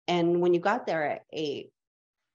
And 0.07 0.41
when 0.41 0.53
you 0.53 0.59
got 0.59 0.85
there 0.85 1.05
at 1.05 1.25
eight 1.31 1.71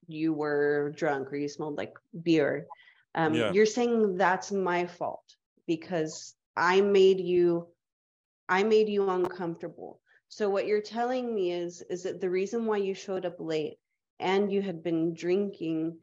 you 0.06 0.32
were 0.32 0.92
drunk 0.96 1.32
or 1.32 1.36
you 1.36 1.48
smelled 1.48 1.76
like 1.76 1.94
beer. 2.22 2.66
Um, 3.14 3.34
yeah. 3.34 3.52
you're 3.52 3.66
saying 3.66 4.16
that's 4.16 4.52
my 4.52 4.86
fault 4.86 5.24
because 5.66 6.34
i 6.56 6.80
made 6.80 7.20
you 7.20 7.66
i 8.48 8.62
made 8.62 8.88
you 8.88 9.08
uncomfortable. 9.08 10.00
So 10.28 10.50
what 10.50 10.66
you're 10.66 10.82
telling 10.82 11.34
me 11.34 11.52
is 11.52 11.82
is 11.88 12.02
that 12.02 12.20
the 12.20 12.28
reason 12.28 12.66
why 12.66 12.78
you 12.78 12.92
showed 12.92 13.24
up 13.24 13.36
late 13.38 13.78
and 14.20 14.52
you 14.52 14.62
had 14.62 14.82
been 14.82 15.14
drinking 15.14 15.98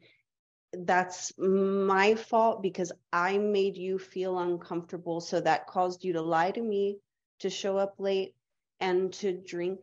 that's 0.72 1.32
my 1.38 2.14
fault 2.14 2.62
because 2.62 2.92
I 3.12 3.38
made 3.38 3.76
you 3.76 3.98
feel 3.98 4.38
uncomfortable. 4.38 5.20
So 5.20 5.40
that 5.40 5.66
caused 5.66 6.04
you 6.04 6.14
to 6.14 6.22
lie 6.22 6.50
to 6.50 6.60
me, 6.60 6.98
to 7.40 7.50
show 7.50 7.76
up 7.76 7.94
late, 7.98 8.34
and 8.80 9.12
to 9.14 9.32
drink. 9.32 9.80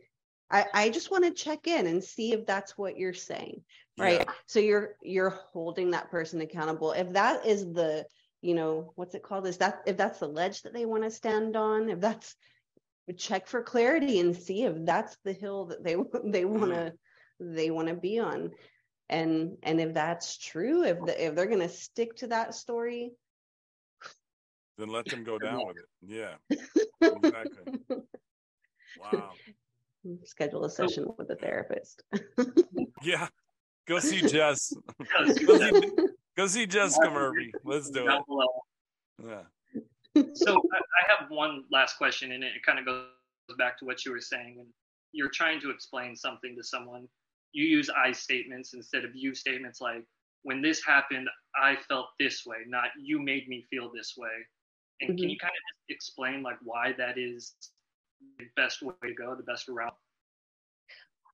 I, 0.52 0.66
I 0.74 0.90
just 0.90 1.12
want 1.12 1.26
to 1.26 1.32
check 1.32 1.68
in 1.68 1.86
and 1.86 2.04
see 2.04 2.34
if 2.34 2.46
that's 2.46 2.78
what 2.78 2.98
you're 2.98 3.14
saying. 3.14 3.62
Right. 3.98 4.20
Yeah. 4.22 4.34
So 4.48 4.60
you're 4.60 4.96
you're 5.04 5.38
holding 5.52 5.92
that 5.92 6.10
person 6.10 6.42
accountable. 6.42 6.94
If 6.94 7.14
that 7.14 7.46
is 7.46 7.66
the, 7.66 8.06
you 8.42 8.56
know, 8.56 8.94
what's 8.96 9.14
it 9.14 9.24
called? 9.24 9.46
Is 9.46 9.58
that 9.58 9.82
if 9.86 9.98
that's 9.98 10.20
the 10.20 10.28
ledge 10.28 10.64
that 10.64 10.74
they 10.74 10.86
want 10.86 11.04
to 11.04 11.12
stand 11.12 11.56
on, 11.56 11.90
if 11.90 12.00
that's 12.00 12.36
check 13.18 13.48
for 13.48 13.64
clarity 13.64 14.20
and 14.20 14.36
see 14.36 14.64
if 14.64 14.74
that's 14.86 15.18
the 15.24 15.34
hill 15.34 15.66
that 15.66 15.84
they 15.84 15.96
they 16.26 16.44
mm-hmm. 16.44 16.60
want 16.60 16.72
to 16.72 16.94
they 17.40 17.70
want 17.70 17.88
to 17.88 17.94
be 17.94 18.20
on 18.20 18.52
and 19.10 19.58
and 19.64 19.82
if 19.82 19.94
that's 19.94 20.38
true 20.38 20.84
if 20.84 20.98
the, 21.06 21.26
if 21.26 21.36
they're 21.36 21.48
going 21.48 21.60
to 21.60 21.70
stick 21.70 22.16
to 22.16 22.28
that 22.28 22.54
story 22.54 23.12
then 24.80 24.88
let 24.88 25.06
them 25.06 25.26
go 25.26 25.38
down 25.38 25.68
with 25.68 25.76
it. 25.76 25.86
Yeah. 26.02 26.58
Exactly. 27.02 27.80
Wow. 29.14 29.32
Schedule 30.24 30.66
a 30.66 30.70
session 30.70 31.06
with 31.18 31.30
a 31.30 31.36
therapist. 31.36 32.04
Yeah. 33.04 33.28
Go 33.88 34.00
see 34.00 34.22
jess. 34.22 34.74
Go 35.46 35.58
see, 35.58 35.82
go 36.36 36.48
see 36.48 36.66
jessica 36.68 37.10
murphy 37.10 37.52
let's 37.64 37.90
do 37.90 38.08
it. 38.08 38.22
yeah. 39.26 40.24
So 40.34 40.62
I 40.74 41.12
have 41.12 41.30
one 41.30 41.64
last 41.72 41.98
question 41.98 42.34
and 42.34 42.44
it 42.44 42.52
kind 42.64 42.78
of 42.78 42.86
goes 42.86 43.06
back 43.58 43.80
to 43.80 43.86
what 43.86 44.06
you 44.06 44.12
were 44.12 44.22
saying 44.22 44.58
and 44.60 44.68
you're 45.12 45.30
trying 45.30 45.60
to 45.62 45.72
explain 45.72 46.16
something 46.16 46.56
to 46.56 46.64
someone 46.64 47.08
you 47.52 47.66
use 47.66 47.90
I 47.90 48.12
statements 48.12 48.74
instead 48.74 49.06
of 49.06 49.12
you 49.16 49.34
statements 49.34 49.82
like, 49.82 50.04
when 50.44 50.62
this 50.62 50.84
happened, 50.86 51.28
I 51.62 51.76
felt 51.88 52.08
this 52.20 52.46
way, 52.46 52.58
not 52.68 52.90
you 52.98 53.22
made 53.22 53.48
me 53.50 53.66
feel 53.70 53.92
this 53.94 54.14
way. 54.18 54.30
And 55.02 55.12
mm-hmm. 55.12 55.18
can 55.18 55.30
you 55.30 55.38
kind 55.38 55.52
of 55.52 55.94
explain 55.96 56.44
like 56.44 56.58
why 56.64 56.94
that 56.98 57.18
is 57.18 57.56
the 58.38 58.46
best 58.56 58.82
way 58.82 58.94
to 59.04 59.14
go, 59.14 59.36
the 59.36 59.44
best 59.44 59.68
route? 59.68 59.96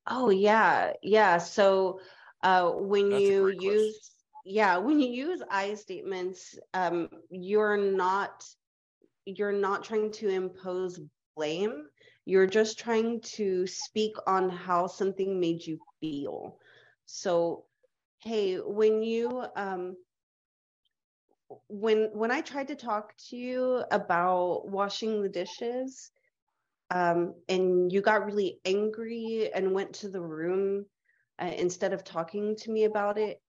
Oh 0.07 0.30
yeah, 0.30 0.93
yeah. 1.01 1.38
So 1.38 1.99
uh, 2.43 2.70
when 2.72 3.09
That's 3.09 3.22
you 3.24 3.47
use 3.59 4.11
yeah, 4.45 4.78
when 4.78 4.99
you 4.99 5.09
use 5.09 5.41
I 5.49 5.74
statements, 5.74 6.57
um, 6.74 7.09
you're 7.30 7.78
not 7.78 8.45
you're 9.26 9.51
not 9.51 9.84
trying 9.84 10.11
to 10.11 10.30
impose 10.30 10.99
blame. 11.36 11.88
You're 12.26 12.47
just 12.47 12.80
trying 12.80 13.21
to 13.38 13.67
speak 13.67 14.15
on 14.28 14.49
how 14.49 14.88
something 14.88 15.39
made 15.39 15.65
you 15.65 15.80
feel. 16.01 16.59
So, 17.05 17.65
hey, 18.19 18.55
when 18.57 19.01
you 19.03 19.45
um, 19.55 19.97
when 21.67 22.09
when 22.13 22.32
I 22.32 22.41
tried 22.41 22.67
to 22.69 22.76
talk 22.76 23.15
to 23.30 23.38
you 23.38 23.84
about 23.91 24.67
washing 24.69 25.21
the 25.21 25.30
dishes, 25.30 26.11
um, 26.91 27.34
and 27.49 27.91
you 27.91 28.01
got 28.01 28.26
really 28.26 28.59
angry 28.65 29.49
and 29.53 29.73
went 29.73 29.93
to 29.95 30.09
the 30.09 30.21
room 30.21 30.86
uh, 31.41 31.51
instead 31.57 31.93
of 31.93 32.03
talking 32.03 32.55
to 32.57 32.71
me 32.71 32.86
about 32.86 33.17
it, 33.17 33.41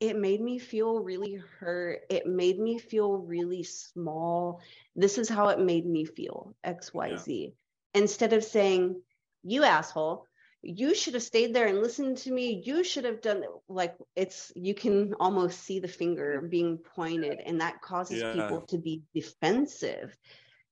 it 0.00 0.16
made 0.16 0.40
me 0.40 0.58
feel 0.58 1.00
really 1.00 1.34
hurt. 1.60 2.00
It 2.10 2.26
made 2.26 2.58
me 2.58 2.78
feel 2.78 3.16
really 3.16 3.62
small. 3.64 4.60
This 4.96 5.18
is 5.18 5.28
how 5.28 5.48
it 5.48 5.60
made 5.60 5.86
me 5.86 6.04
feel, 6.04 6.54
XYZ. 6.64 7.54
Yeah 7.54 7.63
instead 7.94 8.32
of 8.32 8.44
saying, 8.44 9.00
you 9.42 9.64
asshole, 9.64 10.26
you 10.62 10.94
should 10.94 11.14
have 11.14 11.22
stayed 11.22 11.54
there 11.54 11.66
and 11.66 11.80
listened 11.80 12.16
to 12.18 12.32
me. 12.32 12.62
You 12.64 12.82
should 12.82 13.04
have 13.04 13.20
done 13.20 13.44
like 13.68 13.94
it's 14.16 14.50
you 14.56 14.74
can 14.74 15.14
almost 15.20 15.60
see 15.60 15.78
the 15.78 15.88
finger 15.88 16.40
being 16.40 16.78
pointed, 16.78 17.40
and 17.44 17.60
that 17.60 17.82
causes 17.82 18.22
yeah. 18.22 18.32
people 18.32 18.62
to 18.62 18.78
be 18.78 19.02
defensive. 19.14 20.16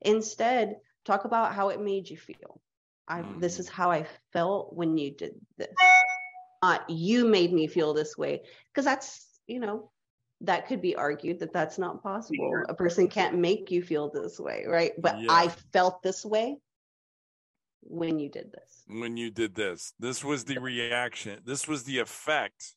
Instead, 0.01 0.77
talk 1.05 1.25
about 1.25 1.55
how 1.55 1.69
it 1.69 1.81
made 1.81 2.09
you 2.09 2.17
feel. 2.17 2.61
I 3.07 3.21
mm. 3.21 3.41
this 3.41 3.61
is 3.61 3.69
how 3.69 3.91
I 3.91 4.07
felt 4.33 4.75
when 4.75 4.97
you 4.97 5.11
did 5.11 5.35
this. 5.59 5.69
Uh, 6.63 6.79
you 6.89 7.27
made 7.27 7.53
me 7.53 7.67
feel 7.67 7.93
this 7.93 8.17
way 8.17 8.43
because 8.73 8.85
that's 8.85 9.27
you 9.47 9.61
know 9.61 9.91
that 10.41 10.69
could 10.69 10.81
be 10.81 10.97
argued 10.97 11.41
that 11.41 11.53
that's 11.53 11.79
not 11.79 12.03
possible. 12.03 12.63
A 12.69 12.75
person 12.75 13.09
can't 13.09 13.37
make 13.37 13.71
you 13.71 13.83
feel 13.83 14.11
this 14.11 14.41
way, 14.41 14.65
right? 14.67 14.93
But 14.99 15.21
yeah. 15.21 15.27
I 15.31 15.49
felt 15.73 16.03
this 16.03 16.25
way 16.25 16.57
when 17.83 18.19
you 18.19 18.29
did 18.29 18.53
this. 18.53 18.85
When 18.87 19.17
you 19.17 19.31
did 19.31 19.55
this, 19.55 19.93
this 19.99 20.25
was 20.25 20.45
the 20.45 20.59
reaction. 20.59 21.41
This 21.45 21.69
was 21.69 21.85
the 21.85 21.99
effect. 21.99 22.75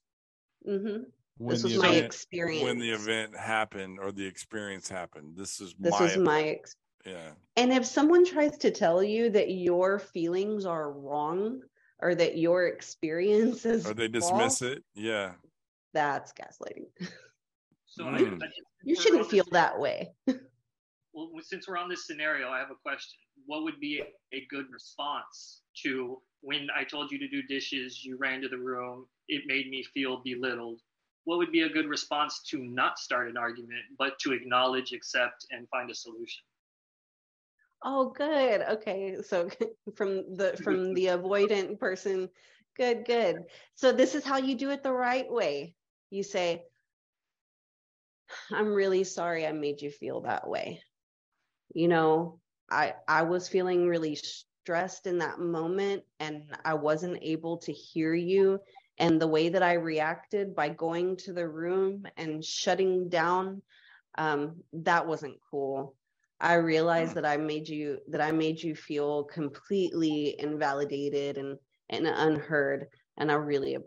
Mm-hmm. 0.67 1.03
This 1.39 1.63
was 1.63 1.77
my 1.77 1.89
event, 1.89 2.05
experience 2.05 2.63
when 2.63 2.79
the 2.79 2.91
event 2.91 3.37
happened 3.37 3.99
or 3.99 4.11
the 4.11 4.25
experience 4.25 4.87
happened. 4.87 5.33
This 5.35 5.59
is 5.59 5.75
this 5.77 5.99
my 5.99 6.05
is 6.05 6.17
my 6.17 6.39
experience. 6.39 6.75
Yeah. 7.05 7.31
And 7.57 7.73
if 7.73 7.85
someone 7.85 8.25
tries 8.25 8.57
to 8.57 8.71
tell 8.71 9.03
you 9.03 9.29
that 9.31 9.51
your 9.51 9.99
feelings 9.99 10.65
are 10.65 10.91
wrong 10.91 11.61
or 11.99 12.15
that 12.15 12.37
your 12.37 12.67
experience 12.67 13.65
is 13.65 13.85
or 13.85 13.93
they 13.93 14.07
dismiss 14.07 14.61
it, 14.61 14.83
yeah. 14.95 15.33
That's 15.93 16.33
gaslighting. 16.33 16.87
So 17.85 18.03
mm. 18.03 18.41
I, 18.41 18.45
I 18.45 18.49
you 18.83 18.95
shouldn't 18.95 19.29
feel 19.29 19.45
that 19.51 19.79
way. 19.79 20.13
well, 21.13 21.29
since 21.41 21.67
we're 21.67 21.77
on 21.77 21.89
this 21.89 22.05
scenario, 22.05 22.49
I 22.49 22.59
have 22.59 22.71
a 22.71 22.75
question. 22.83 23.19
What 23.45 23.63
would 23.63 23.79
be 23.79 24.01
a, 24.33 24.45
good 24.49 24.65
response 24.71 25.61
to 25.83 26.21
when 26.41 26.67
I 26.75 26.83
told 26.83 27.11
you 27.11 27.17
to 27.19 27.27
do 27.27 27.41
dishes, 27.43 28.03
you 28.03 28.17
ran 28.17 28.41
to 28.41 28.49
the 28.49 28.57
room, 28.57 29.07
it 29.27 29.43
made 29.47 29.69
me 29.69 29.83
feel 29.83 30.21
belittled? 30.23 30.81
What 31.23 31.37
would 31.37 31.51
be 31.51 31.61
a 31.61 31.69
good 31.69 31.87
response 31.87 32.41
to 32.49 32.59
not 32.59 32.99
start 32.99 33.29
an 33.29 33.37
argument, 33.37 33.81
but 33.97 34.19
to 34.19 34.33
acknowledge, 34.33 34.93
accept, 34.93 35.47
and 35.51 35.67
find 35.69 35.89
a 35.89 35.95
solution? 35.95 36.43
Oh, 37.83 38.09
good. 38.09 38.61
Okay, 38.61 39.17
so 39.21 39.49
from 39.95 40.35
the 40.35 40.59
from 40.63 40.93
the 40.93 41.05
avoidant 41.17 41.79
person, 41.79 42.29
good, 42.75 43.05
good. 43.05 43.37
So 43.75 43.91
this 43.91 44.15
is 44.15 44.23
how 44.23 44.37
you 44.37 44.55
do 44.55 44.69
it 44.71 44.83
the 44.83 44.93
right 44.93 45.29
way. 45.31 45.75
You 46.09 46.23
say, 46.23 46.63
I'm 48.51 48.73
really 48.73 49.03
sorry 49.03 49.45
I 49.45 49.51
made 49.51 49.81
you 49.81 49.91
feel 49.91 50.21
that 50.21 50.47
way 50.47 50.81
you 51.73 51.87
know 51.87 52.39
i 52.69 52.93
i 53.07 53.21
was 53.21 53.47
feeling 53.47 53.87
really 53.87 54.15
stressed 54.15 55.05
in 55.07 55.19
that 55.19 55.39
moment 55.39 56.03
and 56.19 56.43
i 56.63 56.73
wasn't 56.73 57.17
able 57.21 57.57
to 57.57 57.71
hear 57.71 58.13
you. 58.13 58.59
And 58.97 59.19
the 59.21 59.27
way 59.27 59.49
that 59.49 59.61
i 59.61 59.73
reacted 59.73 60.55
by 60.55 60.69
going 60.69 61.17
to 61.17 61.33
the 61.33 61.47
room 61.47 62.05
and 62.17 62.43
shutting 62.43 63.09
down 63.09 63.61
um, 64.17 64.63
that 64.73 65.05
wasn't 65.05 65.35
cool. 65.51 65.95
I 66.39 66.55
realized 66.55 67.11
mm. 67.11 67.15
that 67.15 67.25
i 67.25 67.37
made 67.37 67.67
you 67.67 67.99
that 68.09 68.21
i 68.21 68.31
made 68.31 68.61
you 68.61 68.75
feel 68.75 69.23
completely 69.25 70.35
invalidated 70.39 71.37
and 71.37 71.57
and 71.89 72.07
unheard. 72.07 72.87
And 73.17 73.31
i 73.31 73.35
really 73.35 73.77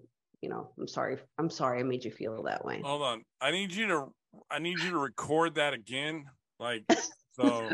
you 0.40 0.48
know 0.48 0.70
i'm 0.78 0.88
sorry 0.88 1.18
i'm 1.38 1.50
sorry 1.50 1.80
i 1.80 1.82
made 1.82 2.04
you 2.04 2.10
feel 2.10 2.42
that 2.44 2.64
way. 2.64 2.80
Hold 2.84 3.02
on. 3.02 3.22
I 3.40 3.50
need 3.50 3.72
you 3.72 3.86
to 3.88 4.14
i 4.50 4.58
need 4.58 4.78
you 4.78 4.90
to 4.90 4.98
record 4.98 5.56
that 5.56 5.74
again. 5.74 6.26
Like 6.58 6.84
So 7.38 7.70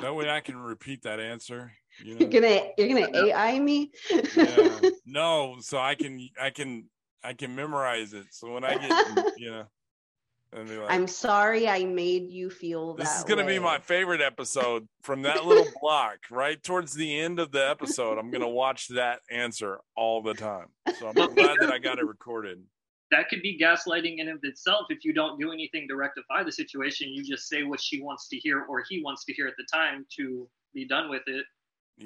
that 0.00 0.14
way 0.14 0.30
I 0.30 0.40
can 0.40 0.56
repeat 0.56 1.02
that 1.02 1.20
answer. 1.20 1.72
You 2.04 2.14
know? 2.14 2.20
You're 2.20 2.40
gonna 2.40 2.60
you're 2.78 2.88
gonna 2.88 3.26
AI 3.26 3.58
me? 3.58 3.92
yeah. 4.36 4.80
No, 5.06 5.56
so 5.60 5.78
I 5.78 5.96
can 5.96 6.28
I 6.40 6.50
can 6.50 6.84
I 7.24 7.32
can 7.32 7.54
memorize 7.56 8.12
it. 8.12 8.26
So 8.30 8.52
when 8.52 8.64
I 8.64 8.76
get 8.76 9.38
you 9.38 9.50
know 9.50 9.64
like, 10.52 10.90
I'm 10.90 11.06
sorry 11.06 11.68
I 11.68 11.84
made 11.84 12.30
you 12.30 12.50
feel 12.50 12.94
that 12.94 13.04
This 13.04 13.18
is 13.18 13.24
going 13.24 13.38
to 13.38 13.46
be 13.46 13.58
my 13.58 13.78
favorite 13.78 14.20
episode 14.20 14.88
from 15.02 15.22
that 15.22 15.44
little 15.44 15.66
block, 15.80 16.18
right 16.30 16.60
towards 16.60 16.92
the 16.92 17.20
end 17.20 17.38
of 17.38 17.52
the 17.52 17.68
episode. 17.68 18.18
I'm 18.18 18.30
going 18.30 18.42
to 18.42 18.48
watch 18.48 18.88
that 18.88 19.20
answer 19.30 19.78
all 19.96 20.22
the 20.22 20.34
time. 20.34 20.66
So 20.98 21.08
I'm 21.08 21.14
glad 21.34 21.56
that 21.60 21.70
I 21.72 21.78
got 21.78 21.98
it 21.98 22.06
recorded. 22.06 22.58
That 23.10 23.28
could 23.28 23.42
be 23.42 23.58
gaslighting 23.58 24.18
in 24.18 24.28
of 24.28 24.38
itself. 24.42 24.86
If 24.88 25.04
you 25.04 25.12
don't 25.12 25.38
do 25.40 25.52
anything 25.52 25.88
to 25.88 25.96
rectify 25.96 26.44
the 26.44 26.52
situation, 26.52 27.08
you 27.08 27.24
just 27.24 27.48
say 27.48 27.64
what 27.64 27.80
she 27.80 28.00
wants 28.00 28.28
to 28.28 28.36
hear 28.36 28.64
or 28.68 28.84
he 28.88 29.02
wants 29.02 29.24
to 29.24 29.32
hear 29.32 29.46
at 29.48 29.54
the 29.58 29.66
time 29.72 30.06
to 30.16 30.48
be 30.72 30.86
done 30.86 31.10
with 31.10 31.22
it. 31.26 31.44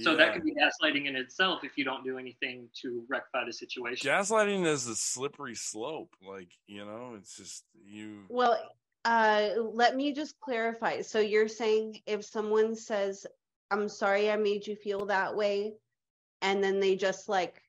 So 0.00 0.16
that 0.16 0.32
could 0.32 0.42
be 0.42 0.52
gaslighting 0.54 1.06
in 1.06 1.14
itself 1.14 1.60
if 1.62 1.78
you 1.78 1.84
don't 1.84 2.04
do 2.04 2.18
anything 2.18 2.68
to 2.82 3.04
rectify 3.08 3.44
the 3.46 3.52
situation. 3.52 4.10
Gaslighting 4.10 4.66
is 4.66 4.88
a 4.88 4.96
slippery 4.96 5.54
slope. 5.54 6.10
Like, 6.26 6.48
you 6.66 6.84
know, 6.84 7.14
it's 7.16 7.36
just 7.36 7.64
you. 7.86 8.24
Well, 8.28 8.58
uh, 9.04 9.50
let 9.56 9.94
me 9.94 10.12
just 10.12 10.40
clarify. 10.40 11.00
So 11.02 11.20
you're 11.20 11.48
saying 11.48 12.00
if 12.06 12.24
someone 12.24 12.74
says, 12.74 13.24
I'm 13.70 13.88
sorry 13.88 14.30
I 14.30 14.36
made 14.36 14.66
you 14.66 14.74
feel 14.74 15.06
that 15.06 15.36
way, 15.36 15.74
and 16.42 16.62
then 16.62 16.80
they 16.80 16.96
just 16.96 17.28
like, 17.28 17.62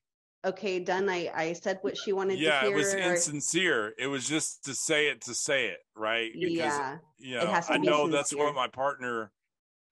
okay, 0.46 0.78
done. 0.78 1.08
I, 1.08 1.30
I 1.34 1.52
said 1.52 1.78
what 1.82 1.96
she 1.96 2.12
wanted 2.12 2.38
yeah, 2.38 2.60
to 2.60 2.66
hear. 2.66 2.70
Yeah, 2.70 2.74
it 2.74 2.78
was 2.78 2.94
insincere. 2.94 3.94
It 3.98 4.06
was 4.06 4.28
just 4.28 4.64
to 4.64 4.74
say 4.74 5.08
it 5.08 5.22
to 5.22 5.34
say 5.34 5.66
it, 5.66 5.78
right? 5.94 6.30
Because, 6.32 6.56
yeah. 6.56 6.96
You 7.18 7.36
know, 7.36 7.60
I 7.68 7.78
know 7.78 8.04
sincere. 8.04 8.10
that's 8.10 8.34
what 8.34 8.54
my 8.54 8.68
partner 8.68 9.30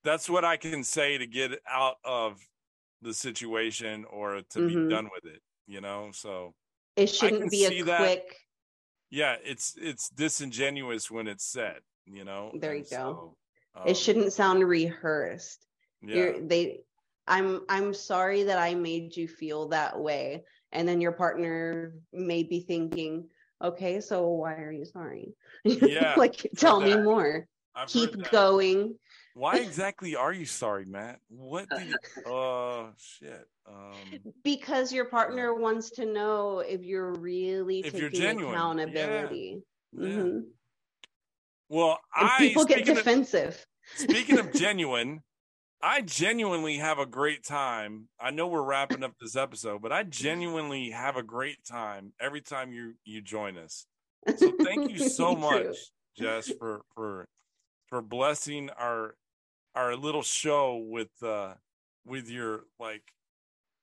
that's 0.04 0.28
what 0.30 0.44
I 0.44 0.56
can 0.56 0.84
say 0.84 1.18
to 1.18 1.26
get 1.26 1.58
out 1.68 1.96
of 2.04 2.38
the 3.02 3.12
situation 3.12 4.04
or 4.10 4.42
to 4.50 4.58
mm-hmm. 4.58 4.88
be 4.88 4.94
done 4.94 5.10
with 5.12 5.24
it, 5.24 5.40
you 5.66 5.80
know? 5.80 6.10
So 6.12 6.54
it 6.96 7.08
shouldn't 7.08 7.50
be 7.50 7.64
a 7.64 7.84
that. 7.84 7.98
quick 7.98 8.36
Yeah, 9.10 9.36
it's 9.42 9.74
it's 9.80 10.10
disingenuous 10.10 11.10
when 11.10 11.26
it's 11.26 11.44
said, 11.44 11.80
you 12.06 12.24
know. 12.24 12.52
There 12.54 12.74
you 12.74 12.80
and 12.80 12.90
go. 12.90 13.36
So, 13.74 13.80
um, 13.80 13.88
it 13.88 13.96
shouldn't 13.96 14.32
sound 14.32 14.62
rehearsed. 14.62 15.66
Yeah. 16.02 16.16
You're, 16.16 16.40
they 16.40 16.80
I'm 17.26 17.62
I'm 17.68 17.94
sorry 17.94 18.44
that 18.44 18.58
I 18.58 18.74
made 18.74 19.16
you 19.16 19.28
feel 19.28 19.68
that 19.68 19.98
way. 19.98 20.44
And 20.72 20.88
then 20.88 21.00
your 21.00 21.12
partner 21.12 21.94
may 22.12 22.42
be 22.42 22.60
thinking, 22.60 23.28
okay, 23.62 24.00
so 24.00 24.28
why 24.28 24.54
are 24.54 24.72
you 24.72 24.84
sorry? 24.84 25.34
Yeah. 25.64 26.14
like 26.16 26.46
tell 26.56 26.80
me 26.80 26.96
more. 26.96 27.46
I've 27.74 27.88
Keep 27.88 28.30
going 28.30 28.94
why 29.34 29.56
exactly 29.56 30.14
are 30.14 30.32
you 30.32 30.46
sorry, 30.46 30.84
Matt? 30.84 31.18
What 31.28 31.68
did 31.68 31.88
you, 31.88 32.32
uh 32.32 32.86
shit. 32.98 33.46
Um 33.66 34.32
because 34.44 34.92
your 34.92 35.06
partner 35.06 35.54
wants 35.54 35.90
to 35.90 36.06
know 36.06 36.60
if 36.60 36.82
you're 36.84 37.14
really 37.14 37.80
if 37.80 37.92
taking 37.92 38.38
you're 38.38 38.50
accountability. 38.50 39.62
Yeah. 39.92 40.06
Mm-hmm. 40.08 40.38
Well, 41.68 41.98
and 42.16 42.28
I 42.28 42.38
people 42.38 42.64
get 42.64 42.84
defensive. 42.84 43.66
Of, 43.94 44.00
speaking 44.00 44.38
of 44.38 44.52
genuine, 44.54 45.22
I 45.84 46.00
genuinely 46.00 46.78
have 46.78 46.98
a 46.98 47.04
great 47.04 47.44
time. 47.44 48.08
I 48.18 48.30
know 48.30 48.46
we're 48.46 48.62
wrapping 48.62 49.04
up 49.04 49.12
this 49.20 49.36
episode, 49.36 49.82
but 49.82 49.92
I 49.92 50.02
genuinely 50.02 50.88
have 50.88 51.18
a 51.18 51.22
great 51.22 51.58
time 51.62 52.14
every 52.18 52.40
time 52.40 52.72
you 52.72 52.94
you 53.04 53.20
join 53.20 53.58
us. 53.58 53.84
So 54.34 54.52
thank 54.62 54.90
you 54.90 54.98
so 55.10 55.34
much, 55.36 55.76
Jess, 56.16 56.50
for 56.58 56.80
for 56.94 57.28
for 57.88 58.00
blessing 58.00 58.70
our 58.78 59.14
our 59.74 59.94
little 59.94 60.22
show 60.22 60.82
with 60.88 61.10
uh 61.22 61.52
with 62.06 62.30
your 62.30 62.62
like 62.80 63.02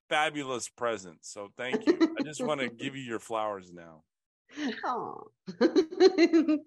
fabulous 0.10 0.70
presence. 0.70 1.30
So 1.32 1.50
thank 1.56 1.86
you. 1.86 2.16
I 2.20 2.24
just 2.24 2.44
want 2.44 2.62
to 2.62 2.70
give 2.70 2.96
you 2.96 3.04
your 3.04 3.20
flowers 3.20 3.72
now. 3.72 4.02
Oh, 4.84 5.28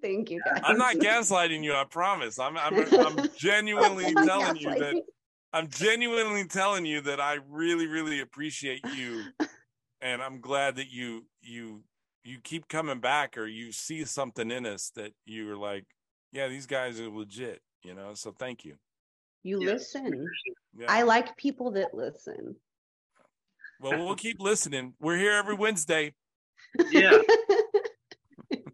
thank 0.01 0.30
you. 0.30 0.41
Guys. 0.45 0.62
I'm 0.62 0.78
not 0.78 0.95
gaslighting 0.95 1.64
you. 1.64 1.74
I 1.74 1.82
promise. 1.91 2.39
I'm 2.39 2.57
I'm, 2.57 2.76
I'm 2.95 3.28
genuinely 3.37 4.14
telling 4.14 4.57
you 4.57 4.70
that 4.70 5.03
I'm 5.55 5.68
genuinely 5.68 6.44
telling 6.46 6.84
you 6.84 7.00
that 7.02 7.20
I 7.20 7.38
really 7.48 7.86
really 7.86 8.20
appreciate 8.20 8.80
you, 8.96 9.22
and 10.00 10.20
I'm 10.20 10.40
glad 10.40 10.74
that 10.76 10.90
you 10.90 11.26
you 11.40 11.84
you 12.24 12.38
keep 12.42 12.66
coming 12.66 12.98
back 12.98 13.38
or 13.38 13.46
you 13.46 13.70
see 13.70 14.05
something 14.05 14.50
in 14.50 14.66
us 14.66 14.90
that 14.96 15.12
you're 15.26 15.57
like, 15.57 15.84
yeah, 16.32 16.48
these 16.48 16.66
guys 16.66 16.98
are 17.00 17.09
legit. 17.09 17.61
You 17.84 17.94
know. 17.94 18.14
So 18.14 18.34
thank 18.36 18.64
you. 18.64 18.74
You 19.44 19.61
yeah. 19.62 19.72
listen. 19.72 20.26
Yeah. 20.76 20.86
I 20.88 21.02
like 21.02 21.36
people 21.36 21.70
that 21.72 21.94
listen. 21.94 22.57
Well, 23.80 24.05
we'll 24.05 24.16
keep 24.16 24.40
listening. 24.40 24.94
We're 25.00 25.18
here 25.18 25.34
every 25.34 25.55
Wednesday. 25.55 26.14
Yeah. 26.90 27.18
Good 28.50 28.64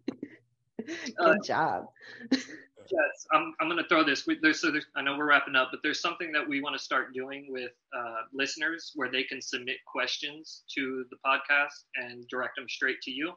uh, 1.19 1.35
job. 1.45 1.87
Yes, 2.91 3.27
I'm, 3.33 3.55
I'm 3.61 3.69
going 3.69 3.83
to 3.83 3.89
throw 3.89 4.03
this. 4.03 4.27
There's, 4.43 4.61
so 4.61 4.71
there's, 4.71 4.87
I 4.97 5.03
know 5.03 5.17
we're 5.17 5.29
wrapping 5.29 5.55
up, 5.55 5.69
but 5.71 5.81
there's 5.83 6.01
something 6.01 6.33
that 6.33 6.47
we 6.47 6.61
want 6.61 6.77
to 6.77 6.83
start 6.83 7.15
doing 7.15 7.47
with 7.49 7.71
uh, 7.97 8.23
listeners 8.33 8.93
where 8.97 9.11
they 9.11 9.23
can 9.23 9.41
submit 9.41 9.77
questions 9.87 10.65
to 10.75 11.05
the 11.11 11.17
podcast 11.25 11.85
and 11.97 12.27
direct 12.29 12.57
them 12.57 12.69
straight 12.69 13.01
to 13.03 13.11
you. 13.11 13.33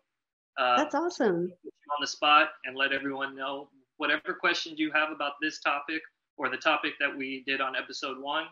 Uh, 0.60 0.78
That's 0.78 0.96
awesome. 0.96 1.52
on 1.66 1.98
the 2.02 2.08
spot 2.08 2.50
and 2.66 2.76
let 2.76 2.92
everyone 2.94 3.36
know 3.36 3.70
whatever 3.98 4.34
questions 4.40 4.80
you 4.80 4.92
have 4.92 5.12
about 5.12 5.34
this 5.42 5.60
topic 5.60 6.02
or 6.38 6.50
the 6.50 6.58
topic 6.58 6.94
that 7.00 7.16
we 7.16 7.44
did 7.46 7.62
on 7.62 7.76
episode 7.76 8.20
one, 8.20 8.46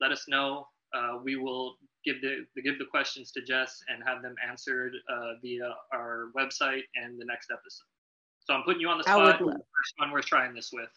let 0.00 0.12
us 0.12 0.24
know. 0.28 0.66
Uh, 0.94 1.18
we 1.22 1.36
will 1.36 1.76
give 2.04 2.16
the, 2.20 2.44
give 2.62 2.78
the 2.78 2.84
questions 2.90 3.32
to 3.32 3.42
Jess 3.42 3.80
and 3.88 4.02
have 4.06 4.22
them 4.22 4.34
answered 4.46 4.92
uh, 5.10 5.32
via 5.42 5.74
our 5.92 6.30
website 6.36 6.82
and 6.96 7.18
the 7.20 7.24
next 7.24 7.50
episode. 7.50 7.91
So 8.44 8.54
I'm 8.54 8.62
putting 8.64 8.80
you 8.80 8.88
on 8.88 8.98
the 8.98 9.04
spot. 9.04 9.20
I 9.20 9.24
would 9.24 9.40
love- 9.40 9.56
first 9.56 9.94
one 9.96 10.10
we're 10.10 10.22
trying 10.22 10.54
this 10.54 10.70
with. 10.72 10.90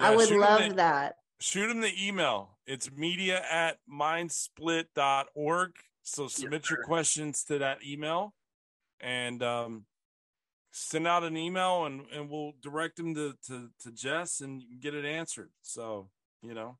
Yeah, 0.00 0.08
I 0.08 0.16
would 0.16 0.30
love 0.30 0.68
the, 0.68 0.74
that. 0.76 1.16
Shoot 1.40 1.68
them 1.68 1.80
the 1.80 1.92
email. 2.00 2.58
It's 2.66 2.90
media 2.90 3.42
at 3.50 3.78
mindsplit.org. 3.90 5.72
So 6.02 6.26
submit 6.28 6.62
yes, 6.62 6.70
your 6.70 6.84
questions 6.84 7.44
to 7.44 7.58
that 7.58 7.84
email. 7.84 8.34
And 9.00 9.42
um, 9.42 9.84
send 10.72 11.06
out 11.06 11.24
an 11.24 11.36
email 11.36 11.84
and, 11.84 12.02
and 12.12 12.30
we'll 12.30 12.52
direct 12.60 12.96
them 12.96 13.14
to, 13.14 13.34
to, 13.46 13.68
to 13.80 13.92
Jess 13.92 14.40
and 14.40 14.62
get 14.80 14.94
it 14.94 15.04
answered. 15.04 15.50
So, 15.62 16.08
you 16.42 16.54
know, 16.54 16.78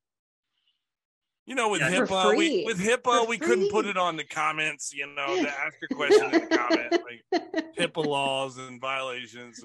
you 1.46 1.54
know, 1.54 1.68
with 1.68 1.80
yeah, 1.80 1.90
HIPAA, 1.90 2.36
we, 2.36 2.64
with 2.64 2.78
HIPAA, 2.78 3.02
for 3.02 3.26
we 3.26 3.38
free. 3.38 3.46
couldn't 3.46 3.70
put 3.70 3.86
it 3.86 3.96
on 3.96 4.16
the 4.16 4.24
comments, 4.24 4.92
you 4.94 5.06
know, 5.06 5.42
to 5.42 5.48
ask 5.66 5.76
a 5.90 5.94
question 5.94 6.24
in 6.26 6.30
the 6.30 6.56
comment, 6.56 6.92
like 6.92 7.74
HIPAA 7.78 8.06
laws 8.06 8.58
and 8.58 8.80
violations. 8.80 9.62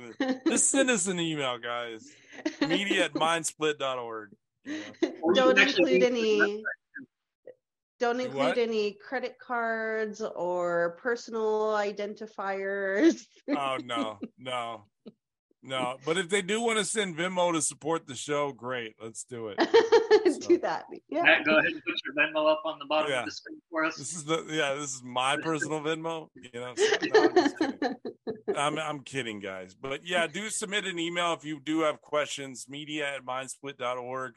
Just 0.47 0.69
send 0.71 0.89
us 0.89 1.07
an 1.07 1.19
email, 1.19 1.57
guys. 1.59 2.07
Media 2.61 3.05
at 3.05 3.13
mindsplit.org. 3.13 4.29
You 4.65 4.81
know. 5.03 5.33
Don't 5.33 5.59
include 5.59 6.03
any 6.03 6.63
don't 7.99 8.19
include 8.19 8.35
what? 8.35 8.57
any 8.57 8.93
credit 8.93 9.37
cards 9.39 10.21
or 10.21 10.97
personal 11.01 11.73
identifiers. 11.73 13.21
oh 13.49 13.77
no, 13.83 14.19
no, 14.37 14.85
no. 15.67 15.97
But 16.05 16.17
if 16.17 16.29
they 16.29 16.41
do 16.41 16.61
want 16.61 16.79
to 16.79 16.85
send 16.85 17.17
Venmo 17.17 17.53
to 17.53 17.61
support 17.61 18.07
the 18.07 18.15
show, 18.15 18.51
great. 18.51 18.95
Let's 19.01 19.23
do 19.23 19.49
it. 19.49 19.59
So. 20.27 20.39
do 20.49 20.57
that. 20.59 20.85
Yeah. 21.09 21.23
Matt, 21.23 21.45
go 21.45 21.57
ahead 21.57 21.71
and 21.71 21.81
put 21.83 21.93
your 22.05 22.13
Venmo 22.13 22.51
up 22.51 22.61
on 22.65 22.79
the 22.79 22.85
bottom 22.85 23.09
yeah. 23.09 23.19
of 23.19 23.25
the 23.27 23.31
screen 23.31 23.61
for 23.71 23.85
us. 23.85 23.95
This 23.95 24.13
is 24.13 24.25
the 24.25 24.45
yeah. 24.49 24.73
This 24.73 24.95
is 24.95 25.01
my 25.01 25.37
personal 25.41 25.79
Venmo. 25.79 26.27
You 26.35 26.59
know. 26.59 26.73
So, 26.75 26.85
no, 27.13 27.23
I'm, 27.23 27.53
kidding. 27.71 27.95
I'm, 28.57 28.77
I'm 28.77 28.99
kidding, 29.01 29.39
guys. 29.39 29.73
But 29.73 30.05
yeah, 30.05 30.27
do 30.27 30.49
submit 30.49 30.85
an 30.85 30.99
email 30.99 31.33
if 31.33 31.45
you 31.45 31.61
do 31.61 31.81
have 31.81 32.01
questions. 32.01 32.67
Media 32.67 33.15
at 33.15 33.25
mindsplit.org. 33.25 34.35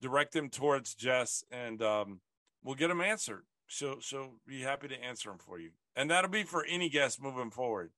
Direct 0.00 0.32
them 0.32 0.50
towards 0.50 0.94
Jess 0.94 1.44
and. 1.52 1.80
um 1.80 2.20
we'll 2.64 2.74
get 2.74 2.88
them 2.88 3.00
answered. 3.00 3.44
She'll 3.66 4.00
she'll 4.00 4.34
be 4.46 4.62
happy 4.62 4.88
to 4.88 5.02
answer 5.02 5.30
them 5.30 5.38
for 5.38 5.58
you, 5.58 5.70
and 5.94 6.10
that'll 6.10 6.30
be 6.30 6.42
for 6.42 6.64
any 6.64 6.88
guest 6.88 7.22
moving 7.22 7.50
forward. 7.50 7.92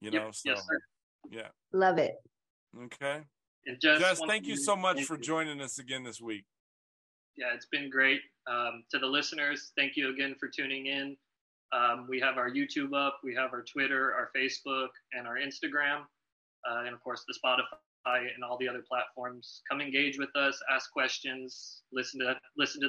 You 0.00 0.10
know, 0.10 0.26
yep, 0.26 0.34
so 0.34 0.50
yes, 0.50 0.66
yeah, 1.28 1.48
love 1.72 1.98
it. 1.98 2.14
Okay, 2.84 3.20
and 3.66 3.80
just 3.80 4.00
Jess, 4.00 4.20
thank 4.26 4.46
you 4.46 4.56
so 4.56 4.76
much 4.76 5.02
for 5.04 5.16
joining 5.16 5.60
us 5.60 5.78
again 5.78 6.04
this 6.04 6.20
week. 6.20 6.44
Yeah, 7.36 7.54
it's 7.54 7.66
been 7.66 7.90
great. 7.90 8.20
Um, 8.50 8.84
to 8.90 8.98
the 8.98 9.06
listeners, 9.06 9.72
thank 9.76 9.96
you 9.96 10.12
again 10.12 10.34
for 10.38 10.48
tuning 10.48 10.86
in. 10.86 11.16
Um, 11.72 12.06
we 12.08 12.18
have 12.20 12.36
our 12.36 12.50
YouTube 12.50 12.94
up, 12.94 13.18
we 13.22 13.34
have 13.34 13.52
our 13.52 13.62
Twitter, 13.62 14.12
our 14.12 14.30
Facebook, 14.36 14.88
and 15.12 15.26
our 15.26 15.36
Instagram, 15.36 16.00
uh, 16.68 16.84
and 16.84 16.94
of 16.94 17.00
course 17.02 17.24
the 17.28 17.34
Spotify 17.34 18.26
and 18.34 18.42
all 18.42 18.58
the 18.58 18.68
other 18.68 18.82
platforms. 18.88 19.62
Come 19.70 19.80
engage 19.80 20.18
with 20.18 20.34
us, 20.34 20.58
ask 20.74 20.90
questions, 20.92 21.82
listen 21.92 22.20
to 22.20 22.36
listen 22.56 22.80
to 22.80 22.88